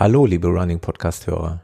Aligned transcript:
Hallo, 0.00 0.24
liebe 0.24 0.48
Running 0.48 0.80
Podcast-Hörer. 0.80 1.60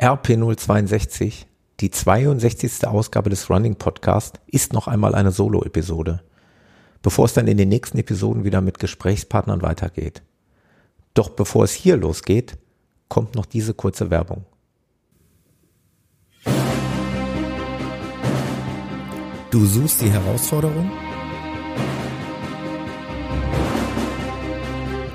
RP062, 0.00 1.44
die 1.78 1.90
62. 1.90 2.86
Ausgabe 2.86 3.28
des 3.28 3.50
Running 3.50 3.76
Podcast, 3.76 4.40
ist 4.46 4.72
noch 4.72 4.88
einmal 4.88 5.14
eine 5.14 5.30
Solo-Episode, 5.30 6.22
bevor 7.02 7.26
es 7.26 7.34
dann 7.34 7.46
in 7.46 7.58
den 7.58 7.68
nächsten 7.68 7.98
Episoden 7.98 8.44
wieder 8.44 8.62
mit 8.62 8.78
Gesprächspartnern 8.78 9.60
weitergeht. 9.60 10.22
Doch 11.12 11.28
bevor 11.28 11.64
es 11.64 11.72
hier 11.72 11.98
losgeht, 11.98 12.56
kommt 13.10 13.34
noch 13.34 13.44
diese 13.44 13.74
kurze 13.74 14.08
Werbung. 14.08 14.46
Du 19.50 19.66
suchst 19.66 20.00
die 20.00 20.10
Herausforderung? 20.10 20.90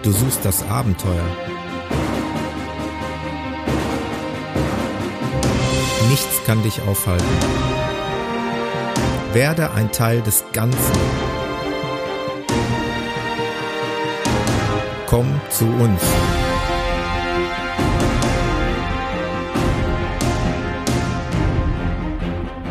Du 0.04 0.11
suchst 0.11 0.46
das 0.46 0.61
Abenteuer. 0.70 1.48
Nichts 6.09 6.43
kann 6.43 6.63
dich 6.63 6.81
aufhalten. 6.81 7.23
Werde 9.31 9.71
ein 9.73 9.91
Teil 9.91 10.21
des 10.21 10.43
Ganzen. 10.54 11.00
Komm 15.05 15.39
zu 15.51 15.65
uns. 15.65 16.01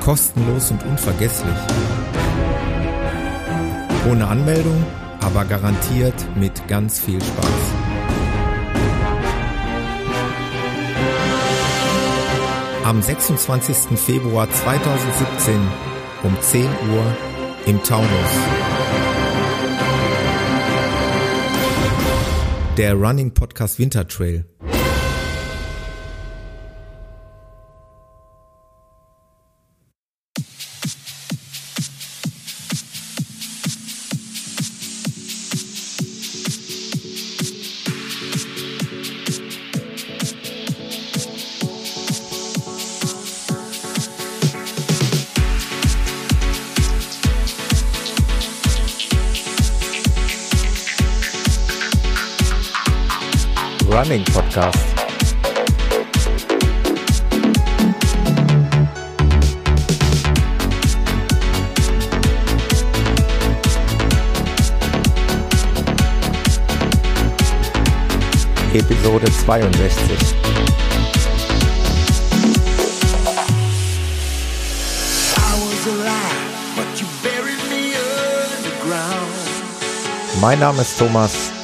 Kostenlos 0.01 0.73
und 0.73 0.83
unvergesslich. 0.83 1.59
Ohne 4.11 4.27
Anmeldung, 4.27 4.85
aber 5.21 5.45
garantiert 5.45 6.27
mit 6.35 6.67
ganz 6.67 6.99
viel 6.99 7.23
Spaß. 7.23 7.78
Am 12.89 13.03
26. 13.03 13.99
Februar 13.99 14.49
2017 14.51 15.55
um 16.23 16.41
10 16.41 16.65
Uhr 16.65 17.17
im 17.67 17.83
Taunus. 17.83 18.09
Der 22.79 22.95
Running 22.95 23.35
Podcast 23.35 23.79
Winter 23.79 24.09
Trail. 24.09 24.47
Running 53.99 54.25
Podcast. 54.27 54.79
Episode 68.73 69.33
62. 69.33 70.37
Mein 80.41 80.61
Name 80.61 80.83
ist 80.83 80.97
Thomas. 80.97 81.58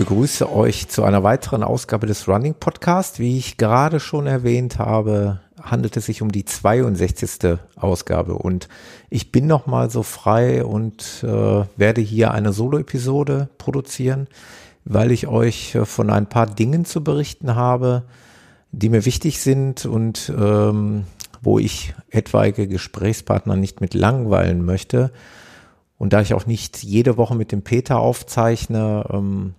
Begrüße 0.00 0.50
euch 0.50 0.88
zu 0.88 1.04
einer 1.04 1.24
weiteren 1.24 1.62
Ausgabe 1.62 2.06
des 2.06 2.26
Running 2.26 2.54
Podcast. 2.54 3.18
Wie 3.18 3.36
ich 3.36 3.58
gerade 3.58 4.00
schon 4.00 4.26
erwähnt 4.26 4.78
habe, 4.78 5.40
handelt 5.60 5.94
es 5.98 6.06
sich 6.06 6.22
um 6.22 6.32
die 6.32 6.46
62. 6.46 7.58
Ausgabe. 7.76 8.32
Und 8.32 8.70
ich 9.10 9.30
bin 9.30 9.46
nochmal 9.46 9.90
so 9.90 10.02
frei 10.02 10.64
und 10.64 11.22
äh, 11.22 11.64
werde 11.76 12.00
hier 12.00 12.30
eine 12.30 12.54
Solo-Episode 12.54 13.50
produzieren, 13.58 14.26
weil 14.86 15.10
ich 15.10 15.26
euch 15.26 15.74
äh, 15.74 15.84
von 15.84 16.08
ein 16.08 16.30
paar 16.30 16.46
Dingen 16.46 16.86
zu 16.86 17.04
berichten 17.04 17.54
habe, 17.54 18.04
die 18.72 18.88
mir 18.88 19.04
wichtig 19.04 19.38
sind 19.38 19.84
und 19.84 20.32
ähm, 20.34 21.04
wo 21.42 21.58
ich 21.58 21.92
etwaige 22.08 22.68
Gesprächspartner 22.68 23.54
nicht 23.54 23.82
mit 23.82 23.92
langweilen 23.92 24.64
möchte. 24.64 25.12
Und 25.98 26.14
da 26.14 26.22
ich 26.22 26.32
auch 26.32 26.46
nicht 26.46 26.82
jede 26.82 27.18
Woche 27.18 27.36
mit 27.36 27.52
dem 27.52 27.60
Peter 27.60 27.98
aufzeichne, 27.98 29.04
ähm, 29.12 29.56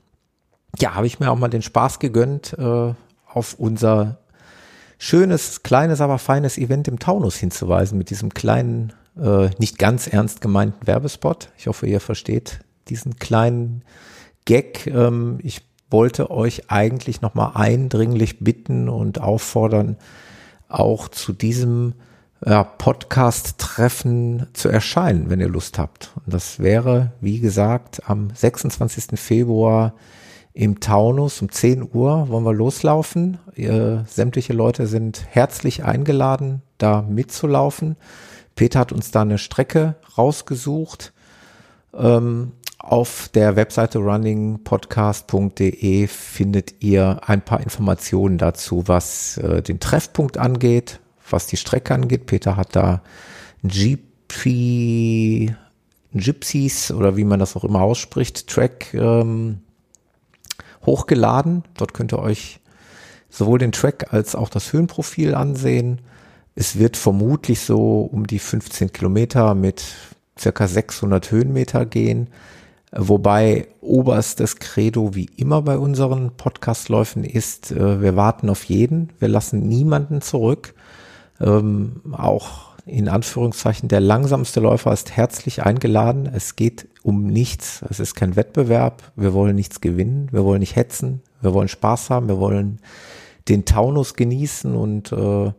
ja, 0.79 0.95
habe 0.95 1.07
ich 1.07 1.19
mir 1.19 1.31
auch 1.31 1.37
mal 1.37 1.49
den 1.49 1.61
Spaß 1.61 1.99
gegönnt, 1.99 2.55
äh, 2.57 2.93
auf 3.27 3.55
unser 3.57 4.19
schönes, 4.97 5.63
kleines, 5.63 6.01
aber 6.01 6.17
feines 6.17 6.57
Event 6.57 6.87
im 6.87 6.99
Taunus 6.99 7.35
hinzuweisen 7.35 7.97
mit 7.97 8.09
diesem 8.09 8.33
kleinen, 8.33 8.93
äh, 9.19 9.49
nicht 9.57 9.79
ganz 9.79 10.07
ernst 10.07 10.41
gemeinten 10.41 10.85
Werbespot. 10.85 11.49
Ich 11.57 11.67
hoffe, 11.67 11.87
ihr 11.87 11.99
versteht 11.99 12.59
diesen 12.87 13.17
kleinen 13.17 13.83
Gag. 14.45 14.87
Ähm, 14.87 15.39
ich 15.41 15.61
wollte 15.89 16.31
euch 16.31 16.69
eigentlich 16.69 17.21
nochmal 17.21 17.51
eindringlich 17.55 18.39
bitten 18.39 18.89
und 18.89 19.19
auffordern, 19.19 19.97
auch 20.69 21.09
zu 21.09 21.33
diesem 21.33 21.93
ja, 22.45 22.63
Podcast-Treffen 22.63 24.47
zu 24.53 24.69
erscheinen, 24.69 25.29
wenn 25.29 25.41
ihr 25.41 25.49
Lust 25.49 25.77
habt. 25.77 26.11
Und 26.25 26.33
das 26.33 26.59
wäre, 26.59 27.11
wie 27.21 27.39
gesagt, 27.39 28.09
am 28.09 28.29
26. 28.33 29.19
Februar 29.19 29.93
im 30.53 30.81
Taunus 30.81 31.41
um 31.41 31.49
10 31.49 31.89
Uhr 31.93 32.27
wollen 32.29 32.43
wir 32.43 32.53
loslaufen. 32.53 33.39
Ihr, 33.55 34.03
sämtliche 34.07 34.53
Leute 34.53 34.85
sind 34.87 35.25
herzlich 35.29 35.85
eingeladen, 35.85 36.61
da 36.77 37.01
mitzulaufen. 37.01 37.95
Peter 38.55 38.79
hat 38.79 38.91
uns 38.91 39.11
da 39.11 39.21
eine 39.21 39.37
Strecke 39.37 39.95
rausgesucht. 40.17 41.13
Ähm, 41.93 42.53
auf 42.79 43.29
der 43.33 43.55
Webseite 43.55 43.99
runningpodcast.de 43.99 46.07
findet 46.07 46.83
ihr 46.83 47.21
ein 47.25 47.45
paar 47.45 47.61
Informationen 47.61 48.37
dazu, 48.37 48.83
was 48.87 49.37
äh, 49.37 49.61
den 49.61 49.79
Treffpunkt 49.79 50.37
angeht, 50.37 50.99
was 51.29 51.47
die 51.47 51.55
Strecke 51.57 51.93
angeht. 51.93 52.25
Peter 52.25 52.57
hat 52.57 52.75
da 52.75 53.01
GP, 53.63 55.55
Gypsies 56.13 56.91
oder 56.91 57.15
wie 57.15 57.23
man 57.23 57.39
das 57.39 57.55
auch 57.55 57.63
immer 57.63 57.81
ausspricht, 57.81 58.47
Track 58.47 58.93
ähm, 58.93 59.61
hochgeladen. 60.85 61.63
Dort 61.77 61.93
könnt 61.93 62.13
ihr 62.13 62.19
euch 62.19 62.59
sowohl 63.29 63.59
den 63.59 63.71
Track 63.71 64.13
als 64.13 64.35
auch 64.35 64.49
das 64.49 64.73
Höhenprofil 64.73 65.35
ansehen. 65.35 66.01
Es 66.55 66.77
wird 66.77 66.97
vermutlich 66.97 67.61
so 67.61 68.01
um 68.01 68.27
die 68.27 68.39
15 68.39 68.91
Kilometer 68.91 69.55
mit 69.55 69.83
circa 70.37 70.67
600 70.67 71.31
Höhenmeter 71.31 71.85
gehen. 71.85 72.27
Wobei 72.93 73.67
oberstes 73.79 74.57
Credo 74.57 75.15
wie 75.15 75.29
immer 75.37 75.61
bei 75.61 75.77
unseren 75.77 76.31
Podcastläufen 76.35 77.23
ist, 77.23 77.71
äh, 77.71 78.01
wir 78.01 78.17
warten 78.17 78.49
auf 78.49 78.65
jeden, 78.65 79.11
wir 79.19 79.29
lassen 79.29 79.65
niemanden 79.67 80.21
zurück. 80.21 80.73
Ähm, 81.39 82.01
auch 82.11 82.70
in 82.85 83.09
Anführungszeichen 83.09 83.89
der 83.89 83.99
langsamste 83.99 84.59
Läufer 84.59 84.91
ist 84.91 85.15
herzlich 85.15 85.63
eingeladen. 85.63 86.29
Es 86.33 86.55
geht 86.55 86.87
um 87.03 87.27
nichts. 87.27 87.83
Es 87.89 87.99
ist 87.99 88.15
kein 88.15 88.35
Wettbewerb. 88.35 89.11
Wir 89.15 89.33
wollen 89.33 89.55
nichts 89.55 89.81
gewinnen. 89.81 90.29
Wir 90.31 90.43
wollen 90.43 90.59
nicht 90.59 90.75
hetzen. 90.75 91.21
Wir 91.41 91.53
wollen 91.53 91.67
Spaß 91.67 92.09
haben. 92.09 92.27
Wir 92.27 92.39
wollen 92.39 92.79
den 93.49 93.65
Taunus 93.65 94.15
genießen 94.15 94.75
und 94.75 95.11
äh, 95.11 95.51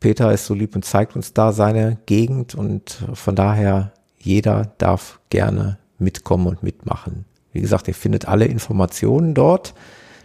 Peter 0.00 0.32
ist 0.32 0.46
so 0.46 0.54
lieb 0.54 0.76
und 0.76 0.84
zeigt 0.84 1.16
uns 1.16 1.32
da 1.32 1.52
seine 1.52 1.98
Gegend 2.06 2.54
und 2.54 2.98
von 3.14 3.34
daher 3.34 3.92
jeder 4.18 4.72
darf 4.78 5.18
gerne 5.30 5.78
mitkommen 5.98 6.46
und 6.46 6.62
mitmachen. 6.62 7.24
Wie 7.52 7.60
gesagt, 7.60 7.88
ihr 7.88 7.94
findet 7.94 8.28
alle 8.28 8.44
Informationen 8.44 9.34
dort. 9.34 9.74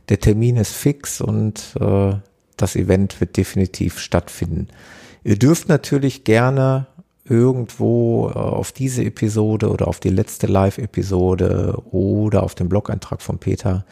Der 0.09 0.19
Termin 0.19 0.57
ist 0.57 0.73
fix 0.73 1.21
und 1.21 1.75
äh, 1.79 2.13
das 2.57 2.75
Event 2.75 3.21
wird 3.21 3.37
definitiv 3.37 3.99
stattfinden. 3.99 4.67
Ihr 5.23 5.37
dürft 5.37 5.69
natürlich 5.69 6.23
gerne 6.23 6.87
irgendwo 7.25 8.29
äh, 8.29 8.33
auf 8.33 8.71
diese 8.71 9.03
Episode 9.03 9.69
oder 9.69 9.87
auf 9.87 9.99
die 9.99 10.09
letzte 10.09 10.47
Live-Episode 10.47 11.81
oder 11.91 12.43
auf 12.43 12.55
den 12.55 12.69
Blog-Eintrag 12.69 13.21
von 13.21 13.37
Peter, 13.37 13.85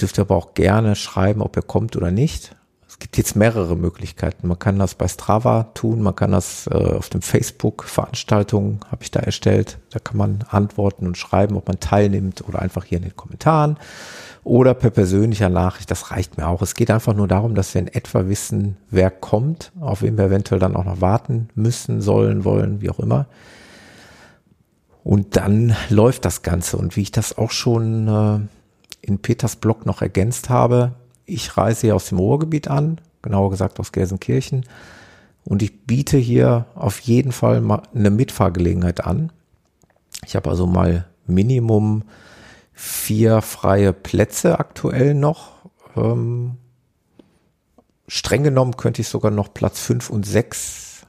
dürft 0.00 0.18
ihr 0.18 0.22
aber 0.22 0.36
auch 0.36 0.54
gerne 0.54 0.96
schreiben, 0.96 1.42
ob 1.42 1.56
ihr 1.56 1.62
kommt 1.62 1.96
oder 1.96 2.10
nicht. 2.10 2.56
Es 2.88 2.98
gibt 2.98 3.16
jetzt 3.16 3.36
mehrere 3.36 3.76
Möglichkeiten. 3.76 4.48
Man 4.48 4.58
kann 4.58 4.78
das 4.78 4.96
bei 4.96 5.06
Strava 5.06 5.70
tun, 5.74 6.02
man 6.02 6.16
kann 6.16 6.32
das 6.32 6.66
äh, 6.66 6.74
auf 6.74 7.08
dem 7.08 7.22
Facebook-Veranstaltungen, 7.22 8.80
habe 8.90 9.04
ich 9.04 9.12
da 9.12 9.20
erstellt. 9.20 9.78
Da 9.90 10.00
kann 10.00 10.16
man 10.16 10.44
antworten 10.48 11.06
und 11.06 11.16
schreiben, 11.16 11.56
ob 11.56 11.68
man 11.68 11.78
teilnimmt 11.78 12.46
oder 12.48 12.60
einfach 12.60 12.84
hier 12.84 12.98
in 12.98 13.04
den 13.04 13.16
Kommentaren 13.16 13.78
oder 14.44 14.74
per 14.74 14.90
persönlicher 14.90 15.48
Nachricht. 15.48 15.90
Das 15.90 16.10
reicht 16.10 16.36
mir 16.36 16.48
auch. 16.48 16.62
Es 16.62 16.74
geht 16.74 16.90
einfach 16.90 17.14
nur 17.14 17.28
darum, 17.28 17.54
dass 17.54 17.74
wir 17.74 17.80
in 17.80 17.88
etwa 17.88 18.26
wissen, 18.28 18.76
wer 18.90 19.10
kommt, 19.10 19.72
auf 19.80 20.02
wen 20.02 20.16
wir 20.16 20.24
eventuell 20.24 20.60
dann 20.60 20.76
auch 20.76 20.84
noch 20.84 21.00
warten 21.00 21.48
müssen, 21.54 22.00
sollen, 22.00 22.44
wollen, 22.44 22.80
wie 22.80 22.90
auch 22.90 22.98
immer. 22.98 23.26
Und 25.04 25.36
dann 25.36 25.76
läuft 25.88 26.24
das 26.24 26.42
Ganze. 26.42 26.76
Und 26.76 26.96
wie 26.96 27.02
ich 27.02 27.12
das 27.12 27.36
auch 27.36 27.50
schon 27.50 28.08
äh, 28.08 29.06
in 29.06 29.18
Peters 29.18 29.56
Blog 29.56 29.86
noch 29.86 30.02
ergänzt 30.02 30.48
habe, 30.50 30.92
ich 31.26 31.56
reise 31.56 31.82
hier 31.82 31.96
aus 31.96 32.08
dem 32.08 32.18
Ruhrgebiet 32.18 32.68
an, 32.68 33.00
genauer 33.22 33.50
gesagt 33.50 33.78
aus 33.80 33.92
Gelsenkirchen. 33.92 34.64
Und 35.44 35.62
ich 35.62 35.86
biete 35.86 36.18
hier 36.18 36.66
auf 36.74 37.00
jeden 37.00 37.32
Fall 37.32 37.60
mal 37.60 37.82
eine 37.94 38.10
Mitfahrgelegenheit 38.10 39.04
an. 39.04 39.32
Ich 40.26 40.36
habe 40.36 40.50
also 40.50 40.66
mal 40.66 41.06
Minimum 41.26 42.02
vier 42.80 43.42
freie 43.42 43.92
Plätze 43.92 44.58
aktuell 44.58 45.12
noch. 45.12 45.50
Ähm, 45.96 46.56
streng 48.08 48.42
genommen 48.42 48.78
könnte 48.78 49.02
ich 49.02 49.08
sogar 49.08 49.30
noch 49.30 49.52
Platz 49.52 49.80
fünf 49.80 50.08
und 50.08 50.24
sechs, 50.24 51.02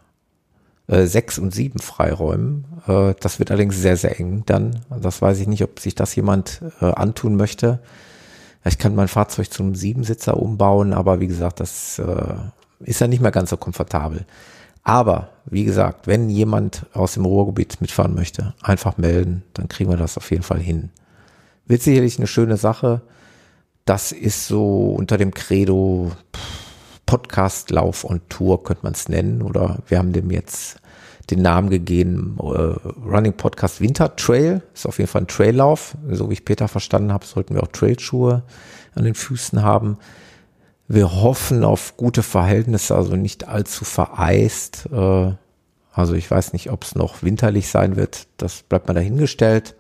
äh, 0.88 1.06
sechs 1.06 1.40
und 1.40 1.54
sieben 1.54 1.80
freiräumen. 1.80 2.66
Äh, 2.88 3.14
das 3.22 3.40
wird 3.40 3.52
allerdings 3.52 3.78
sehr, 3.78 3.96
sehr 3.96 4.20
eng 4.20 4.44
dann. 4.46 4.82
Das 4.90 5.22
weiß 5.22 5.40
ich 5.40 5.48
nicht, 5.48 5.64
ob 5.64 5.80
sich 5.80 5.96
das 5.96 6.14
jemand 6.14 6.62
äh, 6.82 6.92
antun 6.92 7.38
möchte. 7.38 7.80
Ich 8.66 8.78
kann 8.78 8.94
mein 8.94 9.08
Fahrzeug 9.08 9.52
zum 9.52 9.74
Siebensitzer 9.74 10.36
umbauen, 10.36 10.92
aber 10.92 11.22
wie 11.22 11.28
gesagt, 11.28 11.62
das 11.62 12.00
äh, 12.00 12.36
ist 12.82 13.00
ja 13.00 13.08
nicht 13.08 13.22
mehr 13.22 13.32
ganz 13.32 13.50
so 13.50 13.56
komfortabel. 13.56 14.26
Aber 14.84 15.30
wie 15.46 15.64
gesagt, 15.64 16.06
wenn 16.06 16.30
jemand 16.30 16.86
aus 16.94 17.14
dem 17.14 17.24
Ruhrgebiet 17.24 17.80
mitfahren 17.80 18.14
möchte, 18.14 18.56
einfach 18.62 18.98
melden, 18.98 19.44
dann 19.54 19.70
kriegen 19.70 19.90
wir 19.90 19.98
das 19.98 20.18
auf 20.18 20.30
jeden 20.32 20.44
Fall 20.44 20.60
hin. 20.60 20.90
Wird 21.66 21.82
sicherlich 21.82 22.18
eine 22.18 22.28
schöne 22.28 22.58
Sache. 22.58 23.02
Das 23.86 24.12
ist 24.12 24.48
so 24.48 24.94
unter 24.98 25.18
dem 25.18 25.34
Credo 25.34 26.12
Podcast 27.06 27.72
Lauf 27.72 28.04
und 28.04 28.30
Tour 28.30 28.64
könnte 28.64 28.84
man 28.84 28.94
es 28.94 29.10
nennen 29.10 29.42
oder 29.42 29.80
wir 29.88 29.98
haben 29.98 30.14
dem 30.14 30.32
jetzt 30.32 30.80
den 31.30 31.42
Namen 31.42 31.70
gegeben, 31.70 32.38
äh, 32.40 32.44
Running 33.08 33.34
Podcast 33.34 33.82
Winter 33.82 34.16
Trail. 34.16 34.62
Ist 34.74 34.86
auf 34.86 34.98
jeden 34.98 35.10
Fall 35.10 35.24
ein 35.24 35.28
Traillauf. 35.28 35.96
So 36.10 36.30
wie 36.30 36.34
ich 36.34 36.46
Peter 36.46 36.68
verstanden 36.68 37.12
habe, 37.12 37.26
sollten 37.26 37.56
wir 37.56 37.64
auch 37.64 37.72
Trailschuhe 37.72 38.44
an 38.96 39.04
den 39.04 39.16
Füßen 39.16 39.62
haben. 39.62 39.98
Wir 40.88 41.22
hoffen 41.22 41.64
auf 41.64 41.96
gute 41.96 42.24
Verhältnisse, 42.24 42.96
also 42.96 43.16
nicht 43.16 43.48
allzu 43.48 43.86
vereist. 43.86 44.90
Äh, 44.92 45.34
also 45.94 46.14
ich 46.14 46.30
weiß 46.30 46.54
nicht, 46.54 46.70
ob 46.70 46.84
es 46.84 46.96
noch 46.96 47.24
winterlich 47.24 47.70
sein 47.70 47.96
wird. 47.96 48.28
Das 48.38 48.64
bleibt 48.64 48.88
mal 48.88 48.94
dahingestellt. 48.94 49.76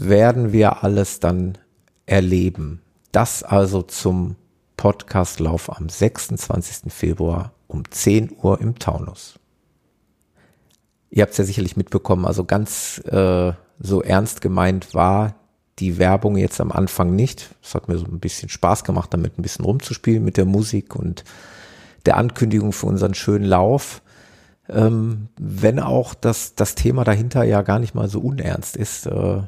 Werden 0.00 0.52
wir 0.52 0.84
alles 0.84 1.18
dann 1.18 1.58
erleben. 2.06 2.82
Das 3.10 3.42
also 3.42 3.82
zum 3.82 4.36
Podcastlauf 4.76 5.76
am 5.76 5.88
26. 5.88 6.92
Februar 6.92 7.52
um 7.66 7.82
10 7.90 8.36
Uhr 8.40 8.60
im 8.60 8.78
Taunus. 8.78 9.40
Ihr 11.10 11.22
habt 11.22 11.32
es 11.32 11.38
ja 11.38 11.44
sicherlich 11.44 11.76
mitbekommen, 11.76 12.26
also 12.26 12.44
ganz 12.44 12.98
äh, 13.06 13.52
so 13.80 14.02
ernst 14.02 14.40
gemeint 14.40 14.94
war 14.94 15.34
die 15.80 15.98
Werbung 15.98 16.36
jetzt 16.36 16.60
am 16.60 16.70
Anfang 16.70 17.16
nicht. 17.16 17.54
Es 17.60 17.74
hat 17.74 17.88
mir 17.88 17.98
so 17.98 18.06
ein 18.06 18.20
bisschen 18.20 18.48
Spaß 18.48 18.84
gemacht, 18.84 19.12
damit 19.12 19.36
ein 19.36 19.42
bisschen 19.42 19.64
rumzuspielen 19.64 20.24
mit 20.24 20.36
der 20.36 20.44
Musik 20.44 20.94
und 20.94 21.24
der 22.06 22.18
Ankündigung 22.18 22.72
für 22.72 22.86
unseren 22.86 23.14
schönen 23.14 23.44
Lauf. 23.44 24.00
Ähm, 24.68 25.28
wenn 25.40 25.80
auch 25.80 26.14
das, 26.14 26.54
das 26.54 26.76
Thema 26.76 27.02
dahinter 27.02 27.42
ja 27.42 27.62
gar 27.62 27.80
nicht 27.80 27.96
mal 27.96 28.08
so 28.08 28.20
unernst 28.20 28.76
ist. 28.76 29.06
Äh, 29.06 29.42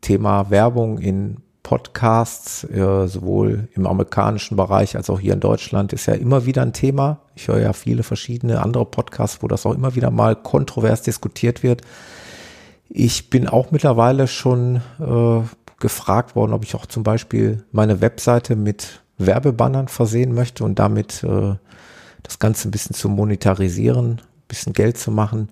Thema 0.00 0.50
Werbung 0.50 0.98
in 0.98 1.38
Podcasts, 1.66 2.62
äh, 2.62 3.08
sowohl 3.08 3.68
im 3.74 3.88
amerikanischen 3.88 4.56
Bereich 4.56 4.96
als 4.96 5.10
auch 5.10 5.18
hier 5.18 5.32
in 5.32 5.40
Deutschland, 5.40 5.92
ist 5.92 6.06
ja 6.06 6.14
immer 6.14 6.46
wieder 6.46 6.62
ein 6.62 6.72
Thema. 6.72 7.22
Ich 7.34 7.48
höre 7.48 7.58
ja 7.58 7.72
viele 7.72 8.04
verschiedene 8.04 8.62
andere 8.62 8.84
Podcasts, 8.84 9.42
wo 9.42 9.48
das 9.48 9.66
auch 9.66 9.74
immer 9.74 9.96
wieder 9.96 10.12
mal 10.12 10.36
kontrovers 10.36 11.02
diskutiert 11.02 11.64
wird. 11.64 11.82
Ich 12.88 13.30
bin 13.30 13.48
auch 13.48 13.72
mittlerweile 13.72 14.28
schon 14.28 14.76
äh, 15.00 15.40
gefragt 15.80 16.36
worden, 16.36 16.52
ob 16.52 16.62
ich 16.62 16.76
auch 16.76 16.86
zum 16.86 17.02
Beispiel 17.02 17.64
meine 17.72 18.00
Webseite 18.00 18.54
mit 18.54 19.02
Werbebannern 19.18 19.88
versehen 19.88 20.34
möchte 20.34 20.62
und 20.62 20.78
damit 20.78 21.24
äh, 21.24 21.54
das 22.22 22.38
Ganze 22.38 22.68
ein 22.68 22.70
bisschen 22.70 22.94
zu 22.94 23.08
monetarisieren, 23.08 24.12
ein 24.12 24.20
bisschen 24.46 24.72
Geld 24.72 24.98
zu 24.98 25.10
machen. 25.10 25.48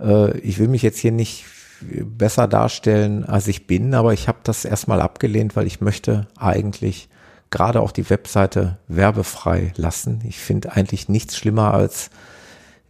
Äh, 0.00 0.36
ich 0.38 0.58
will 0.58 0.66
mich 0.66 0.82
jetzt 0.82 0.98
hier 0.98 1.12
nicht 1.12 1.44
besser 1.80 2.46
darstellen, 2.46 3.24
als 3.24 3.48
ich 3.48 3.66
bin, 3.66 3.94
aber 3.94 4.12
ich 4.12 4.28
habe 4.28 4.38
das 4.42 4.64
erstmal 4.64 5.00
abgelehnt, 5.00 5.56
weil 5.56 5.66
ich 5.66 5.80
möchte 5.80 6.26
eigentlich 6.38 7.08
gerade 7.50 7.80
auch 7.80 7.92
die 7.92 8.08
Webseite 8.08 8.78
werbefrei 8.88 9.72
lassen. 9.76 10.20
Ich 10.24 10.38
finde 10.38 10.72
eigentlich 10.72 11.08
nichts 11.08 11.36
schlimmer 11.36 11.74
als 11.74 12.10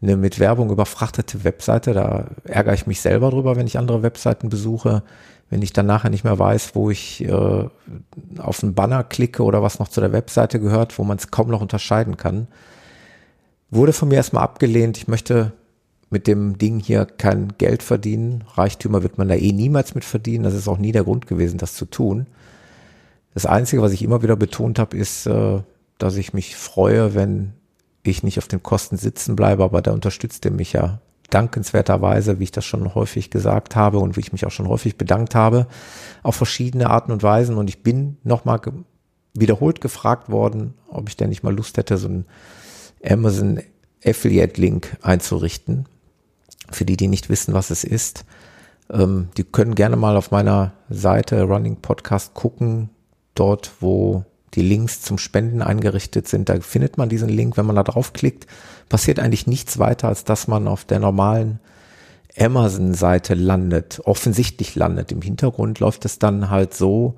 eine 0.02 0.16
mit 0.16 0.38
Werbung 0.38 0.70
überfrachtete 0.70 1.44
Webseite. 1.44 1.92
Da 1.92 2.26
ärgere 2.44 2.74
ich 2.74 2.86
mich 2.86 3.00
selber 3.00 3.30
drüber, 3.30 3.56
wenn 3.56 3.66
ich 3.66 3.78
andere 3.78 4.02
Webseiten 4.02 4.48
besuche. 4.48 5.02
Wenn 5.50 5.62
ich 5.62 5.72
dann 5.72 5.86
nachher 5.86 6.10
nicht 6.10 6.24
mehr 6.24 6.38
weiß, 6.38 6.74
wo 6.74 6.90
ich 6.90 7.24
äh, 7.24 7.68
auf 8.38 8.62
einen 8.62 8.74
Banner 8.74 9.02
klicke 9.02 9.42
oder 9.42 9.62
was 9.62 9.78
noch 9.78 9.88
zu 9.88 10.00
der 10.00 10.12
Webseite 10.12 10.60
gehört, 10.60 10.98
wo 10.98 11.04
man 11.04 11.18
es 11.18 11.30
kaum 11.30 11.48
noch 11.48 11.60
unterscheiden 11.60 12.16
kann. 12.16 12.46
Wurde 13.70 13.92
von 13.92 14.08
mir 14.08 14.16
erstmal 14.16 14.44
abgelehnt. 14.44 14.96
Ich 14.96 15.08
möchte 15.08 15.52
mit 16.10 16.26
dem 16.26 16.58
Ding 16.58 16.80
hier 16.80 17.06
kein 17.06 17.54
Geld 17.56 17.82
verdienen. 17.82 18.44
Reichtümer 18.54 19.02
wird 19.02 19.16
man 19.16 19.28
da 19.28 19.34
eh 19.36 19.52
niemals 19.52 19.94
mit 19.94 20.04
verdienen. 20.04 20.44
Das 20.44 20.54
ist 20.54 20.68
auch 20.68 20.78
nie 20.78 20.92
der 20.92 21.04
Grund 21.04 21.28
gewesen, 21.28 21.58
das 21.58 21.74
zu 21.74 21.84
tun. 21.84 22.26
Das 23.32 23.46
Einzige, 23.46 23.80
was 23.80 23.92
ich 23.92 24.02
immer 24.02 24.22
wieder 24.22 24.36
betont 24.36 24.80
habe, 24.80 24.96
ist, 24.96 25.26
äh, 25.26 25.60
dass 25.98 26.16
ich 26.16 26.32
mich 26.32 26.56
freue, 26.56 27.14
wenn 27.14 27.52
ich 28.02 28.22
nicht 28.22 28.38
auf 28.38 28.48
den 28.48 28.62
Kosten 28.62 28.96
sitzen 28.96 29.36
bleibe, 29.36 29.62
aber 29.62 29.82
da 29.82 29.92
unterstützt 29.92 30.44
er 30.44 30.50
mich 30.50 30.72
ja 30.72 31.00
dankenswerterweise, 31.28 32.40
wie 32.40 32.44
ich 32.44 32.50
das 32.50 32.64
schon 32.64 32.94
häufig 32.94 33.30
gesagt 33.30 33.76
habe 33.76 33.98
und 33.98 34.16
wie 34.16 34.20
ich 34.20 34.32
mich 34.32 34.46
auch 34.46 34.50
schon 34.50 34.66
häufig 34.66 34.96
bedankt 34.96 35.36
habe, 35.36 35.68
auf 36.24 36.34
verschiedene 36.34 36.90
Arten 36.90 37.12
und 37.12 37.22
Weisen. 37.22 37.56
Und 37.56 37.68
ich 37.68 37.84
bin 37.84 38.16
nochmal 38.24 38.60
wiederholt 39.34 39.80
gefragt 39.80 40.28
worden, 40.28 40.74
ob 40.88 41.08
ich 41.08 41.16
denn 41.16 41.28
nicht 41.28 41.44
mal 41.44 41.54
Lust 41.54 41.76
hätte, 41.76 41.98
so 41.98 42.08
einen 42.08 42.24
Amazon 43.04 43.60
Affiliate 44.04 44.60
Link 44.60 44.96
einzurichten. 45.02 45.86
Für 46.70 46.84
die, 46.84 46.96
die 46.96 47.08
nicht 47.08 47.28
wissen, 47.28 47.54
was 47.54 47.70
es 47.70 47.84
ist, 47.84 48.24
ähm, 48.92 49.28
die 49.36 49.44
können 49.44 49.74
gerne 49.74 49.96
mal 49.96 50.16
auf 50.16 50.30
meiner 50.30 50.72
Seite 50.88 51.42
Running 51.42 51.76
Podcast 51.76 52.34
gucken, 52.34 52.90
dort 53.34 53.72
wo 53.80 54.24
die 54.54 54.62
Links 54.62 55.02
zum 55.02 55.18
Spenden 55.18 55.62
eingerichtet 55.62 56.26
sind. 56.26 56.48
Da 56.48 56.60
findet 56.60 56.98
man 56.98 57.08
diesen 57.08 57.28
Link, 57.28 57.56
wenn 57.56 57.66
man 57.66 57.76
da 57.76 57.84
draufklickt, 57.84 58.46
passiert 58.88 59.20
eigentlich 59.20 59.46
nichts 59.46 59.78
weiter, 59.78 60.08
als 60.08 60.24
dass 60.24 60.48
man 60.48 60.66
auf 60.66 60.84
der 60.84 60.98
normalen 60.98 61.60
Amazon-Seite 62.38 63.34
landet, 63.34 64.00
offensichtlich 64.04 64.74
landet. 64.74 65.12
Im 65.12 65.22
Hintergrund 65.22 65.78
läuft 65.80 66.04
es 66.04 66.18
dann 66.18 66.50
halt 66.50 66.74
so, 66.74 67.14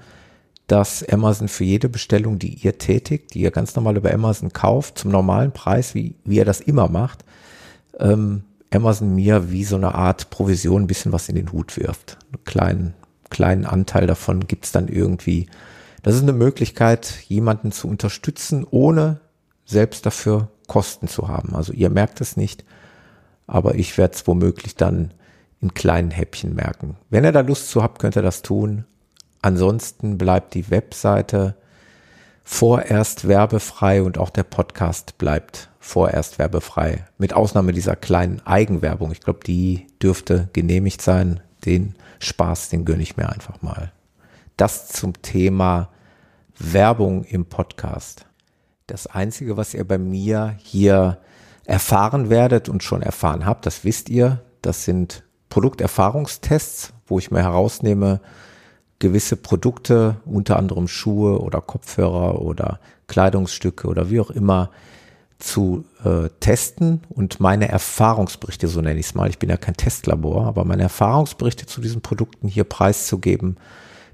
dass 0.67 1.07
Amazon 1.09 1.49
für 1.49 1.65
jede 1.65 1.89
Bestellung, 1.89 2.39
die 2.39 2.55
ihr 2.55 2.79
tätigt, 2.79 3.35
die 3.35 3.41
ihr 3.41 3.51
ganz 3.51 3.75
normal 3.77 3.97
über 3.97 4.13
Amazon 4.13 4.53
kauft, 4.53 4.99
zum 4.99 5.11
normalen 5.11 5.53
Preis, 5.53 5.95
wie, 5.95 6.15
wie 6.25 6.37
ihr 6.37 6.45
das 6.45 6.61
immer 6.61 6.89
macht, 6.89 7.25
ähm, 7.99 8.45
Amazon 8.75 9.15
mir 9.15 9.51
wie 9.51 9.65
so 9.65 9.77
eine 9.77 9.95
Art 9.95 10.31
Provision 10.31 10.83
ein 10.83 10.87
bisschen 10.87 11.13
was 11.13 11.29
in 11.29 11.37
den 11.37 11.53
Hut 11.53 11.77
wirft. 11.77 12.19
Einen 12.33 12.45
kleinen, 12.45 12.95
kleinen 13.31 13.67
Anteil 13.67 14.07
davon 14.07 14.47
gibt's 14.47 14.73
dann 14.73 14.89
irgendwie. 14.89 15.47
Das 16.03 16.15
ist 16.15 16.23
eine 16.23 16.33
Möglichkeit, 16.33 17.25
jemanden 17.29 17.73
zu 17.73 17.89
unterstützen, 17.89 18.67
ohne 18.69 19.21
selbst 19.65 20.05
dafür 20.07 20.49
Kosten 20.67 21.09
zu 21.09 21.29
haben. 21.29 21.55
Also 21.55 21.73
ihr 21.73 21.91
merkt 21.91 22.21
es 22.21 22.37
nicht, 22.37 22.65
aber 23.47 23.75
ich 23.75 23.99
werde 23.99 24.15
es 24.15 24.27
womöglich 24.27 24.75
dann 24.75 25.13
in 25.61 25.75
kleinen 25.75 26.11
Häppchen 26.11 26.55
merken. 26.55 26.97
Wenn 27.11 27.25
ihr 27.25 27.33
da 27.33 27.41
Lust 27.41 27.71
zu 27.71 27.83
habt, 27.83 28.01
könnt 28.01 28.17
ihr 28.17 28.23
das 28.23 28.43
tun. 28.43 28.85
Ansonsten 29.43 30.19
bleibt 30.19 30.55
die 30.55 30.71
Webseite 30.71 31.57
vorerst 32.45 33.29
werbefrei 33.29 34.03
und 34.03 34.19
auch 34.19 34.31
der 34.31 34.43
Podcast 34.43 35.19
bleibt 35.19 35.69
vorerst 35.83 36.39
werbefrei. 36.39 37.05
Mit 37.19 37.35
Ausnahme 37.35 37.73
dieser 37.73 37.97
kleinen 37.97 38.41
Eigenwerbung. 38.47 39.11
Ich 39.11 39.21
glaube, 39.21 39.41
die 39.45 39.89
dürfte 40.01 40.49
genehmigt 40.53 41.03
sein. 41.03 41.41
Den 41.67 41.97
Spaß, 42.21 42.69
den 42.69 42.85
gönne 42.85 43.03
ich 43.03 43.17
mir 43.17 43.29
einfach 43.29 43.61
mal. 43.63 43.93
Das 44.57 44.89
zum 44.89 45.21
Thema 45.23 45.91
Werbung 46.57 47.25
im 47.25 47.47
Podcast. 47.47 48.27
Das 48.87 49.09
Einzige, 49.09 49.57
was 49.57 49.75
ihr 49.75 49.87
bei 49.87 49.99
mir 49.99 50.57
hier 50.59 51.19
erfahren 51.65 52.31
werdet 52.31 52.69
und 52.69 52.85
schon 52.85 53.03
erfahren 53.03 53.45
habt, 53.45 53.67
das 53.67 53.85
wisst 53.85 54.09
ihr, 54.09 54.41
das 54.63 54.85
sind 54.85 55.25
Produkterfahrungstests, 55.49 56.93
wo 57.07 57.19
ich 57.19 57.33
mir 57.33 57.43
herausnehme, 57.43 58.21
gewisse 59.01 59.37
Produkte, 59.37 60.17
unter 60.25 60.57
anderem 60.59 60.87
Schuhe 60.87 61.41
oder 61.41 61.61
Kopfhörer 61.61 62.41
oder 62.41 62.79
Kleidungsstücke 63.09 63.89
oder 63.89 64.11
wie 64.11 64.21
auch 64.21 64.31
immer, 64.31 64.71
zu 65.43 65.85
äh, 66.05 66.29
testen 66.41 67.01
und 67.09 67.41
meine 67.41 67.69
Erfahrungsberichte, 67.69 68.69
so 68.69 68.81
nenne 68.81 69.01
ich 69.01 69.07
es 69.07 69.15
mal, 69.15 69.29
ich 69.29 69.39
bin 69.39 69.51
ja 69.51 69.57
kein 69.57 69.77
Testlabor, 69.77 70.47
aber 70.47 70.65
meine 70.65 70.83
Erfahrungsberichte 70.83 71.67
zu 71.67 71.81
diesen 71.81 72.01
Produkten 72.01 72.47
hier 72.49 72.65
preiszugeben. 72.65 73.57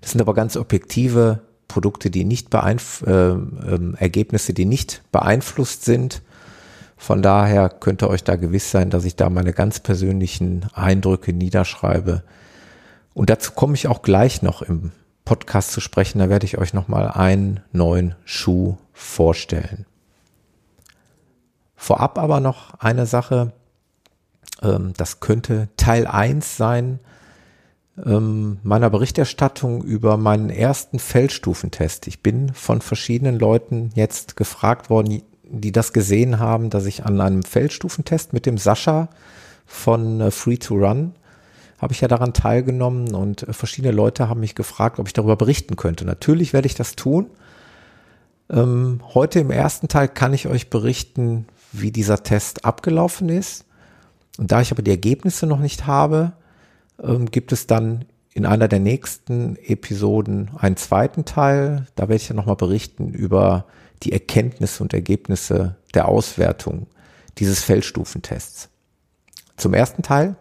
Das 0.00 0.12
sind 0.12 0.20
aber 0.20 0.34
ganz 0.34 0.56
objektive 0.56 1.40
Produkte, 1.68 2.10
die 2.10 2.24
nicht 2.24 2.48
beeinf 2.48 3.04
äh, 3.06 3.32
äh, 3.32 3.94
Ergebnisse, 3.98 4.54
die 4.54 4.64
nicht 4.64 5.02
beeinflusst 5.12 5.84
sind. 5.84 6.22
Von 6.96 7.20
daher 7.20 7.68
könnt 7.68 8.02
ihr 8.02 8.08
euch 8.08 8.24
da 8.24 8.36
gewiss 8.36 8.70
sein, 8.70 8.90
dass 8.90 9.04
ich 9.04 9.14
da 9.14 9.28
meine 9.28 9.52
ganz 9.52 9.80
persönlichen 9.80 10.66
Eindrücke 10.72 11.32
niederschreibe. 11.32 12.24
Und 13.12 13.28
dazu 13.28 13.52
komme 13.52 13.74
ich 13.74 13.86
auch 13.86 14.00
gleich 14.02 14.42
noch 14.42 14.62
im 14.62 14.92
Podcast 15.24 15.72
zu 15.72 15.80
sprechen. 15.80 16.20
Da 16.20 16.30
werde 16.30 16.46
ich 16.46 16.56
euch 16.56 16.72
nochmal 16.72 17.08
einen 17.08 17.60
neuen 17.72 18.14
Schuh 18.24 18.78
vorstellen. 18.94 19.84
Vorab 21.80 22.18
aber 22.18 22.40
noch 22.40 22.74
eine 22.80 23.06
Sache. 23.06 23.52
Ähm, 24.60 24.92
das 24.96 25.20
könnte 25.20 25.68
Teil 25.76 26.06
eins 26.06 26.56
sein 26.56 26.98
ähm, 28.04 28.58
meiner 28.62 28.90
Berichterstattung 28.90 29.82
über 29.82 30.16
meinen 30.16 30.50
ersten 30.50 30.98
Feldstufentest. 30.98 32.08
Ich 32.08 32.20
bin 32.20 32.52
von 32.52 32.82
verschiedenen 32.82 33.38
Leuten 33.38 33.90
jetzt 33.94 34.36
gefragt 34.36 34.90
worden, 34.90 35.22
die 35.44 35.72
das 35.72 35.92
gesehen 35.92 36.40
haben, 36.40 36.68
dass 36.68 36.84
ich 36.84 37.06
an 37.06 37.20
einem 37.20 37.44
Feldstufentest 37.44 38.32
mit 38.32 38.44
dem 38.44 38.58
Sascha 38.58 39.08
von 39.64 40.20
äh, 40.20 40.30
Free 40.30 40.58
to 40.58 40.74
Run 40.74 41.14
habe 41.78 41.92
ich 41.92 42.00
ja 42.00 42.08
daran 42.08 42.32
teilgenommen 42.32 43.14
und 43.14 43.44
äh, 43.44 43.52
verschiedene 43.52 43.92
Leute 43.92 44.28
haben 44.28 44.40
mich 44.40 44.56
gefragt, 44.56 44.98
ob 44.98 45.06
ich 45.06 45.12
darüber 45.12 45.36
berichten 45.36 45.76
könnte. 45.76 46.04
Natürlich 46.04 46.52
werde 46.52 46.66
ich 46.66 46.74
das 46.74 46.96
tun. 46.96 47.30
Ähm, 48.50 49.00
heute 49.14 49.38
im 49.38 49.52
ersten 49.52 49.86
Teil 49.88 50.08
kann 50.08 50.34
ich 50.34 50.48
euch 50.48 50.70
berichten, 50.70 51.46
wie 51.72 51.92
dieser 51.92 52.22
Test 52.22 52.64
abgelaufen 52.64 53.28
ist. 53.28 53.64
Und 54.38 54.52
da 54.52 54.60
ich 54.60 54.70
aber 54.70 54.82
die 54.82 54.90
Ergebnisse 54.90 55.46
noch 55.46 55.60
nicht 55.60 55.86
habe, 55.86 56.32
ähm, 57.02 57.30
gibt 57.30 57.52
es 57.52 57.66
dann 57.66 58.04
in 58.32 58.46
einer 58.46 58.68
der 58.68 58.78
nächsten 58.78 59.56
Episoden 59.56 60.50
einen 60.56 60.76
zweiten 60.76 61.24
Teil. 61.24 61.86
Da 61.96 62.04
werde 62.04 62.16
ich 62.16 62.28
ja 62.28 62.34
nochmal 62.34 62.56
berichten 62.56 63.10
über 63.10 63.66
die 64.04 64.12
Erkenntnisse 64.12 64.82
und 64.82 64.94
Ergebnisse 64.94 65.76
der 65.94 66.06
Auswertung 66.06 66.86
dieses 67.38 67.62
Feldstufentests. 67.62 68.68
Zum 69.56 69.74
ersten 69.74 70.02
Teil. 70.02 70.36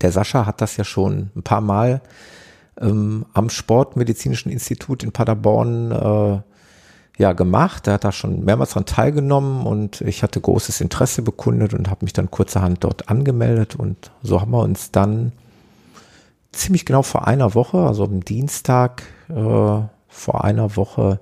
Der 0.00 0.12
Sascha 0.12 0.46
hat 0.46 0.60
das 0.60 0.76
ja 0.76 0.84
schon 0.84 1.30
ein 1.36 1.42
paar 1.42 1.60
Mal 1.60 2.00
ähm, 2.80 3.26
am 3.34 3.50
Sportmedizinischen 3.50 4.50
Institut 4.50 5.02
in 5.02 5.12
Paderborn 5.12 5.92
äh, 5.92 6.51
ja 7.18 7.32
gemacht. 7.32 7.86
Er 7.86 7.94
hat 7.94 8.04
da 8.04 8.12
schon 8.12 8.44
mehrmals 8.44 8.70
daran 8.70 8.86
teilgenommen 8.86 9.66
und 9.66 10.00
ich 10.02 10.22
hatte 10.22 10.40
großes 10.40 10.80
Interesse 10.80 11.22
bekundet 11.22 11.74
und 11.74 11.90
habe 11.90 12.04
mich 12.04 12.12
dann 12.12 12.30
kurzerhand 12.30 12.84
dort 12.84 13.08
angemeldet 13.08 13.76
und 13.76 14.10
so 14.22 14.40
haben 14.40 14.52
wir 14.52 14.62
uns 14.62 14.90
dann 14.90 15.32
ziemlich 16.52 16.84
genau 16.84 17.02
vor 17.02 17.26
einer 17.26 17.54
Woche, 17.54 17.78
also 17.78 18.04
am 18.04 18.24
Dienstag 18.24 19.02
äh, 19.28 19.34
vor 19.34 20.44
einer 20.44 20.76
Woche 20.76 21.20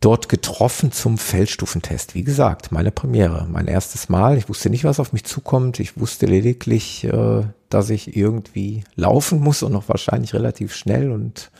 dort 0.00 0.28
getroffen 0.28 0.92
zum 0.92 1.18
Feldstufentest. 1.18 2.14
Wie 2.14 2.22
gesagt, 2.22 2.70
meine 2.70 2.92
Premiere, 2.92 3.46
mein 3.50 3.66
erstes 3.66 4.08
Mal. 4.08 4.36
Ich 4.36 4.48
wusste 4.48 4.70
nicht, 4.70 4.84
was 4.84 5.00
auf 5.00 5.12
mich 5.12 5.24
zukommt. 5.24 5.80
Ich 5.80 5.98
wusste 5.98 6.26
lediglich, 6.26 7.04
äh, 7.04 7.42
dass 7.70 7.90
ich 7.90 8.16
irgendwie 8.16 8.84
laufen 8.94 9.40
muss 9.40 9.62
und 9.62 9.72
noch 9.72 9.88
wahrscheinlich 9.88 10.34
relativ 10.34 10.74
schnell 10.74 11.10
und 11.10 11.50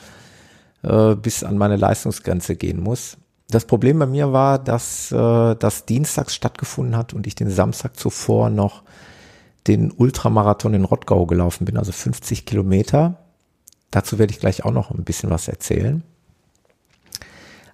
äh, 0.86 1.16
bis 1.16 1.42
an 1.42 1.58
meine 1.58 1.76
Leistungsgrenze 1.76 2.56
gehen 2.56 2.80
muss. 2.80 3.18
Das 3.48 3.64
Problem 3.64 3.98
bei 3.98 4.06
mir 4.06 4.32
war, 4.32 4.58
dass 4.58 5.12
äh, 5.12 5.54
das 5.56 5.84
dienstags 5.86 6.34
stattgefunden 6.34 6.96
hat 6.96 7.12
und 7.12 7.26
ich 7.26 7.34
den 7.34 7.50
Samstag 7.50 7.96
zuvor 7.96 8.50
noch 8.50 8.82
den 9.66 9.90
Ultramarathon 9.92 10.74
in 10.74 10.84
Rottgau 10.84 11.26
gelaufen 11.26 11.64
bin, 11.64 11.76
also 11.76 11.92
50 11.92 12.46
Kilometer. 12.46 13.16
Dazu 13.90 14.18
werde 14.18 14.32
ich 14.32 14.40
gleich 14.40 14.64
auch 14.64 14.70
noch 14.70 14.90
ein 14.90 15.04
bisschen 15.04 15.30
was 15.30 15.48
erzählen. 15.48 16.02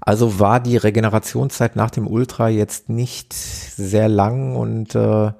Also 0.00 0.40
war 0.40 0.60
die 0.60 0.76
Regenerationszeit 0.76 1.76
nach 1.76 1.90
dem 1.90 2.06
Ultra 2.06 2.48
jetzt 2.48 2.88
nicht 2.88 3.32
sehr 3.32 4.08
lang 4.08 4.56
und 4.56 4.94
äh, 4.94 5.32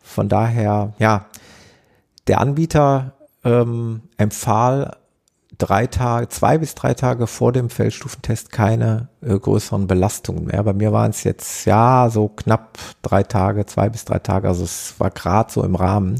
von 0.00 0.28
daher, 0.28 0.92
ja, 0.98 1.26
der 2.26 2.40
Anbieter 2.40 3.14
ähm, 3.44 4.02
empfahl 4.16 4.96
drei 5.62 5.86
Tage, 5.86 6.28
zwei 6.28 6.58
bis 6.58 6.74
drei 6.74 6.92
Tage 6.94 7.28
vor 7.28 7.52
dem 7.52 7.70
Feldstufentest 7.70 8.50
keine 8.50 9.08
äh, 9.20 9.38
größeren 9.38 9.86
Belastungen 9.86 10.46
mehr. 10.46 10.64
Bei 10.64 10.72
mir 10.72 10.92
waren 10.92 11.10
es 11.10 11.22
jetzt 11.22 11.66
ja 11.66 12.10
so 12.10 12.28
knapp 12.28 12.78
drei 13.02 13.22
Tage, 13.22 13.64
zwei 13.66 13.88
bis 13.88 14.04
drei 14.04 14.18
Tage. 14.18 14.48
Also 14.48 14.64
es 14.64 14.94
war 14.98 15.10
gerade 15.10 15.52
so 15.52 15.62
im 15.62 15.76
Rahmen. 15.76 16.18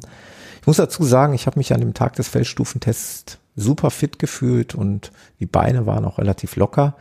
Ich 0.61 0.66
muss 0.68 0.76
dazu 0.76 1.02
sagen, 1.02 1.34
ich 1.34 1.46
habe 1.46 1.58
mich 1.58 1.75
an 1.75 1.80
dem 1.80 1.92
Tag 1.92 2.14
des 2.14 2.28
Feldstufentests 2.28 3.38
super 3.56 3.90
fit 3.90 4.20
gefühlt 4.20 4.76
und 4.76 5.11
die 5.40 5.46
Beine 5.46 5.87
waren 5.87 6.04
auch 6.04 6.18
relativ 6.18 6.54
locker. 6.54 6.94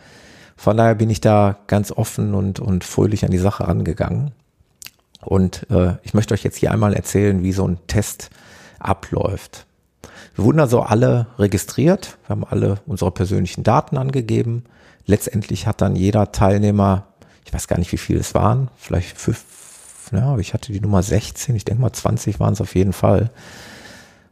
Von 0.58 0.78
daher 0.78 0.96
bin 0.96 1.12
ich 1.12 1.22
da 1.22 1.60
ganz 1.68 1.92
offen 1.92 2.34
und, 2.34 2.60
und 2.60 2.84
fröhlich 2.84 3.24
an 3.24 3.32
die 3.32 3.38
Sache 3.38 3.68
rangegangen. 3.68 4.32
Und 5.22 5.70
äh, 5.70 5.94
ich 6.02 6.16
möchte 6.16 6.34
euch 6.34 6.44
jetzt 6.44 6.58
hier 6.58 6.72
einmal 6.72 6.96
erzählen, 6.96 7.44
wie 7.44 7.52
so 7.52 7.68
ein 7.68 7.78
Test 7.86 8.32
abläuft. 8.80 9.68
Wir 10.36 10.44
wurden 10.46 10.60
also 10.60 10.82
alle 10.82 11.28
registriert, 11.38 12.18
wir 12.26 12.30
haben 12.30 12.46
alle 12.46 12.80
unsere 12.86 13.12
persönlichen 13.12 13.64
Daten 13.64 13.98
angegeben. 13.98 14.64
Letztendlich 15.06 15.68
hat 15.68 15.82
dann 15.82 15.96
jeder 15.96 16.32
Teilnehmer, 16.32 17.08
ich 17.46 17.54
weiß 17.54 17.68
gar 17.68 17.80
nicht, 17.80 17.92
wie 17.92 17.98
viele 17.98 18.20
es 18.20 18.34
waren, 18.34 18.70
vielleicht 18.78 19.18
fünf, 19.18 19.44
ja, 20.12 20.38
ich 20.38 20.54
hatte 20.54 20.72
die 20.72 20.82
Nummer 20.82 21.04
16, 21.04 21.56
ich 21.56 21.66
denke 21.66 21.82
mal 21.82 21.94
20 21.94 22.40
waren 22.40 22.54
es 22.54 22.62
auf 22.62 22.76
jeden 22.76 22.94
Fall. 22.94 23.30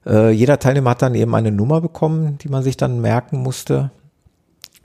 Äh, 0.06 0.32
jeder 0.32 0.60
Teilnehmer 0.60 0.92
hat 0.92 1.02
dann 1.02 1.16
eben 1.16 1.36
eine 1.36 1.52
Nummer 1.52 1.82
bekommen, 1.82 2.38
die 2.40 2.50
man 2.50 2.64
sich 2.64 2.78
dann 2.78 3.02
merken 3.02 3.38
musste. 3.38 3.92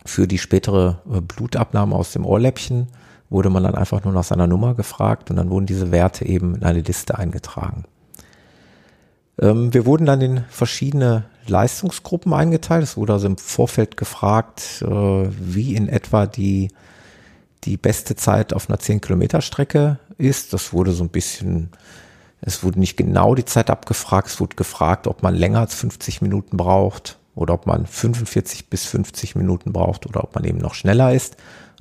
Für 0.04 0.26
die 0.26 0.38
spätere 0.38 1.00
äh, 1.11 1.20
Blutabnahme 1.20 1.94
aus 1.94 2.12
dem 2.12 2.26
Ohrläppchen 2.26 2.88
wurde 3.30 3.50
man 3.50 3.62
dann 3.62 3.75
einfach 3.75 4.04
nur 4.04 4.12
nach 4.12 4.25
seiner 4.25 4.46
Nummer 4.46 4.75
gefragt 4.75 5.30
und 5.30 5.37
dann 5.37 5.50
wurden 5.50 5.66
diese 5.66 5.90
Werte 5.90 6.26
eben 6.26 6.54
in 6.54 6.62
eine 6.62 6.80
Liste 6.80 7.18
eingetragen. 7.18 7.84
Ähm, 9.38 9.74
wir 9.74 9.86
wurden 9.86 10.06
dann 10.06 10.20
in 10.20 10.44
verschiedene 10.48 11.24
Leistungsgruppen 11.46 12.32
eingeteilt. 12.32 12.84
Es 12.84 12.96
wurde 12.96 13.14
also 13.14 13.26
im 13.26 13.36
Vorfeld 13.36 13.96
gefragt, 13.96 14.82
äh, 14.82 14.88
wie 14.88 15.74
in 15.74 15.88
etwa 15.88 16.26
die, 16.26 16.68
die 17.64 17.76
beste 17.76 18.16
Zeit 18.16 18.52
auf 18.52 18.68
einer 18.68 18.78
10 18.78 19.00
Kilometer 19.00 19.40
Strecke 19.40 19.98
ist. 20.18 20.52
Das 20.52 20.72
wurde 20.72 20.92
so 20.92 21.04
ein 21.04 21.10
bisschen, 21.10 21.70
es 22.40 22.62
wurde 22.62 22.78
nicht 22.78 22.96
genau 22.96 23.34
die 23.34 23.44
Zeit 23.44 23.70
abgefragt. 23.70 24.28
Es 24.28 24.40
wurde 24.40 24.56
gefragt, 24.56 25.06
ob 25.06 25.22
man 25.22 25.34
länger 25.34 25.60
als 25.60 25.74
50 25.74 26.22
Minuten 26.22 26.56
braucht 26.56 27.18
oder 27.34 27.54
ob 27.54 27.66
man 27.66 27.86
45 27.86 28.70
bis 28.70 28.84
50 28.86 29.34
Minuten 29.34 29.72
braucht 29.72 30.06
oder 30.06 30.22
ob 30.22 30.34
man 30.34 30.44
eben 30.44 30.58
noch 30.58 30.74
schneller 30.74 31.12
ist. 31.12 31.36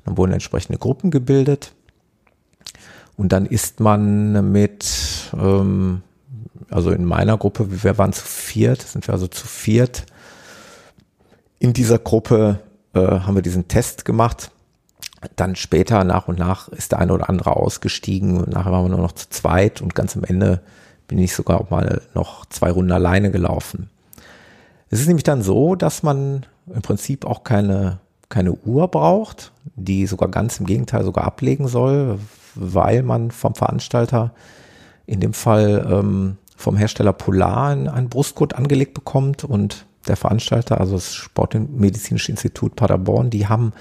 Dann 0.05 0.17
wurden 0.17 0.33
entsprechende 0.33 0.79
Gruppen 0.79 1.11
gebildet. 1.11 1.73
Und 3.15 3.31
dann 3.31 3.45
ist 3.45 3.79
man 3.79 4.51
mit, 4.51 5.31
ähm, 5.33 6.01
also 6.73 6.91
in 6.91 7.05
meiner 7.05 7.37
Gruppe, 7.37 7.83
wir 7.83 7.97
waren 7.97 8.13
zu 8.13 8.25
viert, 8.25 8.81
sind 8.81 9.07
wir 9.07 9.13
also 9.13 9.27
zu 9.27 9.47
viert. 9.47 10.05
In 11.59 11.73
dieser 11.73 11.99
Gruppe 11.99 12.59
äh, 12.93 12.99
haben 12.99 13.35
wir 13.35 13.41
diesen 13.41 13.67
Test 13.67 14.05
gemacht. 14.05 14.51
Dann 15.35 15.55
später 15.55 16.03
nach 16.03 16.27
und 16.27 16.39
nach 16.39 16.67
ist 16.69 16.91
der 16.91 16.99
eine 16.99 17.13
oder 17.13 17.29
andere 17.29 17.55
ausgestiegen 17.55 18.37
und 18.37 18.49
nachher 18.49 18.71
waren 18.71 18.85
wir 18.85 18.89
nur 18.89 18.99
noch 18.99 19.13
zu 19.13 19.29
zweit 19.29 19.81
und 19.81 19.95
ganz 19.95 20.17
am 20.17 20.23
Ende 20.23 20.61
bin 21.07 21.17
ich 21.17 21.33
sogar 21.33 21.61
auch 21.61 21.69
mal 21.69 22.01
noch 22.13 22.45
zwei 22.47 22.71
Runden 22.71 22.91
alleine 22.91 23.31
gelaufen. 23.31 23.89
Es 24.89 24.99
ist 24.99 25.07
nämlich 25.07 25.23
dann 25.23 25.41
so, 25.41 25.75
dass 25.75 26.03
man 26.03 26.45
im 26.73 26.81
Prinzip 26.81 27.25
auch 27.25 27.43
keine, 27.43 27.99
keine 28.29 28.53
Uhr 28.53 28.87
braucht, 28.89 29.51
die 29.75 30.07
sogar 30.07 30.29
ganz 30.29 30.59
im 30.59 30.65
Gegenteil 30.65 31.03
sogar 31.03 31.25
ablegen 31.25 31.67
soll, 31.67 32.19
weil 32.55 33.03
man 33.03 33.31
vom 33.31 33.55
Veranstalter 33.55 34.33
in 35.05 35.19
dem 35.19 35.33
Fall 35.33 35.87
ähm, 35.89 36.37
vom 36.55 36.77
Hersteller 36.77 37.13
Polar 37.13 37.69
einen 37.71 38.09
Brustgurt 38.09 38.55
angelegt 38.55 38.93
bekommt 38.93 39.43
und 39.43 39.85
der 40.07 40.17
Veranstalter, 40.17 40.79
also 40.79 40.95
das 40.95 41.13
Sportmedizinische 41.13 42.31
Institut 42.31 42.75
Paderborn, 42.75 43.29
die 43.29 43.47
haben, 43.47 43.73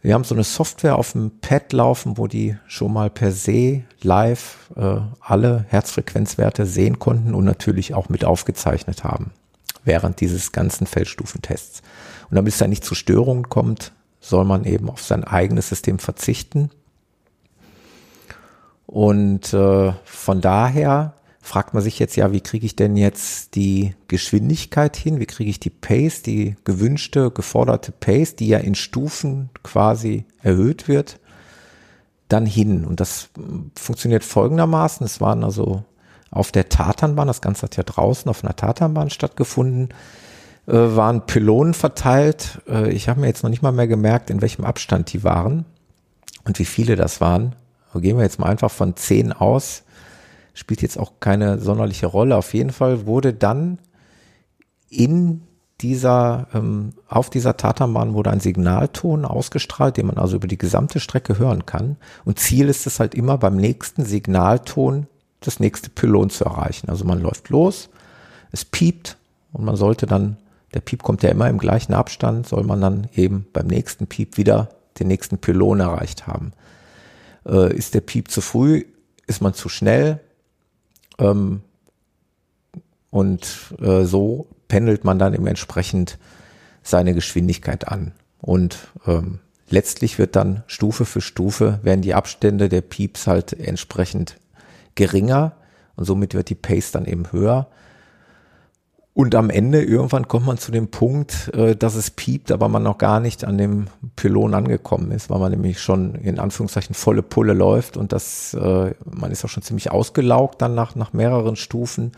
wir 0.00 0.14
haben 0.14 0.24
so 0.24 0.34
eine 0.34 0.44
Software 0.44 0.96
auf 0.96 1.12
dem 1.12 1.40
Pad 1.40 1.72
laufen, 1.72 2.16
wo 2.16 2.26
die 2.26 2.56
schon 2.66 2.92
mal 2.92 3.10
per 3.10 3.32
se 3.32 3.82
live 4.00 4.70
äh, 4.76 5.00
alle 5.20 5.66
Herzfrequenzwerte 5.68 6.66
sehen 6.66 6.98
konnten 6.98 7.34
und 7.34 7.44
natürlich 7.44 7.94
auch 7.94 8.08
mit 8.08 8.24
aufgezeichnet 8.24 9.04
haben 9.04 9.32
während 9.84 10.20
dieses 10.20 10.52
ganzen 10.52 10.86
Feldstufentests. 10.86 11.82
Und 12.30 12.36
damit 12.36 12.52
es 12.52 12.58
da 12.58 12.68
nicht 12.68 12.84
zu 12.84 12.94
Störungen 12.94 13.48
kommt, 13.48 13.92
soll 14.20 14.44
man 14.44 14.64
eben 14.64 14.90
auf 14.90 15.02
sein 15.02 15.24
eigenes 15.24 15.68
System 15.68 15.98
verzichten. 15.98 16.70
Und 18.86 19.52
äh, 19.52 19.92
von 20.04 20.40
daher 20.40 21.14
fragt 21.48 21.72
man 21.72 21.82
sich 21.82 21.98
jetzt 21.98 22.14
ja, 22.16 22.30
wie 22.30 22.42
kriege 22.42 22.66
ich 22.66 22.76
denn 22.76 22.96
jetzt 22.96 23.54
die 23.54 23.94
Geschwindigkeit 24.06 24.96
hin? 24.96 25.18
Wie 25.18 25.26
kriege 25.26 25.48
ich 25.48 25.58
die 25.58 25.70
Pace, 25.70 26.20
die 26.22 26.56
gewünschte, 26.64 27.30
geforderte 27.30 27.90
Pace, 27.90 28.36
die 28.36 28.48
ja 28.48 28.58
in 28.58 28.74
Stufen 28.74 29.48
quasi 29.62 30.26
erhöht 30.42 30.88
wird, 30.88 31.18
dann 32.28 32.44
hin? 32.44 32.84
Und 32.84 33.00
das 33.00 33.30
funktioniert 33.74 34.24
folgendermaßen. 34.24 35.06
Es 35.06 35.22
waren 35.22 35.42
also 35.42 35.84
auf 36.30 36.52
der 36.52 36.68
Tatanbahn, 36.68 37.26
das 37.26 37.40
Ganze 37.40 37.62
hat 37.62 37.76
ja 37.78 37.82
draußen 37.82 38.28
auf 38.28 38.44
einer 38.44 38.54
Tatanbahn 38.54 39.08
stattgefunden, 39.08 39.88
äh, 40.66 40.74
waren 40.74 41.24
Pylonen 41.24 41.72
verteilt. 41.72 42.60
Äh, 42.68 42.90
ich 42.92 43.08
habe 43.08 43.20
mir 43.20 43.26
jetzt 43.26 43.42
noch 43.42 43.50
nicht 43.50 43.62
mal 43.62 43.72
mehr 43.72 43.88
gemerkt, 43.88 44.28
in 44.28 44.42
welchem 44.42 44.66
Abstand 44.66 45.14
die 45.14 45.24
waren 45.24 45.64
und 46.44 46.58
wie 46.58 46.66
viele 46.66 46.94
das 46.94 47.22
waren. 47.22 47.56
Gehen 47.94 48.18
wir 48.18 48.22
jetzt 48.22 48.38
mal 48.38 48.50
einfach 48.50 48.70
von 48.70 48.96
zehn 48.96 49.32
aus 49.32 49.82
spielt 50.58 50.82
jetzt 50.82 50.98
auch 50.98 51.12
keine 51.20 51.60
sonderliche 51.60 52.06
Rolle. 52.06 52.36
Auf 52.36 52.52
jeden 52.52 52.72
Fall 52.72 53.06
wurde 53.06 53.32
dann 53.32 53.78
in 54.90 55.42
dieser, 55.80 56.48
ähm, 56.52 56.94
auf 57.06 57.30
dieser 57.30 57.56
Tatanbahn 57.56 58.12
wurde 58.14 58.30
ein 58.30 58.40
Signalton 58.40 59.24
ausgestrahlt, 59.24 59.96
den 59.96 60.06
man 60.06 60.18
also 60.18 60.36
über 60.36 60.48
die 60.48 60.58
gesamte 60.58 60.98
Strecke 60.98 61.38
hören 61.38 61.64
kann. 61.64 61.96
Und 62.24 62.40
Ziel 62.40 62.68
ist 62.68 62.88
es 62.88 62.98
halt 62.98 63.14
immer 63.14 63.38
beim 63.38 63.56
nächsten 63.56 64.04
Signalton 64.04 65.06
das 65.38 65.60
nächste 65.60 65.90
Pylon 65.90 66.30
zu 66.30 66.44
erreichen. 66.44 66.90
Also 66.90 67.04
man 67.04 67.20
läuft 67.20 67.50
los, 67.50 67.90
es 68.50 68.64
piept 68.64 69.16
und 69.52 69.64
man 69.64 69.76
sollte 69.76 70.06
dann, 70.06 70.38
der 70.74 70.80
Piep 70.80 71.04
kommt 71.04 71.22
ja 71.22 71.30
immer 71.30 71.48
im 71.48 71.58
gleichen 71.58 71.94
Abstand, 71.94 72.48
soll 72.48 72.64
man 72.64 72.80
dann 72.80 73.08
eben 73.14 73.46
beim 73.52 73.68
nächsten 73.68 74.08
Piep 74.08 74.36
wieder 74.36 74.70
den 74.98 75.06
nächsten 75.06 75.38
Pylon 75.38 75.78
erreicht 75.78 76.26
haben. 76.26 76.52
Äh, 77.46 77.72
ist 77.76 77.94
der 77.94 78.00
Piep 78.00 78.32
zu 78.32 78.40
früh, 78.40 78.84
ist 79.28 79.40
man 79.40 79.54
zu 79.54 79.68
schnell, 79.68 80.18
ähm, 81.18 81.62
und 83.10 83.74
äh, 83.80 84.04
so 84.04 84.48
pendelt 84.68 85.04
man 85.04 85.18
dann 85.18 85.34
eben 85.34 85.46
entsprechend 85.46 86.18
seine 86.82 87.14
Geschwindigkeit 87.14 87.88
an. 87.88 88.12
Und 88.40 88.78
ähm, 89.06 89.40
letztlich 89.68 90.18
wird 90.18 90.36
dann 90.36 90.62
Stufe 90.66 91.04
für 91.04 91.20
Stufe 91.20 91.80
werden 91.82 92.02
die 92.02 92.14
Abstände 92.14 92.68
der 92.68 92.82
Pieps 92.82 93.26
halt 93.26 93.52
entsprechend 93.52 94.36
geringer 94.94 95.52
und 95.96 96.04
somit 96.04 96.34
wird 96.34 96.50
die 96.50 96.54
Pace 96.54 96.92
dann 96.92 97.06
eben 97.06 97.32
höher. 97.32 97.68
Und 99.18 99.34
am 99.34 99.50
Ende 99.50 99.82
irgendwann 99.82 100.28
kommt 100.28 100.46
man 100.46 100.58
zu 100.58 100.70
dem 100.70 100.92
Punkt, 100.92 101.52
äh, 101.52 101.74
dass 101.74 101.96
es 101.96 102.12
piept, 102.12 102.52
aber 102.52 102.68
man 102.68 102.84
noch 102.84 102.98
gar 102.98 103.18
nicht 103.18 103.44
an 103.44 103.58
dem 103.58 103.88
Pylon 104.14 104.54
angekommen 104.54 105.10
ist, 105.10 105.28
weil 105.28 105.40
man 105.40 105.50
nämlich 105.50 105.80
schon 105.80 106.14
in 106.14 106.38
Anführungszeichen 106.38 106.94
volle 106.94 107.24
Pulle 107.24 107.52
läuft 107.52 107.96
und 107.96 108.12
das, 108.12 108.54
äh, 108.54 108.94
man 109.04 109.32
ist 109.32 109.44
auch 109.44 109.48
schon 109.48 109.64
ziemlich 109.64 109.90
ausgelaugt 109.90 110.62
dann 110.62 110.76
nach, 110.76 110.94
nach 110.94 111.14
mehreren 111.14 111.56
Stufen. 111.56 112.12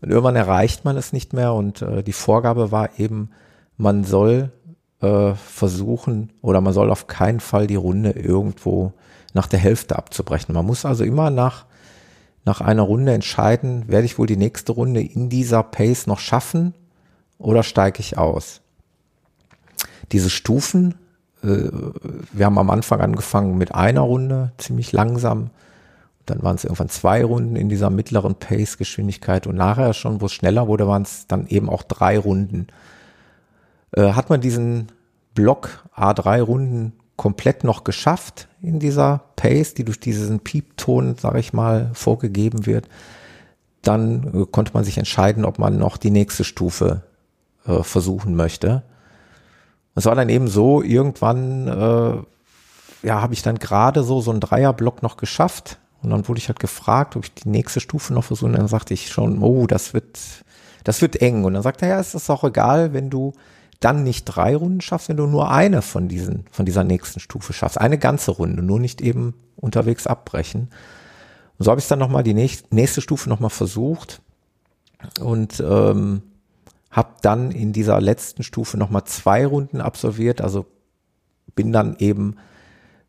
Und 0.00 0.10
irgendwann 0.10 0.36
erreicht 0.36 0.84
man 0.84 0.96
es 0.96 1.12
nicht 1.12 1.32
mehr 1.32 1.54
und 1.54 1.82
äh, 1.82 2.04
die 2.04 2.12
Vorgabe 2.12 2.70
war 2.70 3.00
eben, 3.00 3.30
man 3.76 4.04
soll 4.04 4.52
versuchen 5.00 6.32
oder 6.42 6.60
man 6.60 6.72
soll 6.72 6.90
auf 6.90 7.06
keinen 7.06 7.38
Fall 7.38 7.68
die 7.68 7.76
Runde 7.76 8.10
irgendwo 8.10 8.94
nach 9.32 9.46
der 9.46 9.60
Hälfte 9.60 9.94
abzubrechen. 9.96 10.52
Man 10.56 10.66
muss 10.66 10.84
also 10.84 11.04
immer 11.04 11.30
nach 11.30 11.66
nach 12.48 12.62
einer 12.62 12.82
Runde 12.82 13.12
entscheiden, 13.12 13.88
werde 13.88 14.06
ich 14.06 14.18
wohl 14.18 14.26
die 14.26 14.38
nächste 14.38 14.72
Runde 14.72 15.02
in 15.02 15.28
dieser 15.28 15.62
Pace 15.62 16.06
noch 16.06 16.18
schaffen 16.18 16.72
oder 17.36 17.62
steige 17.62 18.00
ich 18.00 18.16
aus. 18.16 18.62
Diese 20.12 20.30
Stufen, 20.30 20.94
äh, 21.44 21.68
wir 22.32 22.46
haben 22.46 22.56
am 22.56 22.70
Anfang 22.70 23.02
angefangen 23.02 23.58
mit 23.58 23.74
einer 23.74 24.00
Runde, 24.00 24.52
ziemlich 24.56 24.92
langsam. 24.92 25.50
Dann 26.24 26.42
waren 26.42 26.56
es 26.56 26.64
irgendwann 26.64 26.88
zwei 26.88 27.22
Runden 27.22 27.54
in 27.54 27.68
dieser 27.68 27.90
mittleren 27.90 28.34
Pace-Geschwindigkeit 28.34 29.46
und 29.46 29.54
nachher 29.54 29.92
schon, 29.92 30.22
wo 30.22 30.26
es 30.26 30.32
schneller 30.32 30.68
wurde, 30.68 30.88
waren 30.88 31.02
es 31.02 31.26
dann 31.26 31.48
eben 31.48 31.68
auch 31.68 31.82
drei 31.82 32.18
Runden. 32.18 32.68
Äh, 33.92 34.12
hat 34.12 34.30
man 34.30 34.40
diesen 34.40 34.88
Block 35.34 35.86
A3 35.94 36.40
Runden 36.40 36.94
komplett 37.18 37.64
noch 37.64 37.84
geschafft 37.84 38.48
in 38.62 38.78
dieser 38.78 39.24
Pace, 39.36 39.74
die 39.74 39.84
durch 39.84 40.00
diesen 40.00 40.40
Piepton, 40.40 41.16
sage 41.16 41.40
ich 41.40 41.52
mal, 41.52 41.90
vorgegeben 41.92 42.64
wird, 42.64 42.88
dann 43.82 44.42
äh, 44.42 44.46
konnte 44.50 44.72
man 44.72 44.84
sich 44.84 44.96
entscheiden, 44.96 45.44
ob 45.44 45.58
man 45.58 45.76
noch 45.76 45.98
die 45.98 46.10
nächste 46.10 46.44
Stufe 46.44 47.02
äh, 47.66 47.82
versuchen 47.82 48.36
möchte. 48.36 48.84
Es 49.94 50.06
war 50.06 50.14
dann 50.14 50.30
eben 50.30 50.48
so, 50.48 50.80
irgendwann 50.80 51.68
äh, 51.68 53.06
ja, 53.06 53.20
habe 53.20 53.34
ich 53.34 53.42
dann 53.42 53.58
gerade 53.58 54.02
so 54.02 54.20
so 54.20 54.30
einen 54.30 54.40
Dreierblock 54.40 55.02
noch 55.02 55.16
geschafft 55.16 55.78
und 56.02 56.10
dann 56.10 56.28
wurde 56.28 56.38
ich 56.38 56.48
halt 56.48 56.60
gefragt, 56.60 57.16
ob 57.16 57.24
ich 57.24 57.34
die 57.34 57.48
nächste 57.48 57.80
Stufe 57.80 58.14
noch 58.14 58.24
versuche. 58.24 58.46
Und 58.46 58.56
dann 58.56 58.68
sagte 58.68 58.94
ich 58.94 59.08
schon, 59.08 59.42
oh, 59.42 59.66
das 59.66 59.92
wird, 59.94 60.18
das 60.84 61.02
wird 61.02 61.20
eng. 61.20 61.44
Und 61.44 61.54
dann 61.54 61.62
sagte 61.62 61.86
er, 61.86 61.96
ja, 61.96 62.00
es 62.00 62.14
ist 62.14 62.30
auch 62.30 62.44
egal, 62.44 62.92
wenn 62.92 63.10
du 63.10 63.32
dann 63.80 64.02
nicht 64.02 64.24
drei 64.24 64.56
Runden 64.56 64.80
schaffst, 64.80 65.08
wenn 65.08 65.16
du 65.16 65.26
nur 65.26 65.50
eine 65.50 65.82
von 65.82 66.08
diesen, 66.08 66.46
von 66.50 66.66
dieser 66.66 66.84
nächsten 66.84 67.20
Stufe 67.20 67.52
schaffst. 67.52 67.78
Eine 67.78 67.98
ganze 67.98 68.32
Runde, 68.32 68.62
nur 68.62 68.80
nicht 68.80 69.00
eben 69.00 69.34
unterwegs 69.56 70.06
abbrechen. 70.06 70.70
Und 71.58 71.64
so 71.64 71.70
habe 71.70 71.80
ich 71.80 71.88
dann 71.88 71.98
nochmal 71.98 72.22
die 72.22 72.34
nächste, 72.34 72.74
nächste 72.74 73.00
Stufe 73.00 73.28
nochmal 73.28 73.50
versucht 73.50 74.20
und 75.20 75.60
ähm, 75.60 76.22
habe 76.90 77.10
dann 77.22 77.50
in 77.50 77.72
dieser 77.72 78.00
letzten 78.00 78.42
Stufe 78.42 78.78
nochmal 78.78 79.04
zwei 79.04 79.46
Runden 79.46 79.80
absolviert. 79.80 80.40
Also 80.40 80.66
bin 81.54 81.72
dann 81.72 81.96
eben 81.98 82.36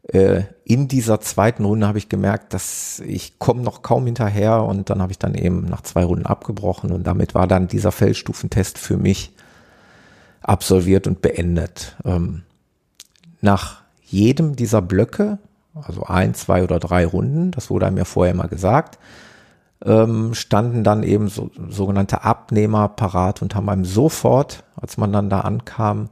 äh, 0.04 0.44
in 0.64 0.88
dieser 0.88 1.20
zweiten 1.20 1.66
Runde 1.66 1.88
habe 1.88 1.98
ich 1.98 2.10
gemerkt, 2.10 2.54
dass 2.54 3.00
ich 3.00 3.40
komme 3.40 3.62
noch 3.62 3.82
kaum 3.82 4.06
hinterher 4.06 4.64
und 4.64 4.90
dann 4.90 5.02
habe 5.02 5.12
ich 5.12 5.20
dann 5.20 5.36
eben 5.36 5.66
nach 5.66 5.82
zwei 5.82 6.04
Runden 6.04 6.26
abgebrochen 6.26 6.92
und 6.92 7.06
damit 7.06 7.36
war 7.36 7.48
dann 7.48 7.68
dieser 7.68 7.92
Feldstufentest 7.92 8.78
für 8.78 8.98
mich 8.98 9.34
absolviert 10.42 11.08
und 11.08 11.22
beendet. 11.22 11.96
Ähm, 12.06 12.44
nach 13.42 13.82
jedem 14.02 14.56
dieser 14.56 14.82
Blöcke, 14.82 15.40
also 15.74 16.04
ein, 16.04 16.34
zwei 16.34 16.64
oder 16.64 16.80
drei 16.80 17.06
Runden, 17.06 17.52
das 17.52 17.70
wurde 17.70 17.90
mir 17.92 18.06
vorher 18.06 18.34
mal 18.34 18.48
gesagt, 18.48 19.00
ähm, 19.86 20.34
standen 20.34 20.84
dann 20.84 21.04
eben 21.04 21.30
so, 21.30 21.52
sogenannte 21.70 22.24
Abnehmer 22.24 22.90
parat 22.90 23.42
und 23.42 23.56
haben 23.56 23.70
einem 23.70 23.86
sofort, 23.86 24.64
als 24.76 24.98
man 24.98 25.14
dann 25.14 25.30
da 25.30 25.42
ankam, 25.42 26.10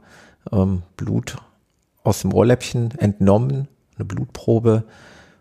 ähm, 0.52 0.82
Blut 0.96 1.36
aus 2.02 2.22
dem 2.22 2.32
Ohrläppchen 2.32 2.92
entnommen, 2.98 3.68
eine 3.96 4.04
Blutprobe, 4.04 4.84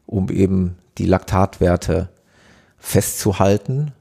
um 0.06 0.30
eben 0.30 0.78
die 0.97 1.06
Laktatwerte 1.06 2.10
festzuhalten 2.78 3.93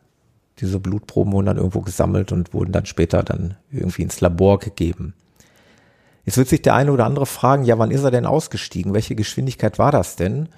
diese 0.60 0.80
Blutproben 0.80 1.32
wurden 1.32 1.46
dann 1.46 1.56
irgendwo 1.58 1.82
gesammelt 1.82 2.32
und 2.32 2.54
wurden 2.54 2.72
dann 2.72 2.86
später 2.86 3.22
dann 3.22 3.56
irgendwie 3.70 4.02
ins 4.02 4.20
Labor 4.20 4.58
gegeben. 4.58 5.14
Jetzt 6.24 6.38
wird 6.38 6.48
sich 6.48 6.62
der 6.62 6.74
eine 6.74 6.92
oder 6.92 7.04
andere 7.04 7.26
fragen, 7.26 7.64
ja, 7.64 7.78
wann 7.78 7.90
ist 7.90 8.02
er 8.02 8.10
denn 8.10 8.26
ausgestiegen? 8.26 8.94
Welche 8.94 9.14
Geschwindigkeit 9.14 9.78
war 9.78 9.92
das 9.92 10.16
denn? 10.16 10.48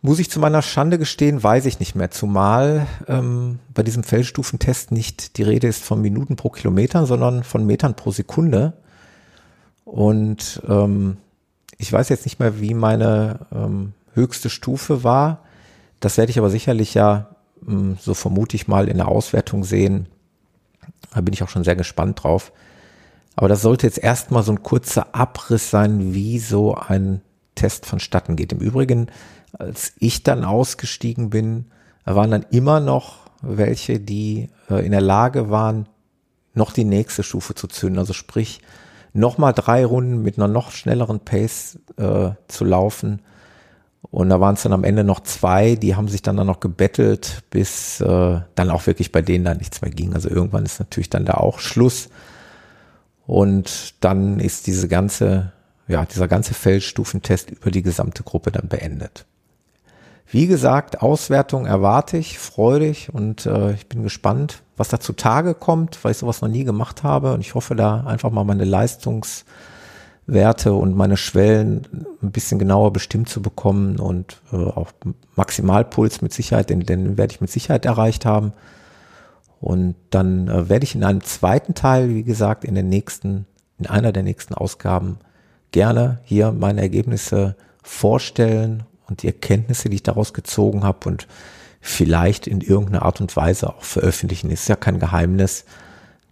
Muss 0.00 0.18
ich 0.18 0.30
zu 0.30 0.40
meiner 0.40 0.62
Schande 0.62 0.98
gestehen, 0.98 1.42
weiß 1.42 1.66
ich 1.66 1.80
nicht 1.80 1.94
mehr. 1.94 2.10
Zumal 2.10 2.86
ähm, 3.08 3.58
bei 3.74 3.82
diesem 3.82 4.04
Feldstufentest 4.04 4.90
nicht 4.90 5.36
die 5.36 5.42
Rede 5.42 5.66
ist 5.66 5.84
von 5.84 6.00
Minuten 6.00 6.36
pro 6.36 6.50
Kilometer, 6.50 7.06
sondern 7.06 7.44
von 7.44 7.66
Metern 7.66 7.94
pro 7.94 8.10
Sekunde. 8.10 8.74
Und 9.84 10.62
ähm, 10.68 11.18
ich 11.78 11.92
weiß 11.92 12.08
jetzt 12.08 12.26
nicht 12.26 12.40
mehr, 12.40 12.60
wie 12.60 12.74
meine 12.74 13.46
ähm, 13.52 13.92
höchste 14.14 14.50
Stufe 14.50 15.04
war. 15.04 15.42
Das 16.00 16.16
werde 16.16 16.30
ich 16.30 16.38
aber 16.38 16.50
sicherlich 16.50 16.94
ja 16.94 17.28
so 18.00 18.14
vermute 18.14 18.56
ich 18.56 18.68
mal, 18.68 18.88
in 18.88 18.96
der 18.96 19.08
Auswertung 19.08 19.64
sehen. 19.64 20.06
Da 21.14 21.20
bin 21.20 21.34
ich 21.34 21.42
auch 21.42 21.48
schon 21.48 21.64
sehr 21.64 21.76
gespannt 21.76 22.22
drauf. 22.22 22.52
Aber 23.36 23.48
das 23.48 23.62
sollte 23.62 23.86
jetzt 23.86 23.98
erstmal 23.98 24.42
so 24.42 24.52
ein 24.52 24.62
kurzer 24.62 25.14
Abriss 25.14 25.70
sein, 25.70 26.14
wie 26.14 26.38
so 26.38 26.74
ein 26.74 27.22
Test 27.54 27.86
vonstatten 27.86 28.36
geht. 28.36 28.52
Im 28.52 28.58
Übrigen, 28.58 29.08
als 29.52 29.92
ich 29.98 30.22
dann 30.22 30.44
ausgestiegen 30.44 31.30
bin, 31.30 31.66
waren 32.04 32.30
dann 32.30 32.46
immer 32.50 32.80
noch 32.80 33.18
welche, 33.42 34.00
die 34.00 34.48
äh, 34.70 34.84
in 34.84 34.92
der 34.92 35.00
Lage 35.00 35.50
waren, 35.50 35.88
noch 36.54 36.72
die 36.72 36.84
nächste 36.84 37.22
Stufe 37.22 37.54
zu 37.54 37.68
zünden. 37.68 37.98
Also 37.98 38.12
sprich, 38.12 38.60
nochmal 39.12 39.52
drei 39.52 39.84
Runden 39.84 40.22
mit 40.22 40.36
einer 40.36 40.48
noch 40.48 40.72
schnelleren 40.72 41.20
Pace 41.20 41.78
äh, 41.96 42.30
zu 42.48 42.64
laufen 42.64 43.22
und 44.02 44.30
da 44.30 44.40
waren 44.40 44.54
es 44.54 44.62
dann 44.62 44.72
am 44.72 44.84
Ende 44.84 45.04
noch 45.04 45.20
zwei, 45.20 45.74
die 45.74 45.94
haben 45.94 46.08
sich 46.08 46.22
dann, 46.22 46.36
dann 46.36 46.46
noch 46.46 46.60
gebettelt, 46.60 47.42
bis 47.50 48.00
äh, 48.00 48.40
dann 48.54 48.70
auch 48.70 48.86
wirklich 48.86 49.12
bei 49.12 49.22
denen 49.22 49.44
da 49.44 49.54
nichts 49.54 49.82
mehr 49.82 49.90
ging. 49.90 50.14
Also 50.14 50.28
irgendwann 50.30 50.64
ist 50.64 50.78
natürlich 50.78 51.10
dann 51.10 51.24
da 51.24 51.34
auch 51.34 51.58
Schluss. 51.58 52.08
Und 53.26 54.02
dann 54.02 54.40
ist 54.40 54.66
diese 54.66 54.88
ganze, 54.88 55.52
ja, 55.86 56.06
dieser 56.06 56.28
ganze 56.28 56.54
Feldstufentest 56.54 57.50
über 57.50 57.70
die 57.70 57.82
gesamte 57.82 58.22
Gruppe 58.22 58.50
dann 58.50 58.68
beendet. 58.68 59.26
Wie 60.30 60.46
gesagt, 60.46 61.02
Auswertung 61.02 61.66
erwarte 61.66 62.18
ich, 62.18 62.38
freudig 62.38 63.08
und 63.12 63.46
äh, 63.46 63.72
ich 63.72 63.88
bin 63.88 64.02
gespannt, 64.02 64.62
was 64.76 64.88
da 64.88 65.00
zutage 65.00 65.54
kommt, 65.54 66.02
weil 66.04 66.12
ich 66.12 66.18
sowas 66.18 66.42
noch 66.42 66.48
nie 66.48 66.64
gemacht 66.64 67.02
habe 67.02 67.32
und 67.32 67.40
ich 67.40 67.54
hoffe 67.54 67.74
da 67.74 68.04
einfach 68.04 68.30
mal 68.30 68.44
meine 68.44 68.64
Leistungs 68.64 69.46
Werte 70.28 70.74
und 70.74 70.94
meine 70.94 71.16
Schwellen 71.16 72.06
ein 72.22 72.30
bisschen 72.30 72.58
genauer 72.58 72.92
bestimmt 72.92 73.30
zu 73.30 73.40
bekommen 73.40 73.98
und 73.98 74.40
äh, 74.52 74.56
auch 74.56 74.92
Maximalpuls 75.36 76.20
mit 76.20 76.34
Sicherheit, 76.34 76.68
den, 76.68 76.80
den 76.80 77.16
werde 77.16 77.32
ich 77.32 77.40
mit 77.40 77.50
Sicherheit 77.50 77.86
erreicht 77.86 78.26
haben. 78.26 78.52
Und 79.60 79.96
dann 80.10 80.48
äh, 80.48 80.68
werde 80.68 80.84
ich 80.84 80.94
in 80.94 81.02
einem 81.02 81.24
zweiten 81.24 81.74
Teil, 81.74 82.10
wie 82.10 82.24
gesagt, 82.24 82.64
in 82.64 82.74
den 82.74 82.90
nächsten, 82.90 83.46
in 83.78 83.86
einer 83.86 84.12
der 84.12 84.22
nächsten 84.22 84.52
Ausgaben 84.54 85.18
gerne 85.72 86.20
hier 86.24 86.52
meine 86.52 86.82
Ergebnisse 86.82 87.56
vorstellen 87.82 88.84
und 89.08 89.22
die 89.22 89.28
Erkenntnisse, 89.28 89.88
die 89.88 89.96
ich 89.96 90.02
daraus 90.02 90.34
gezogen 90.34 90.84
habe 90.84 91.08
und 91.08 91.26
vielleicht 91.80 92.46
in 92.46 92.60
irgendeiner 92.60 93.02
Art 93.02 93.22
und 93.22 93.34
Weise 93.34 93.70
auch 93.70 93.82
veröffentlichen. 93.82 94.50
Ist 94.50 94.68
ja 94.68 94.76
kein 94.76 94.98
Geheimnis. 94.98 95.64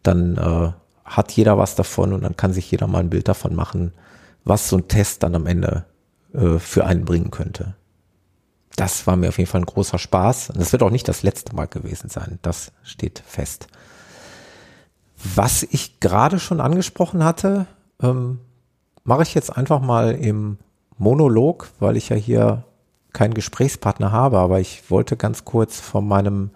Dann 0.03 0.37
äh, 0.37 0.73
hat 1.07 1.33
jeder 1.33 1.57
was 1.57 1.77
davon 1.77 2.13
und 2.13 2.23
dann 2.23 2.37
kann 2.37 2.53
sich 2.53 2.71
jeder 2.71 2.87
mal 2.87 2.99
ein 2.99 3.11
Bild 3.11 3.29
davon 3.29 3.55
machen, 3.55 3.93
was 4.45 4.69
so 4.69 4.77
ein 4.77 4.89
Test 4.89 5.23
dann 5.23 5.35
am 5.35 5.47
Ende 5.47 5.87
äh, 6.35 6.59
für 6.59 6.85
einen 6.85 7.05
bringen 7.05 7.31
könnte. 7.31 7.75
Das 8.75 9.07
war 9.07 9.17
mir 9.17 9.29
auf 9.29 9.39
jeden 9.39 9.49
Fall 9.49 9.63
ein 9.63 9.67
großer 9.67 9.99
Spaß. 9.99 10.51
Und 10.51 10.61
das 10.61 10.73
wird 10.73 10.83
auch 10.83 10.91
nicht 10.91 11.09
das 11.09 11.23
letzte 11.23 11.57
Mal 11.57 11.67
gewesen 11.67 12.11
sein. 12.11 12.39
Das 12.43 12.73
steht 12.83 13.23
fest. 13.27 13.69
Was 15.35 15.63
ich 15.63 15.99
gerade 16.01 16.39
schon 16.39 16.61
angesprochen 16.61 17.25
hatte, 17.25 17.67
ähm, 18.03 18.41
mache 19.03 19.23
ich 19.23 19.35
jetzt 19.35 19.57
einfach 19.57 19.81
mal 19.81 20.15
im 20.15 20.59
Monolog, 20.99 21.69
weil 21.79 21.97
ich 21.97 22.11
ja 22.11 22.17
hier 22.17 22.65
keinen 23.15 23.33
Gesprächspartner 23.33 24.13
habe, 24.13 24.39
aber 24.39 24.61
ich 24.61 24.91
wollte 24.91 25.17
ganz 25.17 25.47
kurz 25.47 25.81
von 25.81 26.07
meinem 26.07 26.51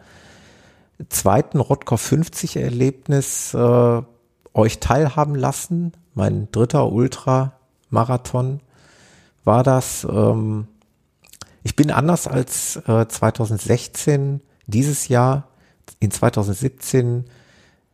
zweiten 1.09 1.59
Rotkow 1.59 1.99
50 1.99 2.57
Erlebnis 2.57 3.55
äh, 3.55 4.03
euch 4.55 4.81
teilhaben 4.81 5.35
lassen. 5.35 5.93
Mein 6.15 6.49
dritter 6.53 6.91
Ultramarathon 6.93 8.61
war 9.45 9.63
das. 9.63 10.05
Ähm, 10.05 10.67
ich 11.63 11.77
bin 11.77 11.91
anders 11.91 12.27
als 12.27 12.77
äh, 12.87 13.07
2016 13.07 14.41
dieses 14.67 15.09
Jahr 15.09 15.49
in 15.99 16.11
2017 16.11 17.25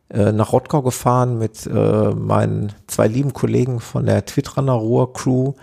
äh, 0.08 0.32
nach 0.32 0.52
Rottgau 0.52 0.82
gefahren 0.82 1.38
mit 1.38 1.66
äh, 1.66 2.10
meinen 2.10 2.72
zwei 2.86 3.08
lieben 3.08 3.32
Kollegen 3.32 3.80
von 3.80 4.06
der 4.06 4.24
Twittraner 4.24 4.72
Ruhr 4.72 5.12
Crew, 5.12 5.54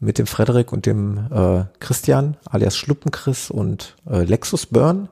mit 0.00 0.18
dem 0.18 0.26
Frederik 0.26 0.72
und 0.72 0.86
dem 0.86 1.28
äh, 1.32 1.64
Christian, 1.80 2.36
alias 2.50 2.76
Schluppenchris 2.76 3.50
und 3.50 3.96
äh, 4.08 4.22
Lexus 4.22 4.66
Burn. 4.66 5.08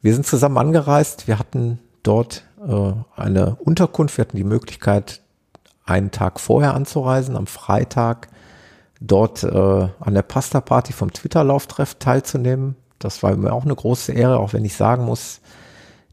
Wir 0.00 0.14
sind 0.14 0.26
zusammen 0.26 0.58
angereist. 0.58 1.26
Wir 1.26 1.38
hatten 1.38 1.78
dort 2.02 2.44
äh, 2.66 2.92
eine 3.20 3.56
Unterkunft. 3.56 4.16
Wir 4.16 4.24
hatten 4.24 4.36
die 4.36 4.44
Möglichkeit, 4.44 5.20
einen 5.84 6.10
Tag 6.10 6.40
vorher 6.40 6.74
anzureisen, 6.74 7.36
am 7.36 7.46
Freitag 7.46 8.28
dort 9.00 9.42
äh, 9.42 9.48
an 9.48 10.14
der 10.14 10.22
Pasta-Party 10.22 10.92
vom 10.92 11.12
Twitter-Lauftreff 11.12 11.96
teilzunehmen. 11.96 12.76
Das 12.98 13.22
war 13.22 13.34
mir 13.36 13.52
auch 13.52 13.64
eine 13.64 13.74
große 13.74 14.12
Ehre, 14.12 14.38
auch 14.38 14.52
wenn 14.52 14.64
ich 14.64 14.76
sagen 14.76 15.04
muss, 15.04 15.40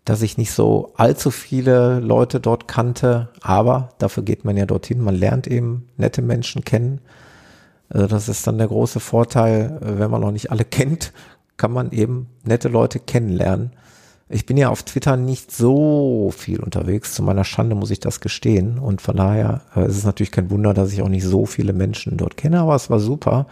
dass 0.06 0.24
ich 0.24 0.38
nicht 0.38 0.52
so 0.52 0.94
allzu 0.96 1.30
viele 1.30 2.00
Leute 2.00 2.40
dort 2.40 2.68
kannte, 2.68 3.30
aber 3.42 3.90
dafür 4.00 4.24
geht 4.24 4.44
man 4.44 4.58
ja 4.58 4.66
dorthin, 4.66 5.02
man 5.02 5.14
lernt 5.14 5.46
eben 5.46 5.88
nette 5.98 6.24
Menschen 6.24 6.64
kennen. 6.64 7.02
Äh, 7.90 8.08
das 8.08 8.28
ist 8.28 8.48
dann 8.48 8.58
der 8.58 8.68
große 8.68 9.00
Vorteil, 9.00 9.80
äh, 9.82 10.00
wenn 10.00 10.10
man 10.10 10.22
noch 10.22 10.32
nicht 10.32 10.52
alle 10.52 10.66
kennt, 10.66 11.14
kann 11.58 11.72
man 11.72 11.92
eben 11.92 12.30
nette 12.44 12.70
Leute 12.70 13.00
kennenlernen. 13.00 13.72
Ich 14.32 14.46
bin 14.46 14.58
ja 14.58 14.70
auf 14.70 14.84
Twitter 14.84 15.18
nicht 15.18 15.52
so 15.52 16.32
viel 16.36 16.60
unterwegs. 16.60 17.16
Zu 17.16 17.24
meiner 17.24 17.44
Schande 17.44 17.76
muss 17.76 17.90
ich 17.90 18.00
das 18.00 18.20
gestehen. 18.20 18.78
Und 18.78 19.02
von 19.02 19.16
daher 19.16 19.62
äh, 19.76 19.88
ist 19.88 19.98
es 19.98 20.04
natürlich 20.04 20.32
kein 20.32 20.52
Wunder, 20.52 20.76
dass 20.76 20.94
ich 20.94 21.02
auch 21.02 21.10
nicht 21.10 21.26
so 21.26 21.48
viele 21.48 21.74
Menschen 21.74 22.16
dort 22.16 22.38
kenne, 22.38 22.60
aber 22.60 22.76
es 22.76 22.92
war 22.92 23.00
super. 23.00 23.48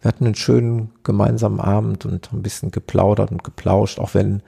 Wir 0.00 0.08
hatten 0.08 0.26
einen 0.26 0.34
schönen 0.34 0.90
gemeinsamen 1.04 1.60
Abend 1.60 2.04
und 2.04 2.32
ein 2.32 2.42
bisschen 2.42 2.72
geplaudert 2.72 3.30
und 3.30 3.44
geplauscht, 3.44 4.00
auch 4.00 4.14
wenn 4.14 4.42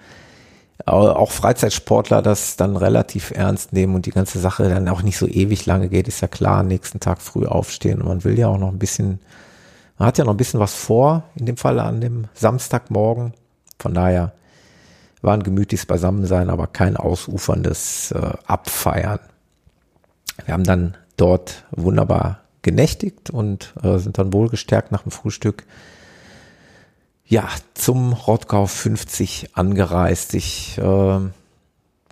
äh, 0.86 0.90
auch 0.90 1.30
Freizeitsportler 1.30 2.20
das 2.20 2.56
dann 2.56 2.76
relativ 2.76 3.30
ernst 3.30 3.72
nehmen 3.72 3.94
und 3.94 4.06
die 4.06 4.12
ganze 4.12 4.40
Sache 4.40 4.68
dann 4.68 4.88
auch 4.88 5.02
nicht 5.02 5.18
so 5.18 5.28
ewig 5.28 5.66
lange 5.66 5.88
geht, 5.88 6.08
ist 6.08 6.20
ja 6.20 6.28
klar, 6.28 6.64
nächsten 6.64 6.98
Tag 6.98 7.22
früh 7.22 7.46
aufstehen 7.46 8.00
und 8.00 8.08
man 8.08 8.24
will 8.24 8.36
ja 8.36 8.48
auch 8.48 8.58
noch 8.58 8.72
ein 8.72 8.78
bisschen, 8.80 9.20
man 9.98 10.08
hat 10.08 10.18
ja 10.18 10.24
noch 10.24 10.34
ein 10.34 10.36
bisschen 10.36 10.58
was 10.58 10.74
vor, 10.74 11.22
in 11.36 11.46
dem 11.46 11.56
Fall 11.56 11.78
an 11.78 12.00
dem 12.00 12.26
Samstagmorgen. 12.34 13.34
Von 13.78 13.94
daher 13.94 14.32
war 15.22 15.34
ein 15.34 15.42
gemütliches 15.42 15.86
Beisammensein, 15.86 16.50
aber 16.50 16.66
kein 16.66 16.96
ausuferndes 16.96 18.12
äh, 18.12 18.32
Abfeiern. 18.46 19.20
Wir 20.44 20.54
haben 20.54 20.64
dann 20.64 20.96
dort 21.16 21.64
wunderbar 21.70 22.40
genächtigt 22.62 23.30
und 23.30 23.74
äh, 23.82 23.98
sind 23.98 24.18
dann 24.18 24.32
wohlgestärkt 24.32 24.92
nach 24.92 25.02
dem 25.02 25.12
Frühstück 25.12 25.64
ja 27.26 27.48
zum 27.74 28.12
Rottgau 28.12 28.66
50 28.66 29.50
angereist. 29.54 30.34
Ich 30.34 30.78
äh, 30.78 31.20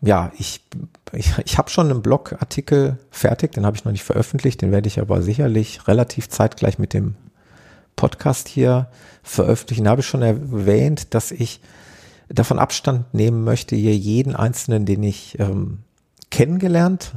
ja, 0.03 0.31
ich, 0.39 0.61
ich, 1.13 1.33
ich 1.45 1.59
habe 1.59 1.71
schon 1.71 1.91
einen 1.91 2.03
Blogartikel 2.03 2.99
fertig, 3.11 3.53
den 3.53 3.67
habe 3.67 3.77
ich 3.77 3.85
noch 3.85 3.93
nicht 3.93 4.05
veröffentlicht, 4.05 4.63
den 4.63 4.71
werde 4.71 4.87
ich 4.87 5.01
aber 5.01 5.23
sicherlich 5.23 5.89
relativ 5.89 6.29
zeitgleich 6.29 6.79
mit 6.79 6.93
dem 6.95 7.17
Podcast 7.97 8.47
hier 8.47 8.89
veröffentlichen. 9.23 9.85
Da 9.85 9.91
habe 9.91 10.03
ich 10.03 10.07
schon 10.07 10.23
erwähnt, 10.23 11.15
dass 11.15 11.33
ich 11.33 11.61
davon 12.29 12.59
Abstand 12.59 13.15
nehmen 13.15 13.45
möchte, 13.45 13.77
hier 13.77 13.97
jeden 13.97 14.37
Einzelnen, 14.37 14.87
den 14.87 15.03
ich 15.03 15.39
ähm, 15.39 15.79
kennengelernt 16.31 17.13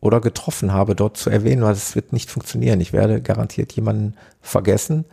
oder 0.00 0.20
getroffen 0.20 0.72
habe, 0.72 0.94
dort 0.94 1.16
zu 1.16 1.30
erwähnen, 1.30 1.62
weil 1.62 1.72
es 1.72 1.94
wird 1.94 2.12
nicht 2.12 2.30
funktionieren. 2.30 2.80
Ich 2.80 2.92
werde 2.92 3.20
garantiert 3.20 3.72
jemanden 3.72 4.14
vergessen. 4.40 5.04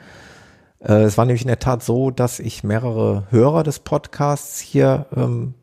Äh, 0.80 1.04
es 1.04 1.18
war 1.18 1.26
nämlich 1.26 1.42
in 1.42 1.48
der 1.48 1.60
Tat 1.60 1.84
so, 1.84 2.12
dass 2.12 2.40
ich 2.40 2.64
mehrere 2.64 3.28
Hörer 3.30 3.64
des 3.64 3.80
Podcasts 3.80 4.60
hier 4.60 5.08
ähm, 5.16 5.56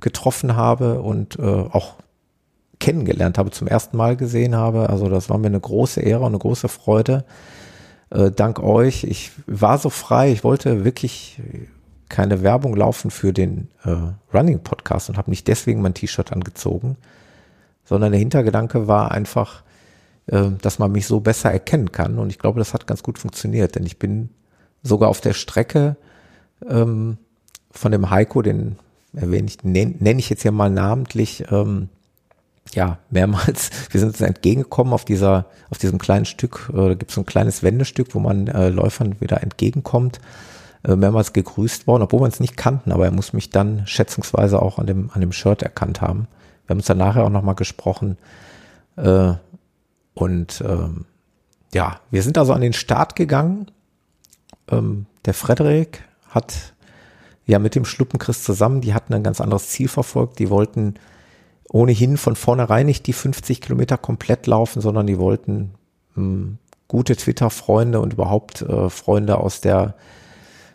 getroffen 0.00 0.56
habe 0.56 1.02
und 1.02 1.38
äh, 1.38 1.42
auch 1.42 1.96
kennengelernt 2.78 3.36
habe, 3.36 3.50
zum 3.50 3.68
ersten 3.68 3.96
Mal 3.96 4.16
gesehen 4.16 4.56
habe. 4.56 4.88
Also 4.88 5.08
das 5.08 5.28
war 5.28 5.38
mir 5.38 5.48
eine 5.48 5.60
große 5.60 6.00
Ehre 6.00 6.20
und 6.20 6.28
eine 6.28 6.38
große 6.38 6.68
Freude. 6.68 7.24
Äh, 8.08 8.30
dank 8.30 8.60
euch. 8.60 9.04
Ich 9.04 9.32
war 9.46 9.78
so 9.78 9.90
frei. 9.90 10.32
Ich 10.32 10.42
wollte 10.42 10.84
wirklich 10.84 11.40
keine 12.10 12.42
Werbung 12.42 12.76
laufen 12.76 13.10
für 13.10 13.32
den 13.32 13.68
äh, 13.84 13.96
Running 14.34 14.62
Podcast 14.62 15.08
und 15.08 15.16
habe 15.16 15.30
nicht 15.30 15.48
deswegen 15.48 15.80
mein 15.80 15.94
T-Shirt 15.94 16.32
angezogen, 16.32 16.96
sondern 17.84 18.12
der 18.12 18.18
Hintergedanke 18.18 18.86
war 18.86 19.12
einfach, 19.12 19.62
äh, 20.26 20.50
dass 20.60 20.78
man 20.78 20.92
mich 20.92 21.06
so 21.06 21.20
besser 21.20 21.50
erkennen 21.50 21.92
kann. 21.92 22.18
Und 22.18 22.28
ich 22.28 22.38
glaube, 22.38 22.58
das 22.58 22.74
hat 22.74 22.86
ganz 22.86 23.02
gut 23.02 23.18
funktioniert, 23.18 23.76
denn 23.76 23.86
ich 23.86 23.98
bin 23.98 24.28
sogar 24.82 25.08
auf 25.08 25.22
der 25.22 25.32
Strecke 25.32 25.96
ähm, 26.68 27.16
von 27.70 27.92
dem 27.92 28.10
Heiko, 28.10 28.42
den 28.42 28.76
erwähne 29.14 29.46
ich, 29.46 29.62
nenne 29.62 29.94
nenn 29.98 30.18
ich 30.18 30.28
jetzt 30.28 30.42
hier 30.42 30.52
mal 30.52 30.70
namentlich, 30.70 31.44
ähm, 31.50 31.88
ja, 32.74 32.98
mehrmals, 33.08 33.70
wir 33.90 34.00
sind 34.00 34.10
uns 34.10 34.20
entgegengekommen 34.20 34.92
auf 34.92 35.04
dieser, 35.04 35.46
auf 35.70 35.78
diesem 35.78 35.98
kleinen 35.98 36.24
Stück, 36.24 36.70
äh, 36.72 36.76
da 36.76 36.94
gibt 36.94 37.10
es 37.10 37.14
so 37.14 37.20
ein 37.20 37.26
kleines 37.26 37.62
Wendestück, 37.62 38.14
wo 38.14 38.18
man 38.18 38.48
äh, 38.48 38.68
Läufern 38.68 39.20
wieder 39.20 39.42
entgegenkommt 39.42 40.20
mehrmals 40.82 41.32
gegrüßt 41.32 41.86
worden, 41.86 42.02
obwohl 42.02 42.20
wir 42.20 42.24
uns 42.26 42.40
nicht 42.40 42.56
kannten, 42.56 42.92
aber 42.92 43.04
er 43.04 43.10
muss 43.10 43.32
mich 43.32 43.50
dann 43.50 43.86
schätzungsweise 43.86 44.60
auch 44.60 44.78
an 44.78 44.86
dem, 44.86 45.10
an 45.12 45.20
dem 45.20 45.32
Shirt 45.32 45.62
erkannt 45.62 46.00
haben. 46.00 46.26
Wir 46.64 46.74
haben 46.74 46.78
uns 46.78 46.86
dann 46.86 46.98
nachher 46.98 47.24
auch 47.24 47.30
nochmal 47.30 47.54
gesprochen. 47.54 48.16
Äh, 48.96 49.34
und 50.14 50.62
ähm, 50.66 51.06
ja, 51.74 52.00
wir 52.10 52.22
sind 52.22 52.38
also 52.38 52.52
an 52.52 52.60
den 52.60 52.72
Start 52.72 53.16
gegangen. 53.16 53.70
Ähm, 54.70 55.06
der 55.24 55.34
Frederik 55.34 56.02
hat 56.28 56.74
ja 57.46 57.58
mit 57.58 57.74
dem 57.74 57.84
Schluppenchrist 57.84 58.44
zusammen, 58.44 58.80
die 58.80 58.94
hatten 58.94 59.12
ein 59.14 59.22
ganz 59.22 59.40
anderes 59.40 59.68
Ziel 59.68 59.88
verfolgt. 59.88 60.38
Die 60.38 60.50
wollten 60.50 60.94
ohnehin 61.68 62.16
von 62.16 62.36
vornherein 62.36 62.86
nicht 62.86 63.06
die 63.06 63.12
50 63.12 63.60
Kilometer 63.60 63.98
komplett 63.98 64.46
laufen, 64.46 64.80
sondern 64.80 65.06
die 65.06 65.18
wollten 65.18 65.72
ähm, 66.16 66.58
gute 66.88 67.16
Twitter-Freunde 67.16 68.00
und 68.00 68.14
überhaupt 68.14 68.62
äh, 68.62 68.90
Freunde 68.90 69.38
aus 69.38 69.60
der 69.60 69.94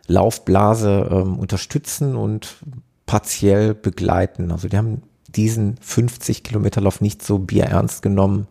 Laufblase 0.07 1.09
ähm, 1.11 1.39
unterstützen 1.39 2.15
und 2.15 2.57
partiell 3.05 3.73
begleiten. 3.73 4.51
Also 4.51 4.67
die 4.67 4.77
haben 4.77 5.03
diesen 5.27 5.77
50 5.81 6.43
Kilometer 6.43 6.81
Lauf 6.81 7.01
nicht 7.01 7.23
so 7.23 7.39
bierernst 7.39 8.01
genommen, 8.01 8.47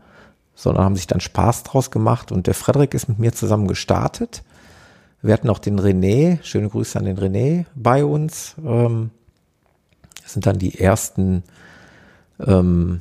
sondern 0.54 0.84
haben 0.84 0.96
sich 0.96 1.06
dann 1.06 1.20
Spaß 1.20 1.62
draus 1.64 1.90
gemacht. 1.90 2.32
Und 2.32 2.46
der 2.46 2.54
Frederik 2.54 2.94
ist 2.94 3.08
mit 3.08 3.18
mir 3.18 3.32
zusammen 3.32 3.68
gestartet. 3.68 4.42
Wir 5.22 5.32
hatten 5.32 5.48
auch 5.48 5.58
den 5.58 5.80
René, 5.80 6.42
schöne 6.42 6.68
Grüße 6.68 6.98
an 6.98 7.06
den 7.06 7.18
René 7.18 7.64
bei 7.74 8.04
uns. 8.04 8.54
Ähm, 8.64 9.10
das 10.22 10.34
sind 10.34 10.46
dann 10.46 10.58
die 10.58 10.78
ersten 10.78 11.44
ähm, 12.44 13.00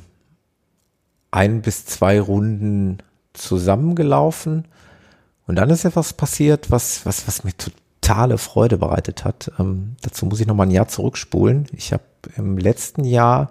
ein 1.30 1.62
bis 1.62 1.84
zwei 1.84 2.20
Runden 2.20 2.98
zusammengelaufen. 3.32 4.64
Und 5.46 5.56
dann 5.56 5.68
ist 5.70 5.84
etwas 5.84 6.14
passiert, 6.14 6.70
was, 6.70 7.04
was, 7.04 7.28
was 7.28 7.44
mir 7.44 7.52
total 7.56 7.83
totale 8.04 8.38
Freude 8.38 8.76
bereitet 8.76 9.24
hat. 9.24 9.50
Ähm, 9.58 9.96
dazu 10.02 10.26
muss 10.26 10.40
ich 10.40 10.46
noch 10.46 10.54
mal 10.54 10.64
ein 10.64 10.70
Jahr 10.70 10.88
zurückspulen. 10.88 11.66
Ich 11.72 11.92
habe 11.92 12.02
im 12.36 12.58
letzten 12.58 13.04
Jahr 13.04 13.50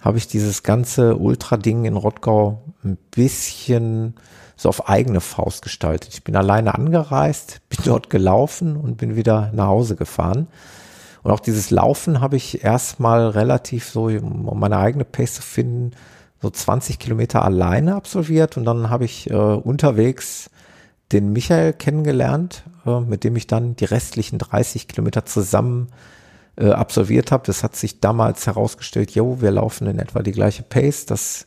habe 0.00 0.18
ich 0.18 0.26
dieses 0.26 0.62
ganze 0.62 1.16
Ultra-Ding 1.16 1.84
in 1.84 1.96
Rottgau 1.96 2.62
ein 2.82 2.98
bisschen 3.10 4.14
so 4.56 4.68
auf 4.68 4.88
eigene 4.88 5.20
Faust 5.20 5.62
gestaltet. 5.62 6.12
Ich 6.12 6.24
bin 6.24 6.36
alleine 6.36 6.74
angereist, 6.74 7.60
bin 7.68 7.78
dort 7.84 8.10
gelaufen 8.10 8.76
und 8.76 8.96
bin 8.96 9.16
wieder 9.16 9.50
nach 9.54 9.68
Hause 9.68 9.96
gefahren. 9.96 10.48
Und 11.22 11.30
auch 11.30 11.40
dieses 11.40 11.70
Laufen 11.70 12.20
habe 12.20 12.36
ich 12.36 12.64
erstmal 12.64 13.28
relativ 13.28 13.88
so, 13.88 14.06
um 14.06 14.58
meine 14.58 14.76
eigene 14.76 15.04
Pace 15.04 15.34
zu 15.34 15.42
finden, 15.42 15.92
so 16.42 16.50
20 16.50 16.98
Kilometer 16.98 17.42
alleine 17.42 17.94
absolviert 17.94 18.58
und 18.58 18.66
dann 18.66 18.90
habe 18.90 19.06
ich 19.06 19.30
äh, 19.30 19.34
unterwegs 19.34 20.50
den 21.12 21.32
Michael 21.32 21.72
kennengelernt, 21.72 22.64
äh, 22.86 23.00
mit 23.00 23.24
dem 23.24 23.36
ich 23.36 23.46
dann 23.46 23.76
die 23.76 23.84
restlichen 23.84 24.38
30 24.38 24.88
Kilometer 24.88 25.24
zusammen 25.24 25.88
äh, 26.56 26.70
absolviert 26.70 27.32
habe. 27.32 27.44
Das 27.46 27.62
hat 27.62 27.76
sich 27.76 28.00
damals 28.00 28.46
herausgestellt, 28.46 29.12
jo, 29.12 29.40
wir 29.40 29.50
laufen 29.50 29.86
in 29.86 29.98
etwa 29.98 30.22
die 30.22 30.32
gleiche 30.32 30.62
Pace, 30.62 31.06
das 31.06 31.46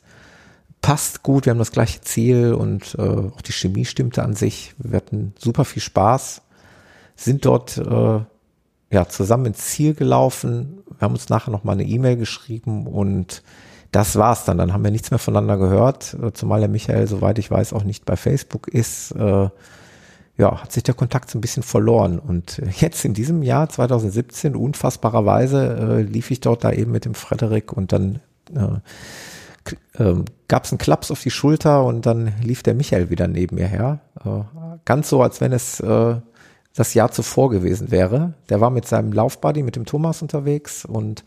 passt 0.81 1.23
gut, 1.23 1.45
wir 1.45 1.51
haben 1.51 1.59
das 1.59 1.71
gleiche 1.71 2.01
Ziel 2.01 2.53
und 2.53 2.95
äh, 2.99 3.01
auch 3.01 3.41
die 3.41 3.51
Chemie 3.51 3.85
stimmte 3.85 4.23
an 4.23 4.35
sich. 4.35 4.75
Wir 4.77 4.97
hatten 4.97 5.33
super 5.37 5.65
viel 5.65 5.81
Spaß, 5.81 6.41
sind 7.15 7.45
dort 7.45 7.81
ja 8.89 9.07
zusammen 9.07 9.47
ins 9.47 9.65
Ziel 9.65 9.93
gelaufen. 9.93 10.83
Wir 10.97 11.01
haben 11.01 11.13
uns 11.13 11.29
nachher 11.29 11.51
noch 11.51 11.63
mal 11.63 11.73
eine 11.73 11.83
E-Mail 11.83 12.15
geschrieben 12.15 12.87
und 12.87 13.43
das 13.97 14.15
war's 14.15 14.45
dann. 14.45 14.59
Dann 14.59 14.73
haben 14.73 14.83
wir 14.83 14.91
nichts 14.91 15.09
mehr 15.09 15.17
voneinander 15.17 15.57
gehört, 15.57 16.15
äh, 16.21 16.31
zumal 16.31 16.59
der 16.59 16.69
Michael, 16.69 17.07
soweit 17.07 17.39
ich 17.39 17.49
weiß, 17.49 17.73
auch 17.73 17.83
nicht 17.83 18.05
bei 18.05 18.15
Facebook 18.15 18.67
ist. 18.67 19.09
Äh, 19.13 19.49
ja, 20.37 20.61
hat 20.61 20.71
sich 20.71 20.83
der 20.83 20.93
Kontakt 20.93 21.31
so 21.31 21.39
ein 21.39 21.41
bisschen 21.41 21.63
verloren. 21.63 22.19
Und 22.19 22.61
jetzt 22.79 23.03
in 23.05 23.15
diesem 23.15 23.41
Jahr 23.41 23.69
2017, 23.69 24.55
unfassbarerweise, 24.55 25.97
äh, 25.97 26.01
lief 26.03 26.29
ich 26.29 26.41
dort 26.41 26.63
da 26.63 26.71
eben 26.71 26.91
mit 26.91 27.05
dem 27.05 27.15
Frederik 27.15 27.73
und 27.73 27.91
dann 27.91 28.19
äh, 28.53 30.03
ähm, 30.03 30.25
gab 30.47 30.65
es 30.65 30.71
einen 30.71 30.77
Klaps 30.77 31.09
auf 31.09 31.23
die 31.23 31.31
Schulter 31.31 31.83
und 31.83 32.05
dann 32.05 32.33
lief 32.43 32.61
der 32.61 32.75
Michael 32.75 33.09
wieder 33.09 33.27
neben 33.27 33.55
mir 33.55 33.67
her. 33.67 33.99
Äh, 34.23 34.43
ganz 34.85 35.09
so, 35.09 35.23
als 35.23 35.41
wenn 35.41 35.53
es 35.53 35.79
äh, 35.79 36.17
das 36.75 36.93
Jahr 36.93 37.11
zuvor 37.11 37.49
gewesen 37.49 37.89
wäre. 37.89 38.35
Der 38.49 38.61
war 38.61 38.69
mit 38.69 38.87
seinem 38.87 39.11
Laufbuddy, 39.11 39.63
mit 39.63 39.75
dem 39.75 39.85
Thomas 39.85 40.21
unterwegs 40.21 40.85
und 40.85 41.23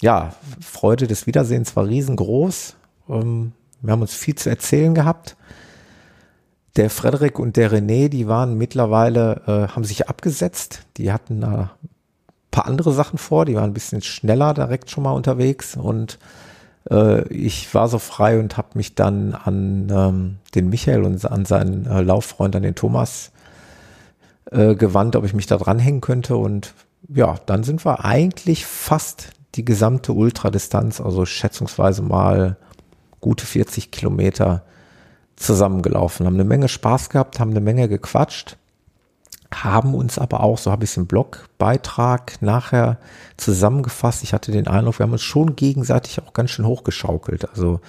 ja, 0.00 0.34
Freude 0.60 1.06
des 1.06 1.26
Wiedersehens 1.26 1.74
war 1.76 1.86
riesengroß. 1.86 2.76
Ähm, 3.08 3.52
wir 3.80 3.92
haben 3.92 4.02
uns 4.02 4.14
viel 4.14 4.34
zu 4.34 4.50
erzählen 4.50 4.94
gehabt. 4.94 5.36
Der 6.76 6.90
Frederik 6.90 7.38
und 7.38 7.56
der 7.56 7.72
René, 7.72 8.08
die 8.08 8.28
waren 8.28 8.58
mittlerweile, 8.58 9.42
äh, 9.46 9.74
haben 9.74 9.84
sich 9.84 10.08
abgesetzt. 10.08 10.80
Die 10.98 11.12
hatten 11.12 11.42
äh, 11.42 11.46
ein 11.46 11.70
paar 12.50 12.66
andere 12.66 12.92
Sachen 12.92 13.18
vor. 13.18 13.46
Die 13.46 13.54
waren 13.54 13.70
ein 13.70 13.74
bisschen 13.74 14.02
schneller 14.02 14.52
direkt 14.52 14.90
schon 14.90 15.04
mal 15.04 15.12
unterwegs 15.12 15.76
und 15.76 16.18
äh, 16.90 17.26
ich 17.28 17.72
war 17.74 17.88
so 17.88 17.98
frei 17.98 18.38
und 18.38 18.56
habe 18.56 18.68
mich 18.74 18.94
dann 18.94 19.34
an 19.34 19.88
ähm, 19.90 20.36
den 20.54 20.68
Michael 20.68 21.04
und 21.04 21.24
an 21.24 21.44
seinen 21.44 21.86
äh, 21.86 22.02
Lauffreund, 22.02 22.54
an 22.54 22.62
den 22.62 22.74
Thomas 22.74 23.32
äh, 24.50 24.74
gewandt, 24.74 25.16
ob 25.16 25.24
ich 25.24 25.34
mich 25.34 25.46
da 25.46 25.56
dranhängen 25.56 26.00
könnte. 26.00 26.36
Und 26.36 26.74
ja, 27.08 27.36
dann 27.46 27.64
sind 27.64 27.84
wir 27.84 28.04
eigentlich 28.04 28.66
fast 28.66 29.30
die 29.54 29.64
gesamte 29.64 30.12
Ultradistanz, 30.12 31.00
also 31.00 31.24
schätzungsweise 31.24 32.02
mal 32.02 32.56
gute 33.20 33.46
40 33.46 33.90
Kilometer 33.90 34.64
zusammengelaufen, 35.36 36.26
haben 36.26 36.34
eine 36.34 36.44
Menge 36.44 36.68
Spaß 36.68 37.10
gehabt, 37.10 37.40
haben 37.40 37.50
eine 37.50 37.60
Menge 37.60 37.88
gequatscht 37.88 38.58
haben 39.54 39.94
uns 39.94 40.18
aber 40.18 40.40
auch, 40.40 40.58
so 40.58 40.70
habe 40.70 40.84
ich 40.84 40.90
es 40.90 40.96
im 40.96 41.06
Blogbeitrag 41.06 42.40
nachher 42.40 42.98
zusammengefasst. 43.36 44.22
Ich 44.22 44.32
hatte 44.32 44.52
den 44.52 44.66
Eindruck, 44.66 44.98
wir 44.98 45.04
haben 45.04 45.12
uns 45.12 45.22
schon 45.22 45.56
gegenseitig 45.56 46.20
auch 46.22 46.32
ganz 46.32 46.50
schön 46.50 46.66
hochgeschaukelt. 46.66 47.48
Also 47.48 47.80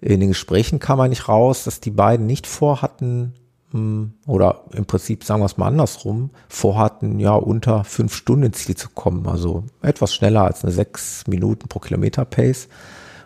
in 0.00 0.20
den 0.20 0.30
Gesprächen 0.30 0.80
kam 0.80 0.98
man 0.98 1.10
nicht 1.10 1.28
raus, 1.28 1.64
dass 1.64 1.80
die 1.80 1.90
beiden 1.90 2.26
nicht 2.26 2.46
vorhatten, 2.46 3.34
oder 3.72 4.64
im 4.72 4.84
Prinzip 4.84 5.24
sagen 5.24 5.40
wir 5.40 5.46
es 5.46 5.56
mal 5.56 5.68
andersrum, 5.68 6.30
vorhatten, 6.48 7.18
ja, 7.18 7.34
unter 7.34 7.84
fünf 7.84 8.14
Stunden 8.14 8.52
Ziel 8.52 8.76
zu 8.76 8.90
kommen. 8.90 9.26
Also 9.26 9.64
etwas 9.80 10.14
schneller 10.14 10.44
als 10.44 10.64
eine 10.64 10.72
sechs 10.72 11.26
Minuten 11.26 11.68
pro 11.68 11.78
Kilometer 11.78 12.24
Pace. 12.24 12.68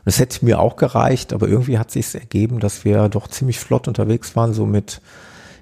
Es 0.05 0.21
hätte 0.21 0.45
mir 0.45 0.61
auch 0.61 0.77
gereicht, 0.77 1.33
aber 1.33 1.49
irgendwie 1.49 1.79
hat 1.79 1.91
sich 1.91 2.15
ergeben, 2.15 2.61
dass 2.61 2.85
wir 2.85 3.09
doch 3.09 3.27
ziemlich 3.29 3.59
flott 3.59 3.89
unterwegs 3.89 4.37
waren, 4.37 4.55
so 4.55 4.65
mit 4.67 5.01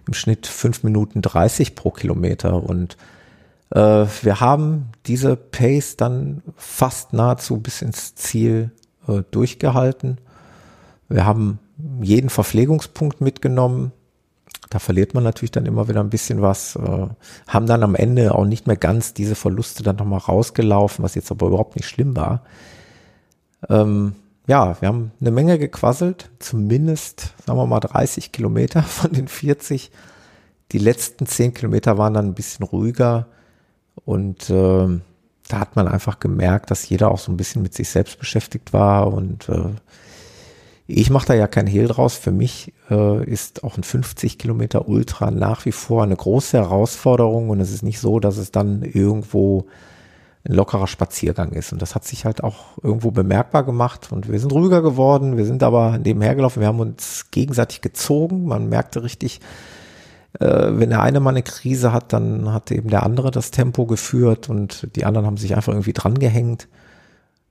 im 0.07 0.13
Schnitt 0.13 0.47
fünf 0.47 0.83
Minuten 0.83 1.23
30 1.23 1.75
pro 1.75 1.91
Kilometer 1.91 2.63
und 2.63 2.99
äh, 3.71 4.07
wir 4.23 4.41
haben 4.41 4.91
diese 5.07 5.37
Pace 5.37 5.97
dann 5.97 6.43
fast 6.57 7.13
nahezu 7.13 7.59
bis 7.59 7.83
ins 7.83 8.15
Ziel 8.15 8.71
äh, 9.09 9.23
durchgehalten. 9.31 10.19
Wir 11.09 11.27
haben 11.27 11.59
jeden 12.01 12.31
Verpflegungspunkt 12.31 13.21
mitgenommen. 13.21 13.93
Da 14.71 14.79
verliert 14.79 15.15
man 15.15 15.25
natürlich 15.25 15.51
dann 15.51 15.67
immer 15.67 15.89
wieder 15.89 16.01
ein 16.01 16.11
bisschen 16.11 16.43
was, 16.43 16.77
äh, 16.77 17.07
haben 17.47 17.67
dann 17.67 17.83
am 17.83 17.95
Ende 17.95 18.35
auch 18.35 18.45
nicht 18.45 18.67
mehr 18.67 18.77
ganz 18.77 19.15
diese 19.15 19.35
Verluste 19.35 19.83
dann 19.83 19.97
nochmal 19.97 20.21
rausgelaufen, 20.21 21.05
was 21.05 21.15
jetzt 21.15 21.31
aber 21.31 21.49
überhaupt 21.49 21.77
nicht 21.77 21.89
schlimm 21.89 22.17
war. 22.17 22.43
Ähm, 23.69 24.15
ja, 24.47 24.81
wir 24.81 24.89
haben 24.89 25.13
eine 25.21 25.31
Menge 25.31 25.59
gequasselt, 25.59 26.31
zumindest, 26.39 27.35
sagen 27.47 27.59
wir 27.59 27.67
mal, 27.67 27.81
30 27.81 28.33
Kilometer 28.33 28.83
von 28.85 29.13
den 29.13 29.29
40. 29.29 29.91
Die 30.73 30.79
letzten 30.79 31.27
10 31.27 31.55
Kilometer 31.55 31.99
waren 31.99 32.15
dann 32.15 32.27
ein 32.27 32.35
bisschen 32.35 32.65
ruhiger 32.65 33.27
und 34.05 34.51
äh, 34.51 35.01
da 35.49 35.61
hat 35.61 35.77
man 35.77 35.89
einfach 35.89 36.21
gemerkt, 36.21 36.71
dass 36.71 36.89
jeder 36.89 37.11
auch 37.11 37.19
so 37.19 37.31
ein 37.31 37.37
bisschen 37.37 37.63
mit 37.63 37.75
sich 37.75 37.91
selbst 37.91 38.19
beschäftigt 38.19 38.73
war 38.73 39.13
und 39.13 39.49
äh, 39.49 39.71
ich 40.87 41.11
mache 41.11 41.27
da 41.29 41.35
ja 41.35 41.47
kein 41.47 41.67
Hehl 41.67 41.89
draus. 41.89 42.17
Für 42.17 42.31
mich 42.31 42.73
äh, 42.91 43.25
ist 43.25 43.65
auch 43.65 43.77
ein 43.77 43.83
50 43.83 44.39
Kilometer 44.39 44.89
Ultra 44.89 45.31
nach 45.31 45.65
wie 45.65 45.73
vor 45.73 46.03
eine 46.03 46.17
große 46.17 46.59
Herausforderung 46.59 47.49
und 47.51 47.61
es 47.61 47.73
ist 47.73 47.83
nicht 47.83 48.01
so, 48.01 48.21
dass 48.21 48.37
es 48.37 48.51
dann 48.51 48.83
irgendwo 48.83 49.67
ein 50.47 50.55
lockerer 50.55 50.87
Spaziergang 50.87 51.53
ist. 51.53 51.73
Und 51.73 51.81
das 51.81 51.95
hat 51.95 52.05
sich 52.05 52.27
halt 52.27 52.45
auch 52.45 52.77
irgendwo 52.83 53.11
bemerkbar 53.11 53.65
gemacht. 53.65 54.13
Und 54.13 54.31
wir 54.31 54.39
sind 54.39 54.53
ruhiger 54.53 54.83
geworden. 54.83 55.39
Wir 55.39 55.47
sind 55.47 55.63
aber 55.63 55.97
nebenher 55.99 56.35
gelaufen. 56.35 56.61
Wir 56.61 56.69
haben 56.69 56.81
uns 56.81 57.31
gegenseitig 57.31 57.81
gezogen. 57.81 58.45
Man 58.45 58.69
merkte 58.69 59.03
richtig, 59.03 59.41
äh, 60.39 60.71
wenn 60.71 60.91
der 60.91 61.03
eine 61.03 61.21
mal 61.21 61.31
eine 61.31 61.43
Krise 61.43 61.93
hat, 61.93 62.13
dann 62.13 62.53
hat 62.53 62.71
eben 62.71 62.91
der 62.91 63.05
andere 63.05 63.31
das 63.31 63.51
Tempo 63.51 63.87
geführt 63.87 64.51
und 64.51 64.95
die 64.97 65.07
anderen 65.07 65.27
haben 65.27 65.39
sich 65.39 65.57
einfach 65.57 65.73
irgendwie 65.73 65.95
dran 65.95 66.19
gehängt. 66.19 66.69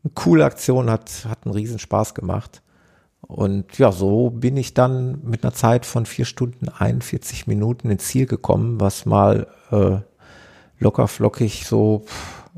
Eine 0.03 0.11
coole 0.13 0.45
Aktion 0.45 0.89
hat, 0.89 1.25
hat 1.27 1.45
einen 1.45 1.55
riesen 1.55 1.79
Spaß 1.79 2.13
gemacht. 2.13 2.62
Und 3.27 3.77
ja, 3.77 3.91
so 3.91 4.29
bin 4.29 4.57
ich 4.57 4.73
dann 4.73 5.19
mit 5.23 5.43
einer 5.43 5.53
Zeit 5.53 5.85
von 5.85 6.05
vier 6.05 6.25
Stunden 6.25 6.69
41 6.69 7.47
Minuten 7.47 7.89
ins 7.89 8.07
Ziel 8.07 8.25
gekommen, 8.25 8.79
was 8.79 9.05
mal 9.05 9.47
äh, 9.71 9.97
locker 10.79 11.07
flockig 11.07 11.65
so 11.65 12.05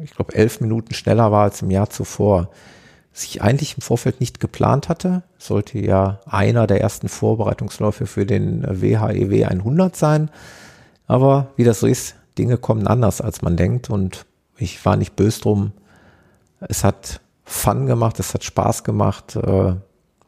ich 0.01 0.11
glaube, 0.11 0.35
elf 0.35 0.61
Minuten 0.61 0.93
schneller 0.93 1.31
war 1.31 1.43
als 1.43 1.61
im 1.61 1.71
Jahr 1.71 1.89
zuvor. 1.89 2.49
Was 3.13 3.23
ich 3.23 3.41
eigentlich 3.41 3.75
im 3.77 3.81
Vorfeld 3.81 4.19
nicht 4.19 4.39
geplant 4.39 4.89
hatte, 4.89 5.23
sollte 5.37 5.79
ja 5.79 6.19
einer 6.25 6.67
der 6.67 6.81
ersten 6.81 7.07
Vorbereitungsläufe 7.07 8.07
für 8.07 8.25
den 8.25 8.63
WHEW 8.63 9.45
100 9.45 9.95
sein. 9.95 10.29
Aber 11.07 11.47
wie 11.55 11.63
das 11.63 11.79
so 11.79 11.87
ist, 11.87 12.15
Dinge 12.37 12.57
kommen 12.57 12.87
anders, 12.87 13.21
als 13.21 13.41
man 13.41 13.55
denkt. 13.55 13.89
Und 13.89 14.25
ich 14.57 14.83
war 14.85 14.97
nicht 14.97 15.15
böse 15.15 15.41
drum. 15.41 15.71
Es 16.59 16.83
hat 16.83 17.21
Fun 17.45 17.85
gemacht, 17.85 18.19
es 18.19 18.33
hat 18.33 18.43
Spaß 18.43 18.83
gemacht. 18.83 19.35
Äh, 19.37 19.75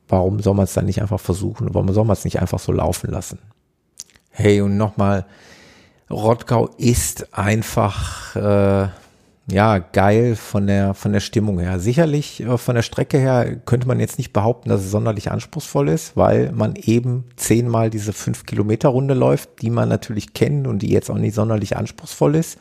warum 0.07 0.39
soll 0.39 0.53
man 0.53 0.65
es 0.65 0.73
dann 0.73 0.85
nicht 0.85 1.01
einfach 1.01 1.19
versuchen? 1.19 1.73
Warum 1.73 1.91
soll 1.93 2.05
man 2.05 2.13
es 2.13 2.25
nicht 2.25 2.39
einfach 2.41 2.59
so 2.59 2.71
laufen 2.71 3.11
lassen? 3.11 3.39
Hey, 4.31 4.61
und 4.61 4.77
nochmal, 4.77 5.25
Rottgau 6.09 6.69
ist 6.77 7.33
einfach 7.37 8.35
äh, 8.35 8.87
ja, 9.49 9.77
geil 9.77 10.35
von 10.35 10.67
der, 10.67 10.93
von 10.93 11.13
der 11.13 11.21
Stimmung 11.21 11.59
her. 11.59 11.79
Sicherlich 11.79 12.41
äh, 12.41 12.57
von 12.57 12.75
der 12.75 12.81
Strecke 12.81 13.17
her 13.17 13.55
könnte 13.65 13.87
man 13.87 13.99
jetzt 13.99 14.17
nicht 14.17 14.33
behaupten, 14.33 14.69
dass 14.69 14.81
es 14.81 14.91
sonderlich 14.91 15.31
anspruchsvoll 15.31 15.87
ist, 15.89 16.17
weil 16.17 16.51
man 16.51 16.75
eben 16.75 17.25
zehnmal 17.37 17.89
diese 17.89 18.11
fünf 18.11 18.45
Kilometer 18.45 18.89
Runde 18.89 19.13
läuft, 19.13 19.61
die 19.61 19.69
man 19.69 19.87
natürlich 19.87 20.33
kennt 20.33 20.67
und 20.67 20.79
die 20.79 20.91
jetzt 20.91 21.09
auch 21.09 21.17
nicht 21.17 21.33
sonderlich 21.33 21.77
anspruchsvoll 21.77 22.35
ist. 22.35 22.57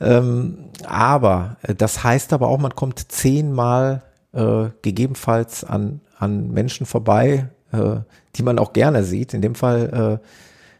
Ähm, 0.00 0.58
aber 0.86 1.56
äh, 1.62 1.74
das 1.74 2.02
heißt 2.02 2.32
aber 2.32 2.48
auch, 2.48 2.58
man 2.58 2.74
kommt 2.74 3.12
zehnmal 3.12 4.02
äh, 4.32 4.70
gegebenenfalls 4.80 5.62
an, 5.64 6.00
an 6.18 6.50
Menschen 6.52 6.86
vorbei, 6.86 7.48
äh, 7.72 7.96
die 8.36 8.42
man 8.42 8.58
auch 8.58 8.72
gerne 8.72 9.04
sieht. 9.04 9.34
In 9.34 9.42
dem 9.42 9.54
Fall 9.54 10.20
äh, 10.22 10.26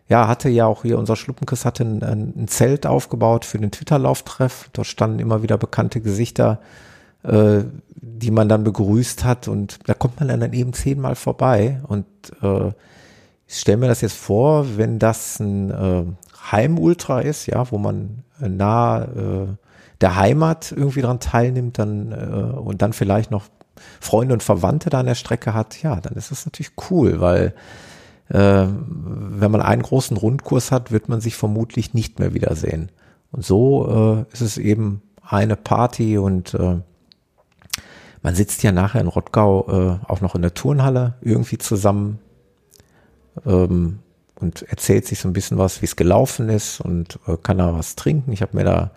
ja, 0.08 0.28
hatte 0.28 0.48
ja 0.48 0.66
auch 0.66 0.82
hier 0.82 0.98
unser 0.98 1.16
Schluppenkiss 1.16 1.64
hatte 1.64 1.84
ein, 1.84 2.02
ein 2.02 2.48
Zelt 2.48 2.86
aufgebaut 2.86 3.44
für 3.44 3.58
den 3.58 3.70
Twitter-Lauftreff. 3.70 4.70
Dort 4.72 4.86
standen 4.86 5.18
immer 5.18 5.42
wieder 5.42 5.58
bekannte 5.58 6.00
Gesichter, 6.00 6.60
äh, 7.24 7.64
die 7.94 8.30
man 8.30 8.48
dann 8.48 8.64
begrüßt 8.64 9.24
hat 9.24 9.48
und 9.48 9.80
da 9.88 9.94
kommt 9.94 10.20
man 10.20 10.28
dann 10.28 10.52
eben 10.52 10.72
zehnmal 10.72 11.16
vorbei 11.16 11.80
und 11.86 12.06
äh, 12.42 12.72
ich 13.48 13.60
stelle 13.60 13.78
mir 13.78 13.88
das 13.88 14.00
jetzt 14.00 14.16
vor, 14.16 14.76
wenn 14.76 14.98
das 14.98 15.38
ein 15.38 15.70
äh, 15.70 16.04
Heimultra 16.50 17.20
ist, 17.20 17.46
ja, 17.46 17.70
wo 17.70 17.78
man 17.78 18.24
äh, 18.40 18.48
nah 18.48 19.04
äh, 19.04 19.46
der 20.00 20.16
Heimat 20.16 20.72
irgendwie 20.72 21.00
dran 21.00 21.20
teilnimmt, 21.20 21.78
dann 21.78 22.12
äh, 22.12 22.58
und 22.58 22.82
dann 22.82 22.92
vielleicht 22.92 23.30
noch 23.30 23.44
Freunde 24.00 24.34
und 24.34 24.42
Verwandte 24.42 24.90
da 24.90 25.00
an 25.00 25.06
der 25.06 25.14
Strecke 25.14 25.54
hat, 25.54 25.82
ja, 25.82 26.00
dann 26.00 26.14
ist 26.14 26.30
das 26.30 26.46
natürlich 26.46 26.72
cool, 26.90 27.20
weil 27.20 27.54
äh, 28.28 28.66
wenn 28.68 29.50
man 29.50 29.62
einen 29.62 29.82
großen 29.82 30.16
Rundkurs 30.16 30.72
hat, 30.72 30.90
wird 30.90 31.08
man 31.08 31.20
sich 31.20 31.36
vermutlich 31.36 31.94
nicht 31.94 32.18
mehr 32.18 32.34
wiedersehen. 32.34 32.90
Und 33.32 33.44
so 33.44 34.24
äh, 34.28 34.32
ist 34.32 34.40
es 34.40 34.58
eben 34.58 35.02
eine 35.22 35.56
Party 35.56 36.18
und 36.18 36.54
äh, 36.54 36.80
man 38.22 38.34
sitzt 38.34 38.62
ja 38.62 38.72
nachher 38.72 39.00
in 39.00 39.06
Rottgau 39.06 39.66
äh, 39.68 40.10
auch 40.10 40.20
noch 40.20 40.34
in 40.34 40.42
der 40.42 40.54
Turnhalle 40.54 41.14
irgendwie 41.20 41.58
zusammen 41.58 42.18
ähm, 43.44 44.00
und 44.40 44.62
erzählt 44.62 45.06
sich 45.06 45.20
so 45.20 45.28
ein 45.28 45.32
bisschen 45.32 45.58
was, 45.58 45.82
wie 45.82 45.86
es 45.86 45.96
gelaufen 45.96 46.48
ist 46.48 46.80
und 46.80 47.18
äh, 47.26 47.36
kann 47.40 47.58
da 47.58 47.74
was 47.74 47.96
trinken. 47.96 48.32
Ich 48.32 48.42
habe 48.42 48.56
mir 48.56 48.64
da 48.64 48.90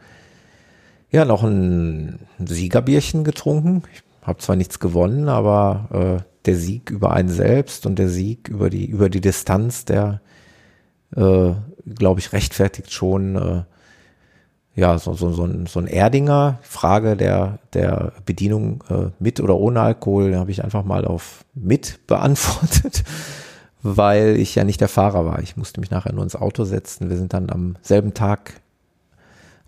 ja 1.12 1.26
noch 1.26 1.44
ein 1.44 2.20
Siegerbierchen 2.44 3.24
getrunken. 3.24 3.84
Ich 3.94 4.04
habe 4.30 4.39
zwar 4.39 4.56
nichts 4.56 4.80
gewonnen, 4.80 5.28
aber 5.28 6.22
äh, 6.22 6.24
der 6.46 6.56
Sieg 6.56 6.89
über 6.89 7.12
einen 7.12 7.30
selbst 7.30 7.86
und 7.86 8.00
der 8.00 8.08
Sieg 8.08 8.48
über 8.48 8.70
die 8.70 8.86
über 8.86 9.10
die 9.10 9.22
Distanz, 9.22 9.84
der 9.86 10.22
äh, 11.15 11.52
glaube 11.86 12.20
ich 12.20 12.32
rechtfertigt 12.32 12.94
schon 12.94 13.36
äh, 13.36 13.63
ja, 14.76 14.98
so, 14.98 15.13
so, 15.13 15.32
so, 15.32 15.44
ein, 15.44 15.65
so 15.65 15.80
ein 15.80 15.88
Erdinger, 15.88 16.60
Frage 16.62 17.18
der, 17.18 17.60
der 17.74 18.13
Bedienung 18.26 18.84
äh, 18.89 19.10
mit 19.20 19.42
oder 19.42 19.58
ohne 19.58 19.82
Alkohol, 19.82 20.36
habe 20.38 20.52
ich 20.52 20.63
einfach 20.63 20.86
mal 20.86 21.06
auf 21.06 21.44
mit 21.54 22.00
beantwortet, 22.08 23.04
weil 23.82 24.38
ich 24.38 24.56
ja 24.56 24.63
nicht 24.63 24.80
der 24.80 24.88
Fahrer 24.88 25.26
war. 25.26 25.42
Ich 25.42 25.58
musste 25.58 25.82
mich 25.82 25.92
nachher 25.92 26.13
nur 26.13 26.24
ins 26.24 26.36
Auto 26.36 26.63
setzen. 26.63 27.10
Wir 27.10 27.18
sind 27.18 27.34
dann 27.34 27.50
am 27.50 27.76
selben 27.82 28.13
Tag 28.13 28.62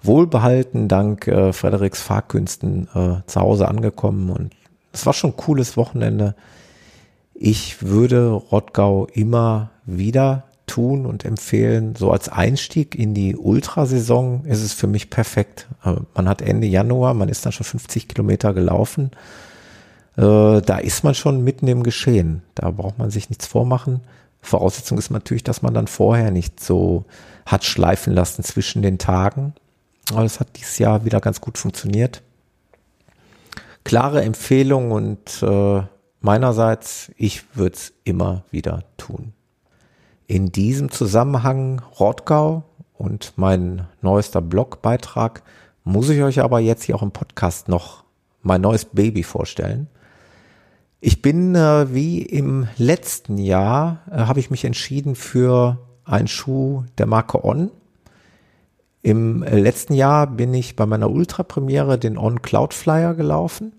wohlbehalten, 0.02 0.88
dank 0.88 1.28
äh, 1.28 1.54
Frederiks 1.54 2.02
Fahrkünsten 2.02 2.88
äh, 2.94 3.28
zu 3.28 3.40
Hause 3.40 3.68
angekommen 3.68 4.30
und 4.30 4.54
es 4.94 5.06
war 5.06 5.14
schon 5.14 5.32
ein 5.32 5.38
cooles 5.38 5.78
Wochenende. 5.78 6.36
Ich 7.34 7.82
würde 7.82 8.32
Rottgau 8.32 9.08
immer 9.14 9.72
wieder 9.86 10.44
tun 10.68 11.06
und 11.06 11.26
empfehlen. 11.26 11.96
So 11.96 12.12
als 12.12 12.30
Einstieg 12.30 12.96
in 12.96 13.14
die 13.14 13.36
Ultrasaison 13.36 14.46
ist 14.46 14.62
es 14.62 14.74
für 14.74 14.88
mich 14.88 15.10
perfekt. 15.10 15.68
Äh, 15.84 15.96
man 16.16 16.30
hat 16.30 16.42
Ende 16.42 16.68
Januar, 16.68 17.14
man 17.14 17.30
ist 17.30 17.46
dann 17.46 17.52
schon 17.52 17.66
50 17.66 18.08
Kilometer 18.08 18.54
gelaufen. 18.54 19.12
Äh, 20.18 20.62
da 20.62 20.78
ist 20.78 21.04
man 21.04 21.16
schon 21.16 21.44
mitten 21.44 21.68
im 21.68 21.84
Geschehen. 21.84 22.42
Da 22.56 22.72
braucht 22.72 23.00
man 23.00 23.12
sich 23.12 23.30
nichts 23.30 23.48
vormachen. 23.48 24.02
Voraussetzung 24.42 24.98
ist 24.98 25.12
natürlich, 25.12 25.44
dass 25.44 25.62
man 25.62 25.74
dann 25.74 25.88
vorher 25.88 26.32
nicht 26.32 26.60
so 26.60 27.06
hat 27.46 27.64
schleifen 27.64 28.14
lassen 28.14 28.44
zwischen 28.44 28.82
den 28.82 28.98
Tagen. 28.98 29.54
Aber 30.10 30.24
das 30.24 30.40
hat 30.40 30.58
dieses 30.58 30.78
Jahr 30.80 31.06
wieder 31.06 31.22
ganz 31.22 31.42
gut 31.42 31.58
funktioniert. 31.58 32.22
Klare 33.84 34.24
Empfehlung 34.24 34.92
und 34.92 35.42
äh, 35.42 35.84
meinerseits, 36.20 37.12
ich 37.18 37.56
würde 37.56 37.76
es 37.76 37.94
immer 38.04 38.44
wieder 38.52 38.84
tun. 38.98 39.34
In 40.28 40.52
diesem 40.52 40.92
Zusammenhang 40.92 41.82
Rottgau 42.00 42.64
und 42.94 43.34
mein 43.36 43.88
neuester 44.02 44.42
Blogbeitrag 44.42 45.44
muss 45.84 46.10
ich 46.10 46.22
euch 46.22 46.40
aber 46.40 46.60
jetzt 46.60 46.84
hier 46.84 46.96
auch 46.96 47.02
im 47.04 47.12
Podcast 47.12 47.68
noch 47.68 48.04
mein 48.44 48.62
neues 48.62 48.86
Baby 48.86 49.24
vorstellen. 49.24 49.88
Ich 51.00 51.24
bin 51.24 51.56
äh, 51.56 51.94
wie 51.94 52.22
im 52.22 52.68
letzten 52.78 53.40
Jahr 53.40 54.02
äh, 54.12 54.20
habe 54.20 54.40
ich 54.40 54.52
mich 54.52 54.66
entschieden 54.66 55.16
für 55.16 55.80
einen 56.06 56.28
Schuh 56.28 56.84
der 56.98 57.08
Marke 57.08 57.44
On. 57.44 57.72
Im 59.04 59.44
äh, 59.44 59.58
letzten 59.58 59.94
Jahr 59.94 60.28
bin 60.28 60.54
ich 60.54 60.76
bei 60.76 60.86
meiner 60.86 61.10
Ultra-Premiere 61.10 61.98
den 61.98 62.18
On 62.18 62.42
Cloud 62.42 62.74
Flyer 62.74 63.14
gelaufen. 63.14 63.74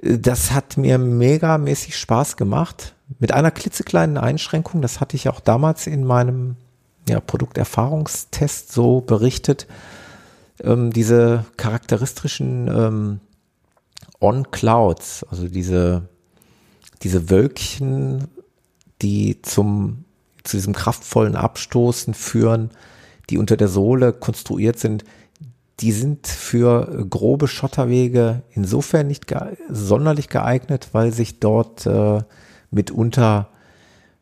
Das 0.00 0.52
hat 0.52 0.76
mir 0.76 0.98
megamäßig 0.98 1.96
Spaß 1.96 2.36
gemacht. 2.36 2.94
Mit 3.18 3.32
einer 3.32 3.50
klitzekleinen 3.50 4.16
Einschränkung, 4.16 4.80
das 4.80 5.00
hatte 5.00 5.16
ich 5.16 5.28
auch 5.28 5.40
damals 5.40 5.86
in 5.86 6.04
meinem 6.04 6.56
ja, 7.08 7.20
Produkterfahrungstest 7.20 8.72
so 8.72 9.00
berichtet, 9.00 9.66
ähm, 10.62 10.92
diese 10.92 11.44
charakteristischen 11.56 12.68
ähm, 12.68 13.20
On-Clouds, 14.20 15.24
also 15.30 15.48
diese, 15.48 16.08
diese 17.02 17.30
Wölkchen, 17.30 18.28
die 19.00 19.40
zum, 19.42 20.04
zu 20.44 20.56
diesem 20.56 20.74
kraftvollen 20.74 21.36
Abstoßen 21.36 22.14
führen, 22.14 22.70
die 23.30 23.38
unter 23.38 23.56
der 23.56 23.68
Sohle 23.68 24.12
konstruiert 24.12 24.78
sind, 24.78 25.04
die 25.80 25.92
sind 25.92 26.26
für 26.26 27.06
grobe 27.08 27.46
Schotterwege 27.46 28.42
insofern 28.50 29.06
nicht 29.06 29.26
ge 29.26 29.38
sonderlich 29.70 30.28
geeignet, 30.28 30.88
weil 30.92 31.12
sich 31.12 31.38
dort 31.38 31.86
äh, 31.86 32.22
mitunter 32.70 33.48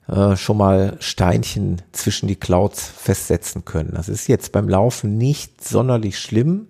äh, 0.09 0.37
schon 0.37 0.59
mal 0.59 0.97
Steinchen 1.01 1.83
zwischen 1.93 2.29
die 2.29 2.37
Clouds 2.37 2.87
festsetzen 2.87 3.65
können. 3.65 3.93
Das 3.95 4.09
ist 4.09 4.29
jetzt 4.29 4.53
beim 4.53 4.69
Laufen 4.69 5.17
nicht 5.17 5.67
sonderlich 5.67 6.19
schlimm, 6.19 6.69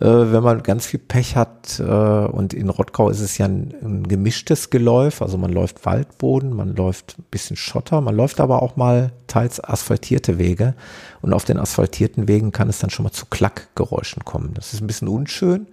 äh, 0.00 0.32
wenn 0.32 0.42
man 0.42 0.62
ganz 0.62 0.86
viel 0.86 0.98
Pech 0.98 1.36
hat. 1.36 1.78
Äh, 1.78 1.82
und 1.82 2.54
in 2.54 2.70
Rottgau 2.70 3.10
ist 3.10 3.20
es 3.20 3.36
ja 3.38 3.46
ein, 3.46 3.74
ein, 3.82 4.08
gemischtes 4.08 4.70
Geläuf. 4.70 5.20
Also 5.20 5.36
man 5.36 5.52
läuft 5.52 5.84
Waldboden, 5.84 6.56
man 6.56 6.74
läuft 6.74 7.18
ein 7.18 7.24
bisschen 7.30 7.56
Schotter, 7.56 8.00
man 8.00 8.16
läuft 8.16 8.40
aber 8.40 8.62
auch 8.62 8.76
mal 8.76 9.12
teils 9.26 9.62
asphaltierte 9.62 10.38
Wege. 10.38 10.74
Und 11.20 11.34
auf 11.34 11.44
den 11.44 11.58
asphaltierten 11.58 12.28
Wegen 12.28 12.50
kann 12.50 12.70
es 12.70 12.78
dann 12.78 12.90
schon 12.90 13.04
mal 13.04 13.12
zu 13.12 13.26
Klackgeräuschen 13.26 14.24
kommen. 14.24 14.54
Das 14.54 14.72
ist 14.72 14.80
ein 14.80 14.86
bisschen 14.86 15.08
unschön. 15.08 15.66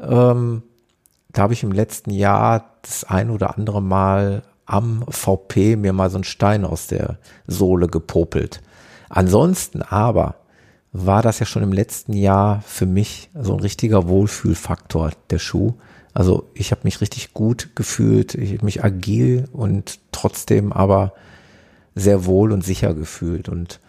Ähm, 0.00 0.62
da 1.30 1.42
habe 1.42 1.52
ich 1.52 1.62
im 1.62 1.72
letzten 1.72 2.10
Jahr 2.10 2.72
das 2.82 3.04
ein 3.04 3.30
oder 3.30 3.56
andere 3.56 3.80
Mal 3.80 4.42
am 4.64 5.04
VP 5.08 5.76
mir 5.76 5.92
mal 5.92 6.10
so 6.10 6.16
einen 6.16 6.24
Stein 6.24 6.64
aus 6.64 6.88
der 6.88 7.18
Sohle 7.46 7.86
gepopelt. 7.86 8.60
Ansonsten 9.08 9.82
aber 9.82 10.34
war 11.04 11.22
das 11.22 11.38
ja 11.38 11.46
schon 11.46 11.62
im 11.62 11.72
letzten 11.72 12.12
Jahr 12.12 12.62
für 12.62 12.86
mich 12.86 13.30
so 13.34 13.54
ein 13.54 13.60
richtiger 13.60 14.08
Wohlfühlfaktor, 14.08 15.10
der 15.30 15.38
Schuh. 15.38 15.74
Also 16.14 16.48
ich 16.54 16.70
habe 16.70 16.82
mich 16.84 17.00
richtig 17.00 17.34
gut 17.34 17.70
gefühlt, 17.74 18.34
ich 18.34 18.54
habe 18.54 18.64
mich 18.64 18.82
agil 18.82 19.48
und 19.52 19.98
trotzdem 20.12 20.72
aber 20.72 21.12
sehr 21.94 22.24
wohl 22.24 22.52
und 22.52 22.64
sicher 22.64 22.94
gefühlt. 22.94 23.48
Und 23.48 23.80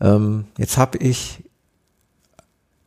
ähm, 0.00 0.46
jetzt 0.58 0.76
habe 0.76 0.98
ich 0.98 1.44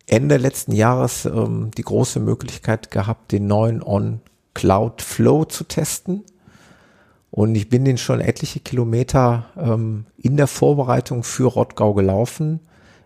Ende 0.07 0.37
letzten 0.37 0.73
Jahres 0.73 1.25
ähm, 1.25 1.71
die 1.77 1.83
große 1.83 2.19
Möglichkeit 2.19 2.91
gehabt, 2.91 3.31
den 3.31 3.47
neuen 3.47 3.81
On 3.81 4.19
Cloud 4.53 5.01
Flow 5.01 5.45
zu 5.45 5.63
testen. 5.63 6.23
Und 7.29 7.55
ich 7.55 7.69
bin 7.69 7.85
den 7.85 7.97
schon 7.97 8.19
etliche 8.19 8.59
Kilometer 8.59 9.45
ähm, 9.57 10.05
in 10.17 10.35
der 10.35 10.47
Vorbereitung 10.47 11.23
für 11.23 11.47
Rottgau 11.47 11.93
gelaufen. 11.93 12.59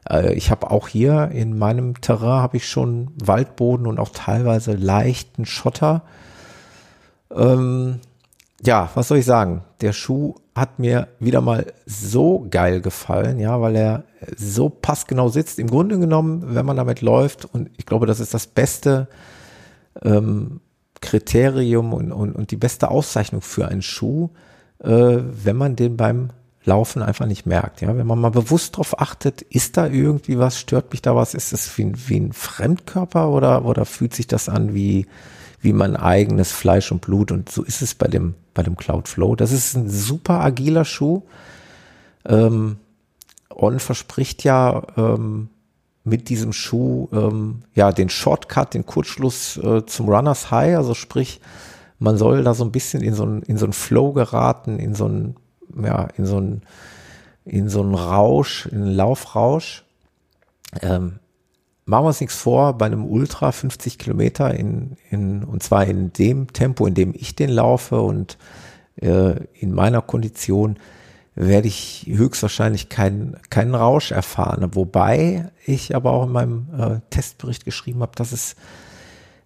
Äh, 0.10 0.34
ich 0.34 0.52
habe 0.52 0.72
auch 0.72 0.88
hier 0.88 1.30
in 1.32 1.58
meinem 1.58 2.02
Terrain 2.02 2.42
habe 2.42 2.58
ich 2.58 2.68
schon 2.68 3.12
Waldboden 3.24 3.88
und 3.88 4.00
auch 4.00 4.10
teilweise 4.10 4.74
leichten 4.74 5.46
Schotter. 5.46 6.04
Ähm, 7.34 8.00
ja, 8.64 8.90
was 8.96 9.08
soll 9.08 9.20
ich 9.20 9.26
sagen? 9.26 9.64
Der 9.82 9.94
Schuh 9.94 10.36
hat 10.56 10.80
mir 10.80 11.10
wieder 11.20 11.42
mal 11.42 11.74
so 11.86 12.48
geil 12.50 12.82
gefallen, 12.82 13.40
ja, 13.40 13.60
weil 13.62 13.76
er 13.76 14.04
so 14.38 14.70
passgenau 14.70 15.28
sitzt. 15.28 15.60
Im 15.60 15.68
Grunde 15.68 16.00
genommen, 16.00 16.56
wenn 16.56 16.66
man 16.66 16.78
damit 16.78 17.02
läuft, 17.02 17.46
und 17.46 17.70
ich 17.78 17.86
glaube, 17.86 18.06
das 18.06 18.20
ist 18.20 18.34
das 18.34 18.48
beste 18.48 19.08
ähm, 20.02 20.62
Kriterium 21.02 21.94
und, 21.94 22.12
und, 22.12 22.34
und 22.34 22.52
die 22.52 22.58
beste 22.58 22.90
Auszeichnung 22.90 23.42
für 23.42 23.68
einen 23.68 23.82
Schuh, 23.82 24.30
äh, 24.80 24.88
wenn 24.90 25.58
man 25.58 25.76
den 25.76 25.98
beim 25.98 26.30
Laufen 26.66 27.02
einfach 27.02 27.26
nicht 27.26 27.46
merkt. 27.46 27.82
Ja, 27.82 27.96
wenn 27.96 28.08
man 28.08 28.20
mal 28.20 28.32
bewusst 28.32 28.78
drauf 28.78 29.00
achtet, 29.00 29.42
ist 29.44 29.78
da 29.78 29.88
irgendwie 29.88 30.40
was, 30.40 30.60
stört 30.60 30.92
mich 30.92 31.02
da 31.02 31.16
was, 31.16 31.34
ist 31.34 31.54
es 31.54 31.78
wie, 31.78 31.94
wie 32.08 32.20
ein 32.20 32.34
Fremdkörper 32.34 33.30
oder, 33.30 33.66
oder 33.66 33.86
fühlt 33.86 34.14
sich 34.14 34.28
das 34.28 34.50
an 34.50 34.74
wie, 34.74 35.08
wie 35.62 35.74
mein 35.74 35.96
eigenes 35.96 36.52
Fleisch 36.52 36.92
und 36.92 37.02
Blut? 37.02 37.32
Und 37.32 37.50
so 37.52 37.64
ist 37.64 37.82
es 37.82 37.94
bei 37.96 38.08
dem, 38.08 38.34
bei 38.54 38.64
dem 38.64 38.78
Cloud 38.78 39.08
Flow. 39.08 39.36
Das 39.36 39.52
ist 39.52 39.76
ein 39.76 39.90
super 39.90 40.42
agiler 40.42 40.86
Schuh. 40.86 41.22
Ähm, 42.26 42.78
On 43.50 43.80
verspricht 43.80 44.44
ja 44.44 44.84
ähm, 44.98 45.50
mit 46.04 46.30
diesem 46.30 46.54
Schuh 46.54 47.10
ähm, 47.12 47.64
ja 47.74 47.92
den 47.92 48.10
Shortcut, 48.10 48.74
den 48.74 48.86
Kurzschluss 48.86 49.58
äh, 49.58 49.86
zum 49.86 50.10
Runners 50.10 50.52
High, 50.52 50.78
also 50.78 50.94
sprich, 50.94 51.42
man 52.00 52.18
soll 52.18 52.44
da 52.44 52.54
so 52.54 52.64
ein 52.64 52.72
bisschen 52.72 53.02
in 53.02 53.14
so 53.14 53.26
ein 53.26 53.42
in 53.44 53.58
so 53.58 53.66
ein 53.66 53.74
Flow 53.74 54.14
geraten, 54.14 54.78
in 54.78 54.94
so 54.94 55.08
ein 55.08 55.36
ja 55.84 56.08
in 56.18 56.26
so 56.26 56.40
ein 56.40 56.62
in 57.46 57.70
so 57.70 57.82
einen 57.82 57.94
Rausch, 57.94 58.66
in 58.66 58.82
einen 58.82 58.96
Laufrausch. 58.96 59.86
Ähm, 60.82 61.20
machen 61.86 62.04
wir 62.04 62.08
uns 62.08 62.20
nichts 62.20 62.36
vor, 62.36 62.78
bei 62.78 62.88
einem 62.88 63.06
Ultra 63.06 63.52
50 63.52 64.00
Kilometer 64.00 64.54
in, 64.54 64.98
in, 65.12 65.44
und 65.44 65.62
zwar 65.62 65.86
in 65.86 66.12
dem 66.12 66.52
Tempo, 66.52 66.88
in 66.88 66.96
dem 66.96 67.14
ich 67.14 67.36
den 67.36 67.52
laufe 67.52 68.02
und 68.02 68.38
äh, 68.96 69.36
in 69.54 69.72
meiner 69.74 70.02
Kondition, 70.02 70.78
werde 71.36 71.68
ich 71.68 72.06
höchstwahrscheinlich 72.08 72.88
keinen 72.90 73.38
keinen 73.50 73.76
Rausch 73.76 74.12
erfahren. 74.12 74.70
Wobei 74.74 75.52
ich 75.66 75.94
aber 75.94 76.12
auch 76.12 76.26
in 76.26 76.32
meinem 76.32 76.68
äh, 76.78 77.00
Testbericht 77.10 77.66
geschrieben 77.66 78.02
habe, 78.02 78.14
dass 78.16 78.32
es 78.32 78.56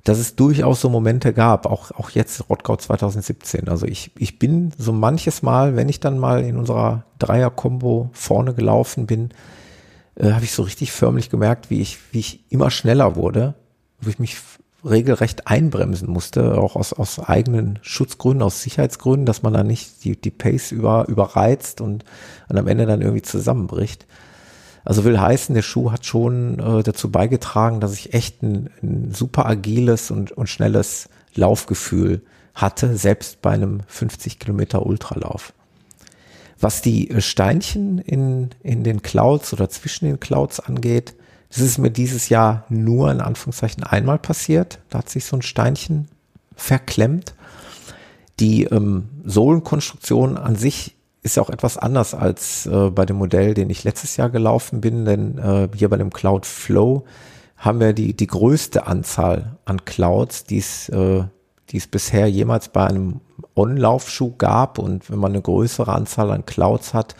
dass 0.09 0.17
es 0.17 0.35
durchaus 0.35 0.81
so 0.81 0.89
Momente 0.89 1.33
gab, 1.33 1.67
auch, 1.67 1.91
auch 1.91 2.09
jetzt 2.09 2.49
Rottgau 2.49 2.75
2017. 2.75 3.69
Also 3.69 3.85
ich, 3.85 4.09
ich 4.17 4.39
bin 4.39 4.71
so 4.75 4.91
manches 4.91 5.43
Mal, 5.43 5.75
wenn 5.75 5.87
ich 5.87 5.99
dann 5.99 6.17
mal 6.17 6.43
in 6.43 6.57
unserer 6.57 7.03
Dreier-Kombo 7.19 8.09
vorne 8.11 8.55
gelaufen 8.55 9.05
bin, 9.05 9.29
äh, 10.15 10.31
habe 10.31 10.45
ich 10.45 10.51
so 10.51 10.63
richtig 10.63 10.91
förmlich 10.91 11.29
gemerkt, 11.29 11.69
wie 11.69 11.79
ich, 11.79 11.99
wie 12.11 12.21
ich 12.21 12.43
immer 12.49 12.71
schneller 12.71 13.15
wurde, 13.15 13.53
wo 14.01 14.09
ich 14.09 14.17
mich 14.17 14.37
regelrecht 14.83 15.45
einbremsen 15.45 16.09
musste, 16.09 16.57
auch 16.57 16.75
aus, 16.75 16.91
aus 16.91 17.19
eigenen 17.19 17.77
Schutzgründen, 17.83 18.41
aus 18.41 18.63
Sicherheitsgründen, 18.63 19.27
dass 19.27 19.43
man 19.43 19.53
da 19.53 19.63
nicht 19.63 20.03
die, 20.05 20.19
die 20.19 20.31
Pace 20.31 20.71
über, 20.71 21.07
überreizt 21.07 21.81
und, 21.81 22.03
und 22.47 22.57
am 22.57 22.65
Ende 22.65 22.87
dann 22.87 23.01
irgendwie 23.01 23.21
zusammenbricht. 23.21 24.07
Also 24.89 25.03
will 25.03 25.19
heißen, 25.19 25.53
der 25.53 25.61
Schuh 25.61 25.91
hat 25.91 26.07
schon 26.07 26.57
äh, 26.57 26.81
dazu 26.81 27.11
beigetragen, 27.11 27.79
dass 27.79 27.93
ich 27.93 28.15
echt 28.15 28.41
ein, 28.41 28.71
ein 28.81 29.11
super 29.13 29.45
agiles 29.45 30.09
und, 30.09 30.31
und 30.31 30.49
schnelles 30.49 31.09
Laufgefühl 31.35 32.23
hatte, 32.55 32.97
selbst 32.97 33.39
bei 33.43 33.51
einem 33.51 33.81
50 33.85 34.39
Kilometer 34.39 34.83
Ultralauf. 34.83 35.53
Was 36.59 36.81
die 36.81 37.11
äh, 37.11 37.21
Steinchen 37.21 37.99
in, 37.99 38.49
in 38.63 38.83
den 38.83 39.03
Clouds 39.03 39.53
oder 39.53 39.69
zwischen 39.69 40.05
den 40.05 40.19
Clouds 40.19 40.59
angeht, 40.59 41.13
das 41.49 41.59
ist 41.59 41.77
mir 41.77 41.91
dieses 41.91 42.29
Jahr 42.29 42.65
nur 42.69 43.11
in 43.11 43.21
Anführungszeichen 43.21 43.83
einmal 43.83 44.17
passiert. 44.17 44.79
Da 44.89 44.97
hat 44.97 45.09
sich 45.09 45.23
so 45.23 45.37
ein 45.37 45.43
Steinchen 45.43 46.07
verklemmt. 46.55 47.35
Die 48.39 48.63
ähm, 48.63 49.07
Sohlenkonstruktion 49.23 50.35
an 50.35 50.55
sich 50.55 50.95
ist 51.21 51.35
ja 51.35 51.43
auch 51.43 51.49
etwas 51.49 51.77
anders 51.77 52.13
als 52.13 52.65
äh, 52.65 52.89
bei 52.89 53.05
dem 53.05 53.17
Modell, 53.17 53.53
den 53.53 53.69
ich 53.69 53.83
letztes 53.83 54.17
Jahr 54.17 54.29
gelaufen 54.29 54.81
bin, 54.81 55.05
denn 55.05 55.37
äh, 55.37 55.67
hier 55.75 55.89
bei 55.89 55.97
dem 55.97 56.11
Cloud 56.11 56.45
Flow 56.45 57.03
haben 57.57 57.79
wir 57.81 57.93
die, 57.93 58.15
die 58.15 58.27
größte 58.27 58.87
Anzahl 58.87 59.57
an 59.65 59.83
Clouds, 59.83 60.45
die 60.45 60.59
es, 60.59 60.87
äh, 60.89 61.23
die 61.69 61.77
es 61.77 61.87
bisher 61.87 62.27
jemals 62.27 62.69
bei 62.69 62.87
einem 62.87 63.19
On-Laufschuh 63.53 64.35
gab. 64.37 64.79
Und 64.79 65.11
wenn 65.11 65.19
man 65.19 65.33
eine 65.33 65.41
größere 65.41 65.91
Anzahl 65.91 66.31
an 66.31 66.45
Clouds 66.45 66.93
hat, 66.93 67.15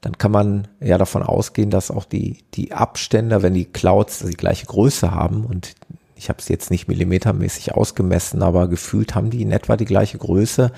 dann 0.00 0.18
kann 0.18 0.30
man 0.30 0.68
ja 0.80 0.98
davon 0.98 1.24
ausgehen, 1.24 1.70
dass 1.70 1.90
auch 1.90 2.04
die, 2.04 2.44
die 2.54 2.72
Abstände, 2.72 3.42
wenn 3.42 3.54
die 3.54 3.64
Clouds 3.64 4.20
die 4.20 4.36
gleiche 4.36 4.66
Größe 4.66 5.10
haben 5.10 5.44
und 5.44 5.74
ich 6.16 6.28
habe 6.28 6.38
es 6.38 6.48
jetzt 6.48 6.70
nicht 6.70 6.86
millimetermäßig 6.86 7.74
ausgemessen, 7.74 8.42
aber 8.42 8.68
gefühlt 8.68 9.16
haben 9.16 9.30
die 9.30 9.42
in 9.42 9.50
etwa 9.50 9.76
die 9.76 9.84
gleiche 9.84 10.18
Größe, 10.18 10.70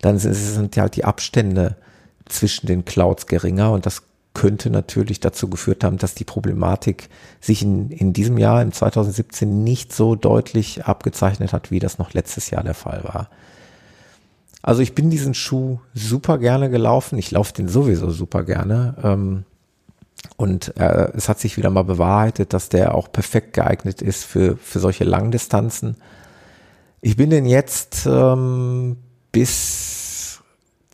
dann 0.00 0.18
sind, 0.18 0.34
sind 0.34 0.76
halt 0.76 0.96
die 0.96 1.04
Abstände 1.04 1.76
zwischen 2.30 2.66
den 2.66 2.84
Clouds 2.84 3.26
geringer 3.26 3.72
und 3.72 3.86
das 3.86 4.02
könnte 4.32 4.70
natürlich 4.70 5.20
dazu 5.20 5.48
geführt 5.48 5.82
haben, 5.82 5.98
dass 5.98 6.14
die 6.14 6.24
Problematik 6.24 7.08
sich 7.40 7.62
in, 7.62 7.90
in 7.90 8.12
diesem 8.12 8.38
Jahr, 8.38 8.62
im 8.62 8.72
2017, 8.72 9.64
nicht 9.64 9.92
so 9.92 10.14
deutlich 10.14 10.84
abgezeichnet 10.84 11.52
hat, 11.52 11.70
wie 11.70 11.80
das 11.80 11.98
noch 11.98 12.14
letztes 12.14 12.50
Jahr 12.50 12.62
der 12.62 12.74
Fall 12.74 13.02
war. 13.02 13.28
Also 14.62 14.82
ich 14.82 14.94
bin 14.94 15.10
diesen 15.10 15.34
Schuh 15.34 15.78
super 15.94 16.38
gerne 16.38 16.70
gelaufen. 16.70 17.18
Ich 17.18 17.30
laufe 17.30 17.52
den 17.54 17.68
sowieso 17.68 18.10
super 18.10 18.44
gerne. 18.44 18.94
Ähm, 19.02 19.44
und 20.36 20.76
äh, 20.76 21.10
es 21.14 21.28
hat 21.28 21.40
sich 21.40 21.56
wieder 21.56 21.70
mal 21.70 21.84
bewahrheitet, 21.84 22.52
dass 22.52 22.68
der 22.68 22.94
auch 22.94 23.10
perfekt 23.10 23.54
geeignet 23.54 24.02
ist 24.02 24.24
für, 24.24 24.56
für 24.58 24.78
solche 24.78 25.04
Langdistanzen. 25.04 25.96
Ich 27.00 27.16
bin 27.16 27.30
den 27.30 27.46
jetzt 27.46 28.06
ähm, 28.06 28.98
bis 29.32 29.89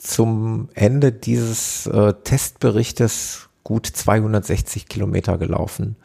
zum 0.07 0.69
Ende 0.75 1.13
dieses 1.13 1.87
äh, 1.87 2.15
Testberichtes 2.25 3.49
gut 3.65 3.87
260 3.87 4.89
Kilometer 4.89 5.39
gelaufen. 5.39 5.97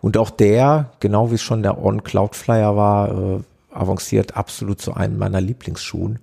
Und 0.00 0.16
auch 0.16 0.30
der, 0.30 0.92
genau 1.00 1.30
wie 1.30 1.34
es 1.34 1.42
schon 1.42 1.62
der 1.62 1.82
On 1.82 2.04
Cloud 2.04 2.36
Flyer 2.36 2.76
war, 2.76 3.10
äh, 3.10 3.40
avanciert 3.72 4.36
absolut 4.36 4.80
zu 4.80 4.94
einem 4.94 5.18
meiner 5.18 5.40
Lieblingsschuhen. 5.40 6.20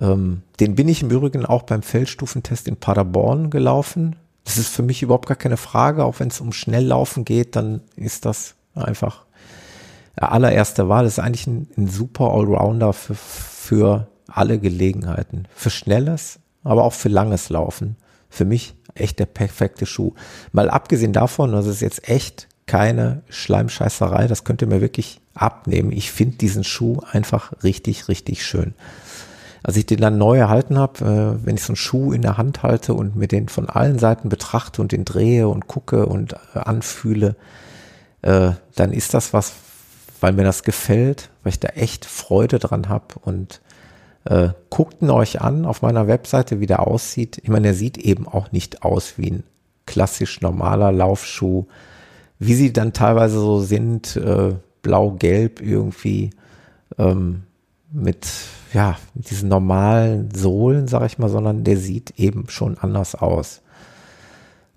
Ähm, 0.00 0.42
den 0.60 0.74
bin 0.74 0.88
ich 0.88 1.02
im 1.02 1.10
Übrigen 1.10 1.44
auch 1.44 1.62
beim 1.62 1.82
Feldstufentest 1.82 2.68
in 2.68 2.76
Paderborn 2.76 3.50
gelaufen. 3.50 4.16
Das 4.44 4.58
ist 4.58 4.68
für 4.68 4.82
mich 4.82 5.02
überhaupt 5.02 5.26
gar 5.26 5.36
keine 5.36 5.56
Frage. 5.56 6.04
Auch 6.04 6.20
wenn 6.20 6.28
es 6.28 6.40
um 6.40 6.52
Schnelllaufen 6.52 7.24
geht, 7.24 7.56
dann 7.56 7.80
ist 7.96 8.24
das 8.24 8.54
einfach 8.74 9.24
allererste 10.16 10.88
Wahl. 10.88 11.04
Das 11.04 11.14
ist 11.14 11.24
eigentlich 11.24 11.46
ein, 11.46 11.68
ein 11.76 11.88
super 11.88 12.30
Allrounder 12.30 12.92
für, 12.92 13.14
für 13.14 14.06
alle 14.28 14.58
Gelegenheiten. 14.58 15.46
Für 15.54 15.70
schnelles, 15.70 16.38
aber 16.62 16.84
auch 16.84 16.92
für 16.92 17.08
langes 17.08 17.50
Laufen. 17.50 17.96
Für 18.28 18.44
mich 18.44 18.74
echt 18.94 19.18
der 19.18 19.26
perfekte 19.26 19.86
Schuh. 19.86 20.14
Mal 20.52 20.70
abgesehen 20.70 21.12
davon, 21.12 21.52
das 21.52 21.66
ist 21.66 21.80
jetzt 21.80 22.08
echt 22.08 22.48
keine 22.66 23.22
Schleimscheißerei, 23.28 24.26
das 24.26 24.44
könnt 24.44 24.62
ihr 24.62 24.68
mir 24.68 24.80
wirklich 24.80 25.20
abnehmen. 25.34 25.92
Ich 25.92 26.10
finde 26.10 26.36
diesen 26.36 26.64
Schuh 26.64 27.00
einfach 27.10 27.52
richtig, 27.62 28.08
richtig 28.08 28.44
schön. 28.44 28.74
Als 29.62 29.76
ich 29.76 29.86
den 29.86 30.00
dann 30.00 30.18
neu 30.18 30.38
erhalten 30.38 30.78
habe, 30.78 31.04
äh, 31.40 31.46
wenn 31.46 31.56
ich 31.56 31.62
so 31.62 31.72
einen 31.72 31.76
Schuh 31.76 32.12
in 32.12 32.22
der 32.22 32.36
Hand 32.36 32.62
halte 32.62 32.94
und 32.94 33.16
mir 33.16 33.28
den 33.28 33.48
von 33.48 33.68
allen 33.68 33.98
Seiten 33.98 34.28
betrachte 34.28 34.82
und 34.82 34.92
den 34.92 35.04
drehe 35.04 35.48
und 35.48 35.66
gucke 35.66 36.06
und 36.06 36.34
äh, 36.54 36.58
anfühle, 36.58 37.36
äh, 38.22 38.52
dann 38.74 38.92
ist 38.92 39.14
das 39.14 39.32
was, 39.32 39.52
weil 40.20 40.32
mir 40.32 40.44
das 40.44 40.62
gefällt, 40.62 41.30
weil 41.42 41.52
ich 41.52 41.60
da 41.60 41.68
echt 41.68 42.04
Freude 42.04 42.58
dran 42.58 42.88
habe 42.88 43.14
und 43.22 43.60
äh, 44.24 44.50
guckt 44.70 45.02
ihn 45.02 45.10
euch 45.10 45.40
an 45.40 45.66
auf 45.66 45.82
meiner 45.82 46.06
Webseite, 46.06 46.60
wie 46.60 46.66
der 46.66 46.86
aussieht. 46.86 47.38
Ich 47.42 47.48
meine, 47.48 47.68
er 47.68 47.74
sieht 47.74 47.98
eben 47.98 48.26
auch 48.26 48.52
nicht 48.52 48.82
aus 48.82 49.18
wie 49.18 49.30
ein 49.30 49.44
klassisch 49.86 50.40
normaler 50.40 50.92
Laufschuh. 50.92 51.66
Wie 52.38 52.54
sie 52.54 52.72
dann 52.72 52.92
teilweise 52.92 53.38
so 53.38 53.60
sind, 53.60 54.16
äh, 54.16 54.54
blau-gelb 54.82 55.60
irgendwie, 55.60 56.30
ähm, 56.98 57.42
mit, 57.92 58.26
ja, 58.72 58.96
mit 59.14 59.30
diesen 59.30 59.48
normalen 59.48 60.30
Sohlen, 60.34 60.88
sag 60.88 61.06
ich 61.06 61.18
mal, 61.18 61.28
sondern 61.28 61.64
der 61.64 61.76
sieht 61.76 62.18
eben 62.18 62.48
schon 62.48 62.76
anders 62.76 63.14
aus. 63.14 63.62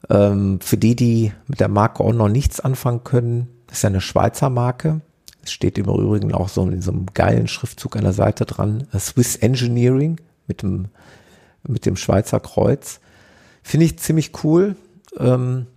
Ähm, 0.10 0.60
für 0.62 0.78
die, 0.78 0.95
die 0.95 1.34
mit 1.48 1.60
der 1.60 1.68
Marke 1.68 2.04
auch 2.04 2.14
noch 2.14 2.30
nichts 2.30 2.60
anfangen 2.60 3.04
können, 3.04 3.48
ist 3.72 3.84
ja 3.84 3.89
eine 3.89 4.02
Schweizer 4.02 4.50
Marke. 4.50 5.02
Steht 5.52 5.78
im 5.78 5.86
Übrigen 5.86 6.34
auch 6.34 6.50
so 6.50 6.68
in 6.68 6.82
so 6.82 6.91
einem 6.91 7.08
geilen 7.14 7.48
Schriftzug 7.48 7.95
an 7.95 8.04
der 8.04 8.14
Seite 8.14 8.45
dran, 8.45 8.88
äh, 8.93 9.00
Swiss 9.00 9.36
Engineering 9.36 10.20
mit 10.48 10.62
dem, 10.62 10.86
mit 11.68 11.86
dem 11.86 11.95
Schweizer 11.95 12.39
Kreuz. 12.39 13.00
Finde 13.64 13.86
ich 13.86 14.00
ziemlich 14.00 14.43
cool. 14.43 14.76
Ähm, 15.20 15.68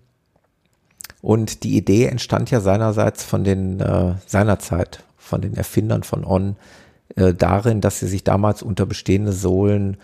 und 1.23 1.65
die 1.65 1.77
Idee 1.77 2.07
entstand 2.07 2.51
ja 2.51 2.61
seinerseits 2.61 3.25
von 3.25 3.45
den, 3.45 3.81
äh, 3.81 4.15
seinerzeit 4.27 5.05
von 5.19 5.43
den 5.43 5.55
Erfindern 5.55 6.03
von 6.03 6.25
On, 6.25 6.57
äh, 7.17 7.35
darin, 7.35 7.81
dass 7.81 8.01
sie 8.01 8.07
sich 8.07 8.25
damals 8.25 8.63
unter 8.63 8.87
bestehende 8.87 9.33
Sohlen 9.33 9.97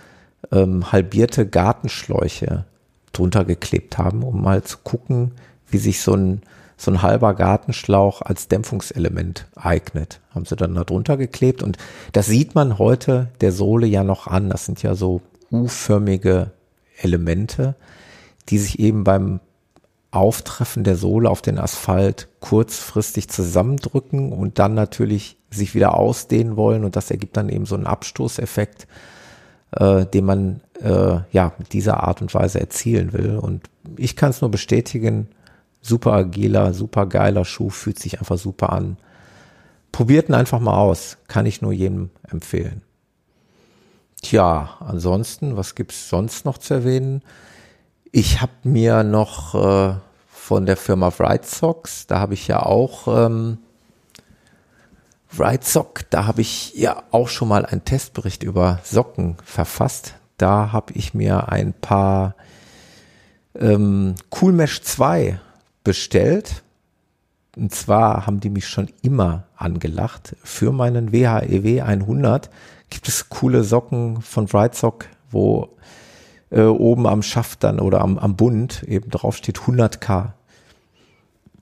ähm, 0.52 0.92
halbierte 0.92 1.46
Gartenschläuche 1.46 2.64
drunter 3.12 3.44
geklebt 3.44 3.98
haben, 3.98 4.22
um 4.22 4.42
mal 4.42 4.62
zu 4.62 4.78
gucken, 4.78 5.32
wie 5.68 5.78
sich 5.78 6.00
so 6.00 6.14
ein 6.14 6.42
so 6.76 6.90
ein 6.90 7.02
halber 7.02 7.34
Gartenschlauch 7.34 8.22
als 8.22 8.48
Dämpfungselement 8.48 9.46
eignet. 9.56 10.20
Haben 10.34 10.44
sie 10.44 10.56
dann 10.56 10.74
da 10.74 10.84
drunter 10.84 11.16
geklebt 11.16 11.62
und 11.62 11.78
das 12.12 12.26
sieht 12.26 12.54
man 12.54 12.78
heute 12.78 13.28
der 13.40 13.52
Sohle 13.52 13.86
ja 13.86 14.04
noch 14.04 14.26
an. 14.26 14.50
Das 14.50 14.66
sind 14.66 14.82
ja 14.82 14.94
so 14.94 15.22
U-förmige 15.50 16.50
Elemente, 16.98 17.76
die 18.48 18.58
sich 18.58 18.78
eben 18.78 19.04
beim 19.04 19.40
Auftreffen 20.10 20.84
der 20.84 20.96
Sohle 20.96 21.28
auf 21.28 21.42
den 21.42 21.58
Asphalt 21.58 22.28
kurzfristig 22.40 23.28
zusammendrücken 23.28 24.32
und 24.32 24.58
dann 24.58 24.74
natürlich 24.74 25.36
sich 25.50 25.74
wieder 25.74 25.94
ausdehnen 25.94 26.56
wollen 26.56 26.84
und 26.84 26.96
das 26.96 27.10
ergibt 27.10 27.36
dann 27.36 27.48
eben 27.48 27.66
so 27.66 27.74
einen 27.74 27.86
Abstoßeffekt, 27.86 28.86
äh, 29.72 30.06
den 30.06 30.24
man 30.24 30.60
äh, 30.80 31.18
ja 31.32 31.52
mit 31.58 31.72
dieser 31.72 32.02
Art 32.04 32.22
und 32.22 32.32
Weise 32.34 32.60
erzielen 32.60 33.12
will. 33.12 33.36
Und 33.36 33.68
ich 33.96 34.16
kann 34.16 34.30
es 34.30 34.40
nur 34.40 34.50
bestätigen, 34.50 35.28
super 35.86 36.12
agiler, 36.12 36.74
super 36.74 37.06
geiler 37.06 37.44
Schuh, 37.44 37.70
fühlt 37.70 37.98
sich 37.98 38.18
einfach 38.18 38.38
super 38.38 38.72
an. 38.72 38.96
Probiert 39.92 40.28
ihn 40.28 40.34
einfach 40.34 40.60
mal 40.60 40.76
aus, 40.76 41.18
kann 41.28 41.46
ich 41.46 41.62
nur 41.62 41.72
jedem 41.72 42.10
empfehlen. 42.28 42.82
Tja, 44.22 44.76
ansonsten, 44.80 45.56
was 45.56 45.74
gibt's 45.74 46.08
sonst 46.08 46.44
noch 46.44 46.58
zu 46.58 46.74
erwähnen? 46.74 47.22
Ich 48.12 48.40
habe 48.40 48.52
mir 48.64 49.04
noch 49.04 49.54
äh, 49.54 49.94
von 50.28 50.66
der 50.66 50.76
Firma 50.76 51.10
Bright 51.10 51.46
Socks, 51.46 52.06
da 52.06 52.18
habe 52.18 52.34
ich 52.34 52.48
ja 52.48 52.62
auch 52.62 53.08
ähm, 53.08 53.58
Bright 55.36 55.64
Sock, 55.64 56.08
da 56.10 56.26
habe 56.26 56.40
ich 56.40 56.74
ja 56.74 57.02
auch 57.10 57.28
schon 57.28 57.48
mal 57.48 57.66
einen 57.66 57.84
Testbericht 57.84 58.42
über 58.42 58.80
Socken 58.84 59.36
verfasst. 59.44 60.14
Da 60.38 60.72
habe 60.72 60.92
ich 60.94 61.14
mir 61.14 61.50
ein 61.50 61.72
paar 61.72 62.34
ähm, 63.58 64.14
Cool 64.30 64.52
Mesh 64.52 64.82
2 64.82 65.38
bestellt. 65.86 66.62
Und 67.56 67.72
zwar 67.72 68.26
haben 68.26 68.40
die 68.40 68.50
mich 68.50 68.68
schon 68.68 68.90
immer 69.02 69.44
angelacht. 69.56 70.34
Für 70.42 70.72
meinen 70.72 71.12
WHEW 71.12 71.80
100 71.80 72.46
e 72.46 72.50
gibt 72.90 73.08
es 73.08 73.30
coole 73.30 73.62
Socken 73.62 74.20
von 74.20 74.46
Bright 74.46 74.74
Sock, 74.74 75.06
wo 75.30 75.68
äh, 76.50 76.62
oben 76.62 77.06
am 77.06 77.22
Schaft 77.22 77.62
dann 77.62 77.78
oder 77.78 78.00
am, 78.00 78.18
am 78.18 78.34
Bund 78.34 78.82
eben 78.82 79.10
drauf 79.10 79.36
steht 79.36 79.60
100k. 79.60 80.32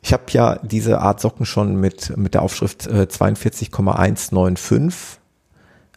Ich 0.02 0.14
habe 0.14 0.24
ja 0.30 0.58
diese 0.62 1.00
Art 1.00 1.20
Socken 1.20 1.44
schon 1.44 1.76
mit, 1.76 2.16
mit 2.16 2.32
der 2.32 2.42
Aufschrift 2.42 2.86
äh, 2.86 3.06
42,195, 3.06 5.20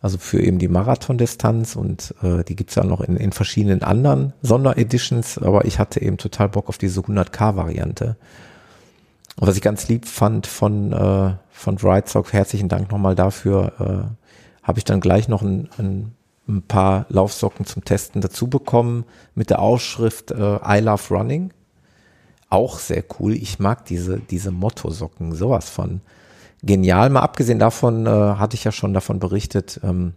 also 0.07 0.19
für 0.19 0.41
eben 0.41 0.57
die 0.57 0.69
Marathondistanz 0.69 1.75
und 1.75 2.15
äh, 2.23 2.41
die 2.45 2.55
gibt's 2.55 2.75
ja 2.75 2.85
noch 2.85 3.01
in, 3.01 3.17
in 3.17 3.33
verschiedenen 3.33 3.83
anderen 3.83 4.31
Sondereditions, 4.41 5.37
aber 5.37 5.65
ich 5.65 5.79
hatte 5.79 6.01
eben 6.01 6.15
total 6.15 6.47
Bock 6.47 6.69
auf 6.69 6.77
diese 6.77 7.01
100k-Variante. 7.01 8.15
Und 9.37 9.47
was 9.49 9.57
ich 9.57 9.61
ganz 9.61 9.89
lieb 9.89 10.05
fand 10.05 10.47
von, 10.47 10.93
äh, 10.93 11.33
von 11.51 11.75
Brightsock, 11.75 12.31
herzlichen 12.31 12.69
Dank 12.69 12.89
nochmal 12.89 13.15
dafür, 13.15 13.73
äh, 13.81 14.65
habe 14.65 14.79
ich 14.79 14.85
dann 14.85 15.01
gleich 15.01 15.27
noch 15.27 15.41
ein, 15.41 15.67
ein, 15.77 16.13
ein 16.47 16.61
paar 16.61 17.05
Laufsocken 17.09 17.65
zum 17.65 17.83
Testen 17.83 18.21
dazu 18.21 18.47
bekommen 18.47 19.03
mit 19.35 19.49
der 19.49 19.59
Aufschrift 19.59 20.31
äh, 20.31 20.59
I 20.65 20.79
Love 20.79 21.03
Running 21.13 21.51
auch 22.49 22.79
sehr 22.79 23.03
cool. 23.19 23.33
Ich 23.33 23.59
mag 23.59 23.83
diese, 23.83 24.19
diese 24.19 24.51
Motto-Socken 24.51 25.35
sowas 25.35 25.69
von 25.69 25.99
genial. 26.63 27.09
Mal 27.09 27.21
abgesehen 27.21 27.59
davon 27.59 28.05
äh, 28.05 28.09
hatte 28.09 28.55
ich 28.55 28.63
ja 28.63 28.71
schon 28.71 28.93
davon 28.93 29.19
berichtet, 29.19 29.79
ähm, 29.83 30.13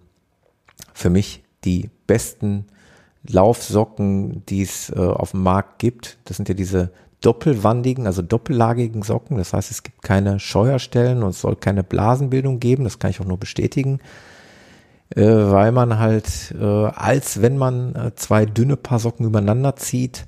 für 0.95 1.11
mich 1.11 1.43
die 1.65 1.91
besten 2.07 2.67
Laufsocken, 3.27 4.45
die 4.47 4.63
es 4.63 4.91
äh, 4.91 4.99
auf 4.99 5.33
dem 5.33 5.43
Markt 5.43 5.79
gibt. 5.79 6.19
Das 6.25 6.37
sind 6.37 6.49
ja 6.49 6.55
diese 6.55 6.91
doppelwandigen, 7.21 8.07
also 8.07 8.23
doppellagigen 8.23 9.03
Socken. 9.03 9.37
Das 9.37 9.53
heißt, 9.53 9.71
es 9.71 9.83
gibt 9.83 10.03
keine 10.03 10.41
Scheuerstellen 10.41 11.23
und 11.23 11.31
es 11.31 11.41
soll 11.41 11.57
keine 11.57 11.85
Blasenbildung 11.85 12.61
geben. 12.61 12.85
Das 12.85 12.99
kann 12.99 13.11
ich 13.11 13.21
auch 13.21 13.27
nur 13.27 13.39
bestätigen. 13.39 14.01
Äh, 15.15 15.23
weil 15.23 15.73
man 15.73 15.99
halt, 15.99 16.55
äh, 16.59 16.65
als 16.65 17.43
wenn 17.43 17.59
man 17.59 17.95
äh, 17.95 18.15
zwei 18.15 18.47
dünne 18.47 18.77
Paar 18.77 19.01
Socken 19.01 19.27
übereinander 19.27 19.77
zieht, 19.77 20.27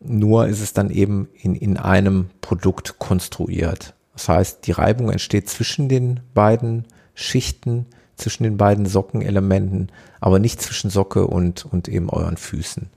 nur 0.00 0.46
ist 0.46 0.60
es 0.60 0.72
dann 0.72 0.90
eben 0.90 1.28
in, 1.34 1.54
in 1.54 1.76
einem 1.76 2.30
Produkt 2.40 2.98
konstruiert. 2.98 3.94
Das 4.14 4.28
heißt, 4.28 4.66
die 4.66 4.72
Reibung 4.72 5.10
entsteht 5.10 5.48
zwischen 5.48 5.88
den 5.88 6.20
beiden 6.34 6.84
Schichten, 7.14 7.86
zwischen 8.16 8.44
den 8.44 8.56
beiden 8.56 8.86
Sockenelementen, 8.86 9.90
aber 10.20 10.38
nicht 10.38 10.62
zwischen 10.62 10.90
Socke 10.90 11.26
und, 11.26 11.64
und 11.64 11.88
eben 11.88 12.08
euren 12.08 12.36
Füßen. 12.36 12.88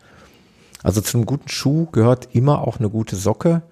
Also 0.83 1.01
zu 1.01 1.17
einem 1.17 1.25
guten 1.25 1.49
Schuh 1.49 1.87
gehört 1.91 2.29
immer 2.33 2.67
auch 2.67 2.79
eine 2.79 2.89
gute 2.89 3.15
Socke. 3.15 3.63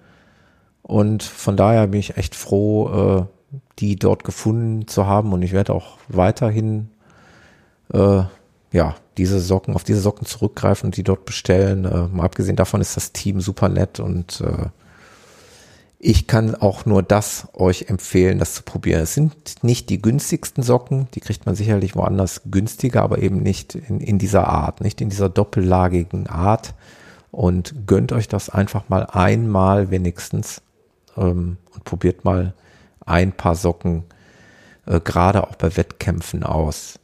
Und 0.82 1.22
von 1.22 1.56
daher 1.56 1.86
bin 1.86 2.00
ich 2.00 2.16
echt 2.16 2.34
froh, 2.34 3.28
äh, 3.28 3.56
die 3.78 3.96
dort 3.96 4.24
gefunden 4.24 4.88
zu 4.88 5.06
haben. 5.06 5.32
Und 5.32 5.42
ich 5.42 5.52
werde 5.52 5.72
auch 5.72 5.98
weiterhin 6.08 6.90
äh, 7.92 8.22
ja, 8.72 8.94
diese 9.16 9.40
Socken, 9.40 9.74
auf 9.74 9.84
diese 9.84 10.00
Socken 10.00 10.26
zurückgreifen 10.26 10.88
und 10.88 10.96
die 10.96 11.04
dort 11.04 11.24
bestellen. 11.24 11.82
Mal 12.12 12.24
abgesehen 12.24 12.56
davon 12.56 12.80
ist 12.80 12.96
das 12.96 13.12
Team 13.12 13.40
super 13.40 13.68
nett 13.68 14.00
und 14.00 14.40
äh, 14.40 14.66
ich 15.98 16.26
kann 16.26 16.54
auch 16.54 16.84
nur 16.84 17.02
das 17.02 17.48
euch 17.54 17.88
empfehlen, 17.88 18.38
das 18.38 18.54
zu 18.54 18.62
probieren. 18.62 19.02
Es 19.02 19.14
sind 19.14 19.62
nicht 19.64 19.88
die 19.88 20.00
günstigsten 20.00 20.62
Socken, 20.62 21.08
die 21.14 21.20
kriegt 21.20 21.46
man 21.46 21.54
sicherlich 21.54 21.96
woanders 21.96 22.42
günstiger, 22.50 23.02
aber 23.02 23.18
eben 23.18 23.42
nicht 23.42 23.74
in, 23.74 24.00
in 24.00 24.18
dieser 24.18 24.48
Art, 24.48 24.80
nicht 24.82 25.00
in 25.00 25.08
dieser 25.08 25.28
doppellagigen 25.28 26.26
Art. 26.26 26.74
Und 27.30 27.86
gönnt 27.86 28.12
euch 28.12 28.28
das 28.28 28.50
einfach 28.50 28.88
mal 28.88 29.04
einmal 29.04 29.90
wenigstens 29.90 30.62
ähm, 31.16 31.56
und 31.74 31.84
probiert 31.84 32.24
mal 32.24 32.54
ein 33.04 33.32
paar 33.32 33.56
Socken, 33.56 34.04
äh, 34.86 35.00
gerade 35.00 35.46
auch 35.46 35.56
bei 35.56 35.76
Wettkämpfen 35.76 36.42
aus. 36.42 36.98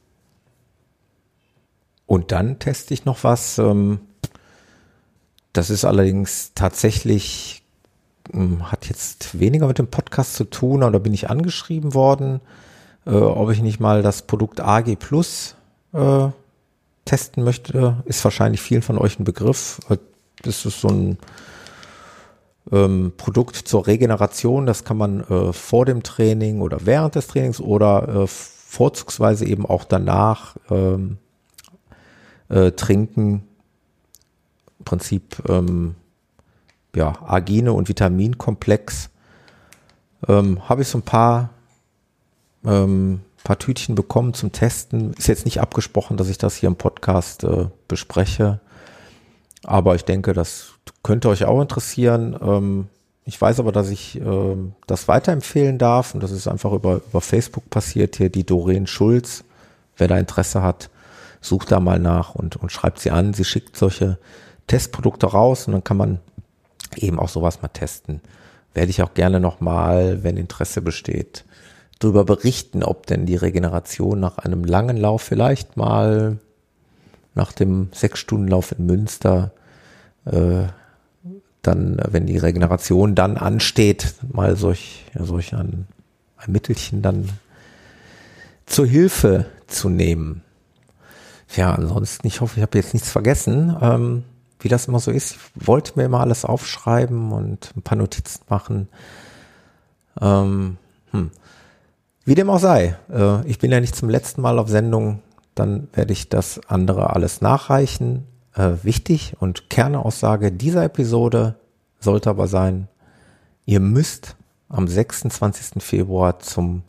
Und 2.07 2.33
dann 2.33 2.59
teste 2.59 2.93
ich 2.93 3.05
noch 3.05 3.25
was. 3.25 3.59
Ähm, 3.59 4.01
das 5.53 5.71
ist 5.71 5.85
allerdings 5.85 6.53
tatsächlich, 6.55 7.62
hat 8.63 8.89
jetzt 8.89 9.39
weniger 9.39 9.67
mit 9.67 9.79
dem 9.79 9.89
Podcast 9.89 10.35
zu 10.35 10.45
tun, 10.45 10.83
aber 10.83 10.93
da 10.93 10.99
bin 10.99 11.15
ich 11.15 11.31
angeschrieben 11.31 11.95
worden, 11.95 12.41
äh, 13.07 13.11
ob 13.11 13.51
ich 13.51 13.63
nicht 13.63 13.81
mal 13.81 14.03
das 14.03 14.23
Produkt 14.23 14.61
AG 14.61 14.97
Plus 14.97 15.57
äh, 15.93 16.29
testen 17.05 17.45
möchte. 17.45 18.03
Ist 18.05 18.25
wahrscheinlich 18.25 18.61
vielen 18.61 18.83
von 18.83 18.99
euch 18.99 19.19
ein 19.19 19.25
Begriff. 19.25 19.81
Das 20.43 20.65
ist 20.65 20.81
so 20.81 20.89
ein 20.89 21.19
ähm, 22.71 23.13
Produkt 23.17 23.57
zur 23.57 23.87
Regeneration. 23.87 24.67
Das 24.67 24.85
kann 24.85 24.97
man 24.97 25.21
äh, 25.25 25.53
vor 25.53 25.85
dem 25.85 26.03
Training 26.03 26.61
oder 26.61 26.87
während 26.87 27.15
des 27.15 27.27
Trainings 27.27 27.61
oder 27.61 28.09
äh, 28.09 28.27
vorzugsweise 28.27 29.45
eben 29.47 29.67
auch 29.67 29.85
danach 29.85 30.57
ähm, 30.71 31.19
äh, 32.49 32.71
trinken. 32.73 33.45
Im 34.79 34.85
Prinzip 34.85 35.43
ähm, 35.49 35.97
ja, 36.95 37.15
Argine 37.23 37.73
und 37.73 37.89
Vitaminkomplex. 37.89 39.11
Ähm, 40.29 40.69
Habe 40.69 40.83
ich 40.83 40.89
so 40.89 40.99
ein 40.99 41.03
paar, 41.03 41.51
ähm, 42.65 43.21
paar 43.45 43.59
Tütchen 43.59 43.95
bekommen 43.95 44.35
zum 44.35 44.53
Testen. 44.53 45.13
Ist 45.15 45.29
jetzt 45.29 45.45
nicht 45.45 45.61
abgesprochen, 45.61 46.17
dass 46.17 46.29
ich 46.29 46.39
das 46.39 46.57
hier 46.57 46.69
im 46.69 46.77
Podcast 46.77 47.45
äh, 47.45 47.67
bespreche. 47.89 48.61
Aber 49.65 49.95
ich 49.95 50.05
denke, 50.05 50.33
das 50.33 50.73
könnte 51.03 51.29
euch 51.29 51.45
auch 51.45 51.61
interessieren. 51.61 52.37
Ähm, 52.41 52.89
ich 53.25 53.41
weiß 53.41 53.61
aber, 53.61 53.73
dass 53.73 53.89
ich 53.89 54.21
äh, 54.21 54.57
das 54.87 55.09
weiterempfehlen 55.09 55.79
darf 55.79 56.15
und 56.15 56.23
das 56.23 56.33
ist 56.33 56.49
einfach 56.49 56.73
über, 56.73 57.01
über 57.09 57.21
Facebook 57.21 57.71
passiert 57.71 58.17
hier, 58.17 58.31
die 58.31 58.45
Doreen 58.45 58.87
Schulz. 58.87 59.45
Wer 59.97 60.09
da 60.09 60.19
Interesse 60.19 60.63
hat, 60.63 60.91
sucht 61.41 61.71
da 61.71 61.79
mal 61.79 61.99
nach 61.99 62.35
und, 62.35 62.57
und 62.57 62.73
schreibt 62.73 62.99
sie 62.99 63.11
an. 63.11 63.35
Sie 63.35 63.45
schickt 63.45 63.77
solche 63.77 64.19
Testprodukte 64.67 65.27
raus 65.27 65.67
und 65.67 65.75
dann 65.75 65.85
kann 65.85 65.97
man 65.97 66.19
eben 66.99 67.19
auch 67.19 67.29
sowas 67.29 67.63
mal 67.63 67.69
testen. 67.69 68.21
Werde 68.75 68.91
ich 68.91 69.03
auch 69.03 69.15
gerne 69.15 69.41
nochmal, 69.41 70.23
wenn 70.23 70.37
Interesse 70.37 70.83
besteht, 70.83 71.45
darüber 71.99 72.25
berichten, 72.25 72.83
ob 72.83 73.07
denn 73.07 73.27
die 73.27 73.37
Regeneration 73.37 74.19
nach 74.19 74.39
einem 74.39 74.65
langen 74.65 74.97
Lauf 74.97 75.23
vielleicht 75.23 75.77
mal 75.77 76.39
nach 77.35 77.53
dem 77.53 77.89
Sechs-Stunden-Lauf 77.93 78.73
in 78.79 78.87
Münster 78.87 79.53
äh, 80.25 80.65
dann, 81.63 82.01
wenn 82.09 82.27
die 82.27 82.39
Regeneration 82.39 83.15
dann 83.15 83.37
ansteht, 83.37 84.15
mal 84.33 84.57
solch, 84.57 85.05
solch 85.15 85.55
ein, 85.55 85.87
ein 86.37 86.53
Mittelchen 86.53 87.03
dann 87.03 87.29
zur 88.67 88.87
Hilfe 88.87 89.47
zu 89.69 89.89
nehmen. 89.89 90.43
Ja, 91.55 91.75
ansonsten, 91.75 92.27
ich 92.27 92.41
hoffe, 92.41 92.55
ich 92.57 92.63
habe 92.63 92.79
jetzt 92.79 92.95
nichts 92.95 93.11
vergessen. 93.11 93.77
Ähm, 93.81 94.25
wie 94.63 94.69
das 94.69 94.87
immer 94.87 95.01
so 95.01 95.11
ist, 95.11 95.33
ich 95.33 95.67
wollte 95.67 95.93
mir 95.97 96.05
immer 96.05 96.21
alles 96.21 96.45
aufschreiben 96.45 97.33
und 97.33 97.73
ein 97.77 97.83
paar 97.83 97.99
Notizen 97.99 98.43
machen. 98.49 98.89
Ähm, 100.21 100.79
hm. 101.11 101.31
Wie 102.25 102.35
dem 102.35 102.51
auch 102.51 102.61
sei, 102.61 102.97
äh, 103.13 103.47
ich 103.47 103.59
bin 103.59 103.73
ja 103.73 103.81
nicht 103.81 103.97
zum 103.97 104.09
letzten 104.09 104.43
Mal 104.43 104.59
auf 104.59 104.69
Sendung, 104.69 105.21
dann 105.55 105.89
werde 105.93 106.13
ich 106.13 106.29
das 106.29 106.61
andere 106.69 107.11
alles 107.11 107.41
nachreichen. 107.41 108.27
Äh, 108.55 108.73
wichtig 108.83 109.35
und 109.41 109.71
Kerneaussage 109.71 110.53
dieser 110.53 110.85
Episode 110.85 111.57
sollte 112.01 112.31
aber 112.31 112.47
sein, 112.47 112.89
ihr 113.65 113.81
müsst 113.81 114.37
am 114.69 114.87
26. 114.89 115.83
Februar 115.83 116.39
zum 116.39 116.83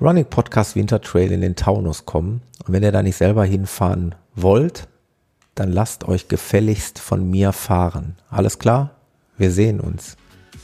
Running 0.00 0.24
Podcast 0.24 0.76
Winter 0.76 1.00
Trail 1.00 1.32
in 1.32 1.40
den 1.40 1.56
Taunus 1.56 2.06
kommen. 2.06 2.42
Und 2.66 2.72
wenn 2.72 2.82
ihr 2.82 2.92
da 2.92 3.02
nicht 3.02 3.16
selber 3.16 3.44
hinfahren 3.44 4.14
wollt, 4.34 4.88
dann 5.60 5.72
lasst 5.72 6.08
euch 6.08 6.26
gefälligst 6.28 6.98
von 6.98 7.28
mir 7.28 7.52
fahren. 7.52 8.16
Alles 8.30 8.58
klar? 8.58 8.92
Wir 9.36 9.50
sehen 9.50 9.78
uns. 9.78 10.16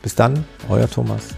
Bis 0.03 0.15
dann, 0.15 0.47
euer 0.71 0.89
Thomas. 0.89 1.35